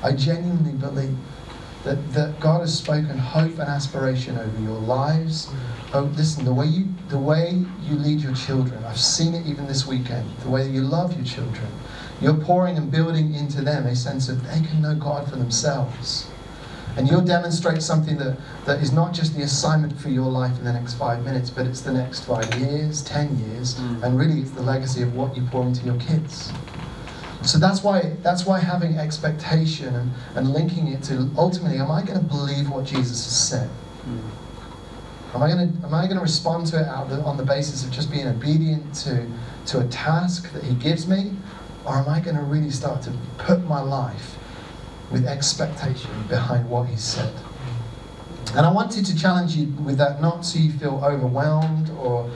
i 0.03 0.13
genuinely 0.13 0.73
believe 0.73 1.17
that, 1.85 2.13
that 2.13 2.41
God 2.41 2.61
has 2.61 2.77
spoken 2.77 3.19
hope 3.19 3.53
and 3.53 3.69
aspiration 3.69 4.37
over 4.37 4.61
your 4.61 4.79
lives. 4.79 5.51
Oh, 5.95 6.03
listen, 6.17 6.45
the 6.45 6.53
way 6.53 6.67
you 6.67 6.87
the 7.09 7.19
way 7.19 7.65
you 7.83 7.97
lead 7.97 8.21
your 8.21 8.35
children, 8.35 8.85
I've 8.85 9.01
seen 9.01 9.35
it 9.35 9.47
even 9.47 9.67
this 9.67 9.87
weekend. 9.87 10.29
The 10.41 10.51
way 10.51 10.63
that 10.65 10.71
you 10.71 10.83
love 10.83 11.17
your 11.17 11.25
children, 11.25 11.69
you're 12.21 12.35
pouring 12.35 12.77
and 12.77 12.91
building 12.91 13.33
into 13.35 13.63
them 13.63 13.87
a 13.87 13.97
sense 13.97 14.29
of 14.29 14.43
they 14.47 14.61
can 14.61 14.83
know 14.83 14.95
God 14.95 15.31
for 15.31 15.37
themselves. 15.37 16.29
And 16.99 17.09
you'll 17.09 17.23
demonstrate 17.25 17.81
something 17.81 18.19
that, 18.19 18.37
that 18.67 18.83
is 18.83 18.93
not 18.93 19.15
just 19.15 19.37
the 19.37 19.43
assignment 19.43 19.99
for 19.99 20.09
your 20.09 20.27
life 20.27 20.59
in 20.59 20.65
the 20.65 20.73
next 20.73 20.95
five 20.95 21.25
minutes, 21.25 21.49
but 21.49 21.65
it's 21.65 21.81
the 21.81 21.93
next 21.93 22.25
five 22.25 22.53
years, 22.57 23.03
ten 23.03 23.39
years, 23.39 23.77
Mm. 23.77 24.03
and 24.03 24.19
really 24.19 24.41
it's 24.41 24.51
the 24.51 24.63
legacy 24.63 25.03
of 25.03 25.15
what 25.15 25.37
you 25.37 25.43
pour 25.51 25.65
into 25.65 25.87
your 25.87 25.99
kids. 25.99 26.53
So 27.45 27.57
that's 27.59 27.83
why 27.83 28.17
that's 28.23 28.45
why 28.45 28.59
having 28.59 28.99
expectation 28.99 29.95
and, 29.95 30.13
and 30.35 30.53
linking 30.53 30.89
it 30.89 31.03
to 31.05 31.31
ultimately, 31.39 31.79
am 31.79 31.91
I 31.91 32.03
going 32.03 32.19
to 32.19 32.25
believe 32.25 32.69
what 32.69 32.85
Jesus 32.85 33.25
has 33.25 33.39
said? 33.49 33.71
Am 35.35 35.43
I 35.43 35.49
going 35.49 35.73
to 35.81 35.87
am 35.87 35.95
I 35.95 36.05
going 36.05 36.17
to 36.17 36.23
respond 36.23 36.67
to 36.69 36.81
it 36.81 36.85
the, 37.11 37.23
on 37.23 37.37
the 37.37 37.45
basis 37.45 37.85
of 37.85 37.91
just 37.91 38.11
being 38.11 38.27
obedient 38.27 38.95
to 38.97 39.27
to 39.67 39.81
a 39.81 39.87
task 39.89 40.53
that 40.53 40.65
He 40.65 40.75
gives 40.75 41.07
me, 41.07 41.33
or 41.85 41.97
am 41.97 42.09
I 42.09 42.21
going 42.21 42.37
to 42.37 42.43
really 42.43 42.71
start 42.71 43.03
to 43.03 43.13
put 43.37 43.65
my 43.65 43.81
life 43.81 44.37
with 45.11 45.27
expectation 45.27 46.11
behind 46.29 46.69
what 46.69 46.89
He 46.89 46.97
said? 46.97 47.35
And 48.55 48.65
I 48.65 48.73
wanted 48.73 49.05
to 49.05 49.17
challenge 49.17 49.55
you 49.55 49.67
with 49.83 49.99
that, 49.99 50.23
not 50.23 50.47
so 50.47 50.59
you 50.59 50.73
feel 50.73 51.01
overwhelmed 51.05 51.91
or 51.91 52.31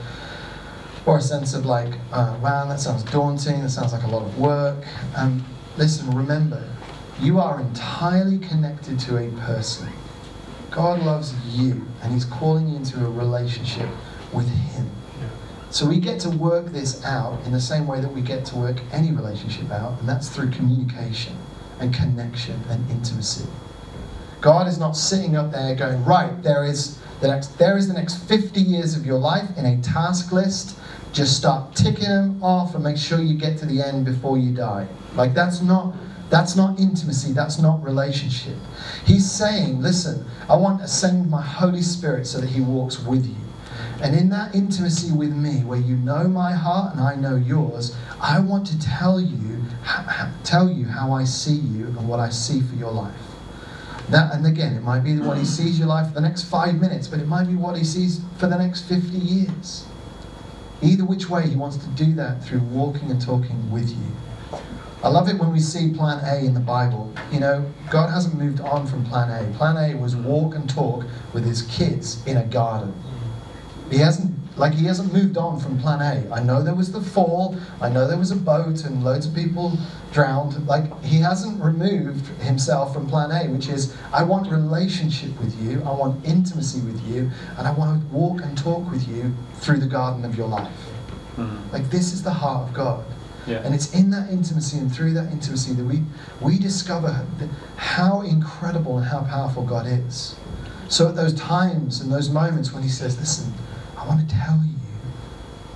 or 1.05 1.17
a 1.17 1.21
sense 1.21 1.53
of 1.53 1.65
like, 1.65 1.93
uh, 2.11 2.37
wow, 2.41 2.65
that 2.67 2.79
sounds 2.79 3.03
daunting, 3.03 3.61
that 3.61 3.69
sounds 3.69 3.91
like 3.91 4.03
a 4.03 4.07
lot 4.07 4.21
of 4.21 4.37
work. 4.37 4.85
Um, 5.17 5.43
listen, 5.75 6.15
remember, 6.15 6.69
you 7.19 7.39
are 7.39 7.59
entirely 7.59 8.37
connected 8.37 8.99
to 8.99 9.17
a 9.17 9.29
person. 9.41 9.89
God 10.73 11.03
loves 11.03 11.33
you, 11.55 11.85
and 12.01 12.11
He's 12.13 12.25
calling 12.25 12.67
you 12.67 12.77
into 12.77 13.05
a 13.05 13.09
relationship 13.09 13.87
with 14.33 14.49
Him. 14.49 14.89
So 15.69 15.87
we 15.87 15.99
get 15.99 16.19
to 16.21 16.29
work 16.29 16.67
this 16.67 17.03
out 17.03 17.43
in 17.45 17.51
the 17.51 17.61
same 17.61 17.87
way 17.87 17.99
that 17.99 18.11
we 18.11 18.21
get 18.21 18.45
to 18.45 18.55
work 18.55 18.77
any 18.91 19.11
relationship 19.11 19.71
out, 19.71 19.99
and 19.99 20.07
that's 20.07 20.29
through 20.29 20.51
communication 20.51 21.35
and 21.79 21.93
connection 21.93 22.61
and 22.69 22.89
intimacy. 22.91 23.47
God 24.41 24.67
is 24.67 24.77
not 24.77 24.91
sitting 24.91 25.35
up 25.35 25.51
there 25.51 25.73
going, 25.75 26.03
right, 26.05 26.43
there 26.43 26.63
is 26.63 26.99
the 27.21 27.27
next 27.27 27.57
there 27.57 27.77
is 27.77 27.87
the 27.87 27.93
next 27.93 28.15
50 28.27 28.59
years 28.59 28.95
of 28.95 29.05
your 29.05 29.17
life 29.17 29.49
in 29.57 29.65
a 29.65 29.81
task 29.81 30.31
list. 30.31 30.77
Just 31.13 31.37
start 31.37 31.75
ticking 31.75 32.09
them 32.09 32.43
off 32.43 32.75
and 32.75 32.83
make 32.83 32.97
sure 32.97 33.19
you 33.19 33.37
get 33.37 33.57
to 33.59 33.65
the 33.65 33.81
end 33.81 34.05
before 34.05 34.37
you 34.37 34.53
die. 34.53 34.87
Like 35.15 35.33
that's 35.33 35.61
not 35.61 35.95
that's 36.33 36.55
not 36.55 36.79
intimacy, 36.79 37.31
that's 37.31 37.59
not 37.59 37.83
relationship. 37.83 38.57
He's 39.05 39.29
saying, 39.29 39.83
listen, 39.83 40.25
I 40.49 40.55
want 40.55 40.81
to 40.81 40.87
send 40.87 41.29
my 41.29 41.43
Holy 41.43 41.83
Spirit 41.83 42.25
so 42.25 42.41
that 42.41 42.49
he 42.49 42.59
walks 42.59 42.97
with 42.99 43.27
you. 43.27 43.35
And 44.01 44.15
in 44.15 44.29
that 44.29 44.55
intimacy 44.55 45.11
with 45.11 45.31
me, 45.31 45.63
where 45.63 45.79
you 45.79 45.95
know 45.95 46.27
my 46.27 46.53
heart 46.53 46.95
and 46.95 47.01
I 47.01 47.13
know 47.13 47.35
yours, 47.35 47.95
I 48.19 48.39
want 48.39 48.65
to 48.65 48.81
tell 48.81 49.21
you, 49.21 49.63
tell 50.43 50.71
you 50.71 50.85
how 50.85 51.11
I 51.11 51.23
see 51.23 51.53
you 51.53 51.85
and 51.85 52.09
what 52.09 52.19
I 52.19 52.29
see 52.29 52.61
for 52.61 52.73
your 52.73 52.91
life. 52.91 53.13
That, 54.09 54.33
and 54.33 54.47
again, 54.47 54.73
it 54.73 54.81
might 54.81 55.01
be 55.01 55.19
what 55.19 55.37
he 55.37 55.45
sees 55.45 55.77
your 55.77 55.87
life 55.87 56.07
for 56.07 56.15
the 56.15 56.21
next 56.21 56.45
five 56.45 56.81
minutes, 56.81 57.07
but 57.07 57.19
it 57.19 57.27
might 57.27 57.45
be 57.45 57.55
what 57.55 57.77
he 57.77 57.83
sees 57.83 58.21
for 58.39 58.47
the 58.47 58.57
next 58.57 58.89
50 58.89 59.15
years. 59.15 59.85
Either 60.81 61.05
which 61.05 61.29
way, 61.29 61.47
he 61.47 61.55
wants 61.55 61.77
to 61.77 61.87
do 61.89 62.11
that 62.13 62.43
through 62.43 62.61
walking 62.61 63.11
and 63.11 63.21
talking 63.21 63.69
with 63.69 63.91
you. 63.91 64.13
I 65.03 65.09
love 65.09 65.27
it 65.27 65.37
when 65.37 65.51
we 65.51 65.59
see 65.59 65.91
plan 65.91 66.23
A 66.23 66.45
in 66.45 66.53
the 66.53 66.61
Bible. 66.61 67.13
You 67.29 67.41
know, 67.41 67.69
God 67.89 68.09
hasn't 68.09 68.35
moved 68.35 68.61
on 68.61 68.87
from 68.87 69.05
plan 69.05 69.29
A. 69.29 69.57
Plan 69.57 69.75
A 69.75 69.95
was 69.97 70.15
walk 70.15 70.55
and 70.55 70.69
talk 70.69 71.03
with 71.33 71.45
his 71.45 71.63
kids 71.63 72.25
in 72.25 72.37
a 72.37 72.45
garden. 72.45 72.93
He 73.91 73.97
hasn't 73.97 74.33
like 74.55 74.73
he 74.73 74.85
hasn't 74.85 75.11
moved 75.11 75.35
on 75.35 75.59
from 75.59 75.77
plan 75.77 75.99
A. 75.99 76.33
I 76.33 76.41
know 76.41 76.63
there 76.63 76.73
was 76.73 76.93
the 76.93 77.01
fall, 77.01 77.57
I 77.81 77.89
know 77.89 78.07
there 78.07 78.17
was 78.17 78.31
a 78.31 78.35
boat 78.35 78.85
and 78.85 79.03
loads 79.03 79.25
of 79.25 79.35
people 79.35 79.77
drowned. 80.13 80.65
Like 80.67 81.03
he 81.03 81.17
hasn't 81.17 81.61
removed 81.61 82.25
himself 82.41 82.93
from 82.93 83.05
plan 83.05 83.31
A, 83.31 83.51
which 83.51 83.67
is 83.67 83.93
I 84.13 84.23
want 84.23 84.49
relationship 84.49 85.37
with 85.39 85.59
you, 85.61 85.83
I 85.83 85.91
want 85.91 86.23
intimacy 86.25 86.79
with 86.79 87.05
you, 87.05 87.29
and 87.57 87.67
I 87.67 87.71
want 87.71 87.99
to 87.99 88.15
walk 88.15 88.41
and 88.41 88.57
talk 88.57 88.89
with 88.89 89.05
you 89.09 89.35
through 89.55 89.79
the 89.79 89.87
garden 89.87 90.23
of 90.23 90.37
your 90.37 90.47
life. 90.47 90.71
Mm. 91.35 91.73
Like 91.73 91.89
this 91.89 92.13
is 92.13 92.23
the 92.23 92.31
heart 92.31 92.69
of 92.69 92.73
God. 92.73 93.03
Yeah. 93.47 93.57
And 93.63 93.75
it's 93.75 93.93
in 93.93 94.09
that 94.11 94.29
intimacy 94.29 94.77
and 94.77 94.93
through 94.93 95.13
that 95.13 95.31
intimacy 95.31 95.73
that 95.73 95.83
we, 95.83 96.01
we 96.41 96.57
discover 96.57 97.25
how 97.75 98.21
incredible 98.21 98.97
and 98.97 99.07
how 99.07 99.21
powerful 99.23 99.63
God 99.63 99.85
is. 99.87 100.35
So 100.87 101.09
at 101.09 101.15
those 101.15 101.33
times 101.33 102.01
and 102.01 102.11
those 102.11 102.29
moments 102.29 102.71
when 102.71 102.83
He 102.83 102.89
says, 102.89 103.17
Listen, 103.19 103.53
I 103.97 104.07
want 104.07 104.27
to 104.27 104.35
tell 104.35 104.61
you 104.65 104.75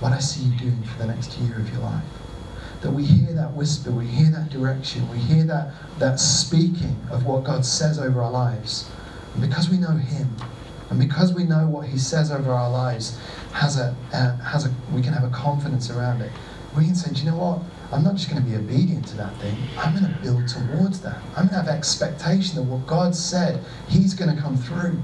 what 0.00 0.12
I 0.12 0.18
see 0.18 0.44
you 0.44 0.56
doing 0.58 0.82
for 0.84 0.98
the 0.98 1.06
next 1.06 1.36
year 1.38 1.56
of 1.56 1.70
your 1.70 1.80
life. 1.80 2.04
That 2.82 2.92
we 2.92 3.04
hear 3.04 3.32
that 3.34 3.54
whisper, 3.54 3.90
we 3.90 4.06
hear 4.06 4.30
that 4.30 4.50
direction, 4.50 5.08
we 5.10 5.18
hear 5.18 5.42
that, 5.44 5.72
that 5.98 6.20
speaking 6.20 6.96
of 7.10 7.26
what 7.26 7.44
God 7.44 7.64
says 7.64 7.98
over 7.98 8.22
our 8.22 8.30
lives. 8.30 8.88
And 9.34 9.42
because 9.42 9.68
we 9.68 9.78
know 9.78 9.96
Him, 9.96 10.36
and 10.88 10.98
because 10.98 11.34
we 11.34 11.44
know 11.44 11.66
what 11.66 11.88
He 11.88 11.98
says 11.98 12.30
over 12.30 12.52
our 12.52 12.70
lives, 12.70 13.18
has 13.52 13.78
a, 13.78 13.96
uh, 14.12 14.36
has 14.36 14.64
a, 14.66 14.72
we 14.92 15.02
can 15.02 15.12
have 15.12 15.24
a 15.24 15.30
confidence 15.30 15.90
around 15.90 16.22
it 16.22 16.30
we 16.76 16.84
can 16.84 16.94
say, 16.94 17.12
do 17.12 17.20
you 17.20 17.30
know 17.30 17.36
what? 17.36 17.60
I'm 17.90 18.04
not 18.04 18.16
just 18.16 18.30
going 18.30 18.42
to 18.42 18.48
be 18.48 18.54
obedient 18.56 19.06
to 19.08 19.16
that 19.16 19.34
thing. 19.36 19.56
I'm 19.78 19.92
going 19.98 20.04
to 20.04 20.20
build 20.20 20.46
towards 20.46 21.00
that. 21.00 21.16
I'm 21.36 21.48
going 21.48 21.64
to 21.64 21.64
have 21.64 21.68
expectation 21.68 22.56
that 22.56 22.62
what 22.62 22.86
God 22.86 23.14
said, 23.14 23.64
He's 23.88 24.12
going 24.14 24.34
to 24.34 24.40
come 24.40 24.56
through. 24.56 25.00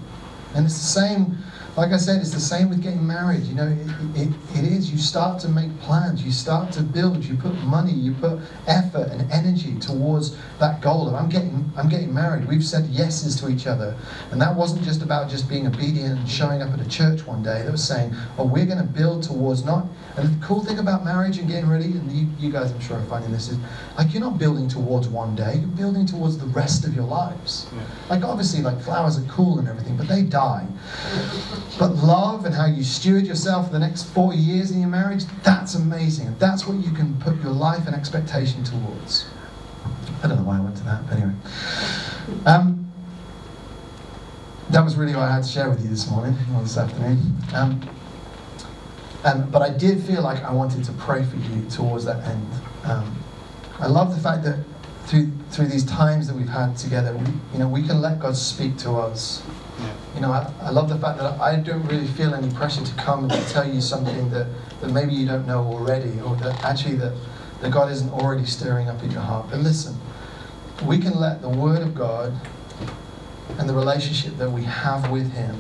And 0.55 0.67
it's 0.67 0.79
the 0.79 1.01
same 1.01 1.39
like 1.77 1.91
I 1.91 1.97
said, 1.97 2.21
it's 2.21 2.31
the 2.31 2.41
same 2.41 2.69
with 2.69 2.83
getting 2.83 3.05
married. 3.05 3.43
You 3.45 3.55
know, 3.55 3.67
it, 3.67 4.21
it, 4.21 4.29
it 4.55 4.65
is. 4.65 4.93
You 4.93 4.99
start 4.99 5.41
to 5.41 5.49
make 5.49 5.77
plans, 5.81 6.23
you 6.23 6.31
start 6.31 6.73
to 6.73 6.83
build, 6.83 7.25
you 7.25 7.37
put 7.37 7.55
money, 7.65 7.93
you 7.93 8.15
put 8.15 8.39
effort 8.67 9.09
and 9.11 9.31
energy 9.33 9.79
towards 9.81 10.37
that 10.61 10.81
goal 10.81 11.09
of 11.09 11.15
I'm 11.15 11.29
getting 11.29 11.71
I'm 11.77 11.89
getting 11.89 12.15
married. 12.15 12.47
We've 12.47 12.65
said 12.65 12.87
yeses 12.87 13.35
to 13.41 13.49
each 13.49 13.67
other. 13.67 13.97
And 14.31 14.41
that 14.41 14.55
wasn't 14.55 14.85
just 14.85 15.03
about 15.03 15.29
just 15.29 15.49
being 15.49 15.67
obedient 15.67 16.21
and 16.21 16.29
showing 16.29 16.63
up 16.63 16.73
at 16.73 16.81
a 16.81 16.89
church 16.89 17.27
one 17.27 17.43
day. 17.43 17.63
That 17.63 17.73
was 17.73 17.83
saying, 17.83 18.15
oh, 18.39 18.45
we're 18.45 18.67
going 18.67 18.79
to 18.79 18.85
build 18.85 19.25
towards 19.25 19.65
not. 19.65 19.87
And 20.17 20.29
the 20.29 20.47
cool 20.47 20.65
thing 20.65 20.79
about 20.79 21.05
marriage 21.05 21.39
and 21.39 21.49
getting 21.49 21.69
ready, 21.69 21.87
and 21.87 22.11
you, 22.13 22.29
you 22.39 22.53
guys 22.53 22.71
I'm 22.71 22.81
sure 22.81 22.99
are 22.99 23.05
finding 23.07 23.33
this, 23.33 23.49
is 23.49 23.59
like 23.99 24.13
you're 24.13 24.23
not 24.23 24.39
building 24.39 24.69
towards 24.69 25.09
one 25.09 25.35
day, 25.35 25.57
you're 25.57 25.67
building 25.69 26.07
towards 26.07 26.39
the 26.39 26.47
rest 26.47 26.85
of 26.85 26.95
your 26.95 27.05
lives. 27.05 27.67
Yeah. 27.75 27.83
Like 28.11 28.23
obviously, 28.23 28.63
like 28.63 28.81
flowers 28.81 29.19
are 29.19 29.27
cool 29.29 29.59
and 29.59 29.67
everything, 29.67 29.97
but 29.97 30.07
they 30.07 30.23
die. 30.23 30.67
But 31.79 31.97
love 31.97 32.45
and 32.45 32.55
how 32.55 32.67
you 32.67 32.85
steward 32.85 33.27
yourself 33.27 33.67
for 33.67 33.73
the 33.73 33.79
next 33.79 34.05
40 34.05 34.37
years 34.39 34.71
in 34.71 34.81
your 34.81 34.89
marriage, 34.89 35.25
that's 35.43 35.75
amazing. 35.75 36.37
That's 36.39 36.67
what 36.67 36.77
you 36.79 36.93
can 36.93 37.19
put 37.19 37.41
your 37.43 37.53
life 37.53 37.87
and 37.87 37.95
expectation 37.97 38.63
towards. 38.63 39.27
I 40.23 40.29
don't 40.29 40.39
know 40.39 40.45
why 40.45 40.59
I 40.59 40.61
went 40.61 40.77
to 40.77 40.85
that, 40.85 41.07
but 41.07 41.17
anyway. 41.17 41.35
Um, 42.47 42.93
that 44.71 44.85
was 44.85 44.97
really 44.97 45.15
what 45.15 45.23
I 45.23 45.35
had 45.35 45.45
to 45.45 45.49
share 45.49 45.69
with 45.69 45.83
you 45.83 45.91
this 45.91 46.11
morning 46.11 46.37
or 46.55 46.63
this 46.63 46.77
afternoon. 46.77 47.37
Um, 47.55 47.81
um, 49.25 49.51
but 49.51 49.63
I 49.63 49.71
did 49.71 50.03
feel 50.03 50.23
like 50.23 50.43
I 50.45 50.53
wanted 50.53 50.85
to 50.85 50.93
pray 50.93 51.25
for 51.25 51.37
you 51.37 51.69
towards 51.71 52.05
that 52.05 52.25
end. 52.25 52.53
Um, 52.85 53.19
I 53.79 53.87
love 53.87 54.15
the 54.15 54.21
fact 54.21 54.45
that 54.45 54.59
through 55.07 55.31
through 55.51 55.67
these 55.67 55.85
times 55.85 56.27
that 56.27 56.37
we've 56.37 56.49
had 56.49 56.77
together, 56.77 57.15
we, 57.15 57.27
you 57.53 57.59
know, 57.59 57.69
we 57.69 57.83
can 57.83 58.01
let 58.01 58.19
God 58.19 58.37
speak 58.37 58.77
to 58.79 58.93
us. 58.93 59.43
You 60.15 60.21
know, 60.21 60.31
I, 60.31 60.53
I 60.61 60.71
love 60.71 60.89
the 60.89 60.99
fact 60.99 61.19
that 61.19 61.41
I 61.41 61.57
don't 61.57 61.85
really 61.87 62.07
feel 62.07 62.35
any 62.35 62.53
pressure 62.55 62.85
to 62.85 62.95
come 62.95 63.29
and 63.31 63.49
tell 63.49 63.69
you 63.69 63.81
something 63.81 64.31
that, 64.31 64.47
that 64.81 64.91
maybe 64.91 65.13
you 65.13 65.27
don't 65.27 65.47
know 65.47 65.65
already, 65.65 66.21
or 66.21 66.37
that 66.37 66.63
actually 66.65 66.95
that, 66.97 67.13
that 67.61 67.73
God 67.73 67.91
isn't 67.91 68.11
already 68.11 68.47
stirring 68.47 68.89
up 68.89 69.03
in 69.03 69.11
your 69.11 69.23
heart. 69.23 69.47
But 69.51 69.61
listen, 69.61 69.97
we 70.85 70.99
can 70.99 71.19
let 71.19 71.43
the 71.43 71.49
Word 71.49 71.83
of 71.83 71.95
God 71.95 72.33
and 73.59 73.69
the 73.69 73.75
relationship 73.75 74.37
that 74.39 74.51
we 74.51 74.63
have 74.65 75.11
with 75.11 75.33
Him, 75.33 75.57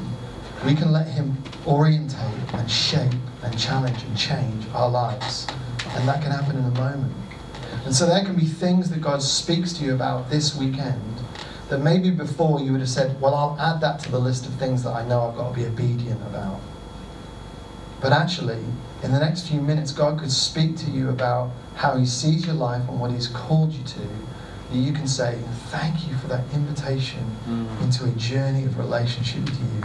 we 0.65 0.75
can 0.75 0.93
let 0.93 1.07
Him 1.07 1.37
orientate 1.67 2.53
and 2.55 2.71
shape 2.71 3.13
and 3.43 3.59
challenge 3.59 4.03
and 4.03 4.17
change 4.17 4.67
our 4.73 4.89
lives. 4.89 5.47
And 5.91 6.09
that 6.09 6.23
can 6.23 6.31
happen 6.31 6.57
in 6.57 6.65
a 6.65 6.71
moment. 6.71 7.13
And 7.85 7.95
so 7.95 8.07
there 8.07 8.25
can 8.25 8.35
be 8.35 8.47
things 8.47 8.89
that 8.91 9.01
God 9.01 9.23
speaks 9.23 9.73
to 9.75 9.85
you 9.85 9.95
about 9.95 10.31
this 10.31 10.57
weekend 10.57 11.03
that 11.75 11.83
maybe 11.83 12.09
before 12.11 12.61
you 12.61 12.71
would 12.71 12.81
have 12.81 12.89
said, 12.89 13.21
Well, 13.21 13.35
I'll 13.35 13.59
add 13.61 13.81
that 13.81 13.99
to 14.05 14.11
the 14.13 14.19
list 14.19 14.47
of 14.47 14.53
things 14.55 14.85
that 14.85 14.91
I 14.91 15.05
know 15.09 15.23
I've 15.23 15.37
got 15.37 15.53
to 15.53 15.61
be 15.61 15.67
obedient 15.67 16.23
about. 16.23 16.61
But 18.01 18.13
actually, 18.13 18.63
in 19.03 19.11
the 19.13 19.19
next 19.19 19.49
few 19.49 19.61
minutes, 19.61 19.91
God 19.91 20.21
could 20.21 20.31
speak 20.31 20.77
to 20.79 20.91
you 20.91 21.09
about 21.09 21.51
how 21.75 21.97
He 21.97 22.07
sees 22.07 22.47
your 22.47 22.55
life 22.55 22.89
and 22.89 23.01
what 23.01 23.11
He's 23.11 23.27
called 23.27 23.73
you 23.73 23.83
to. 23.83 23.99
That 24.71 24.77
you 24.77 24.93
can 24.93 25.09
say, 25.09 25.37
Thank 25.71 26.07
you 26.09 26.17
for 26.19 26.29
that 26.29 26.45
invitation 26.55 27.27
Mm. 27.49 27.83
into 27.83 28.05
a 28.05 28.11
journey 28.13 28.65
of 28.65 28.79
relationship 28.79 29.43
with 29.45 29.59
you, 29.61 29.83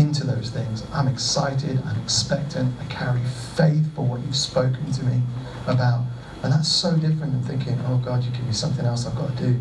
into 0.00 0.26
those 0.26 0.50
things. 0.50 0.84
I'm 0.92 1.08
excited, 1.08 1.82
I'm 1.86 1.98
expectant, 2.02 2.74
I 2.78 2.84
carry 2.92 3.22
faith 3.56 3.92
for 3.94 4.04
what 4.04 4.20
you've 4.20 4.36
spoken 4.36 4.92
to 4.92 5.04
me 5.04 5.22
about. 5.66 6.04
And 6.42 6.52
that's 6.52 6.68
so 6.68 6.92
different 6.96 7.32
than 7.32 7.42
thinking, 7.42 7.80
oh 7.86 7.96
God, 8.04 8.22
you 8.22 8.30
give 8.32 8.44
me 8.46 8.52
something 8.52 8.84
else 8.84 9.06
I've 9.06 9.14
got 9.16 9.36
to 9.36 9.42
do. 9.46 9.56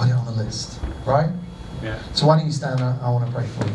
Put 0.00 0.08
it 0.08 0.12
on 0.12 0.24
the 0.24 0.32
list, 0.32 0.80
right? 1.04 1.28
Yeah. 1.82 1.98
So 2.14 2.26
why 2.26 2.38
don't 2.38 2.46
you 2.46 2.52
stand 2.52 2.80
up? 2.80 3.02
I 3.02 3.10
want 3.10 3.26
to 3.26 3.32
pray 3.36 3.46
for 3.46 3.66
you. 3.66 3.74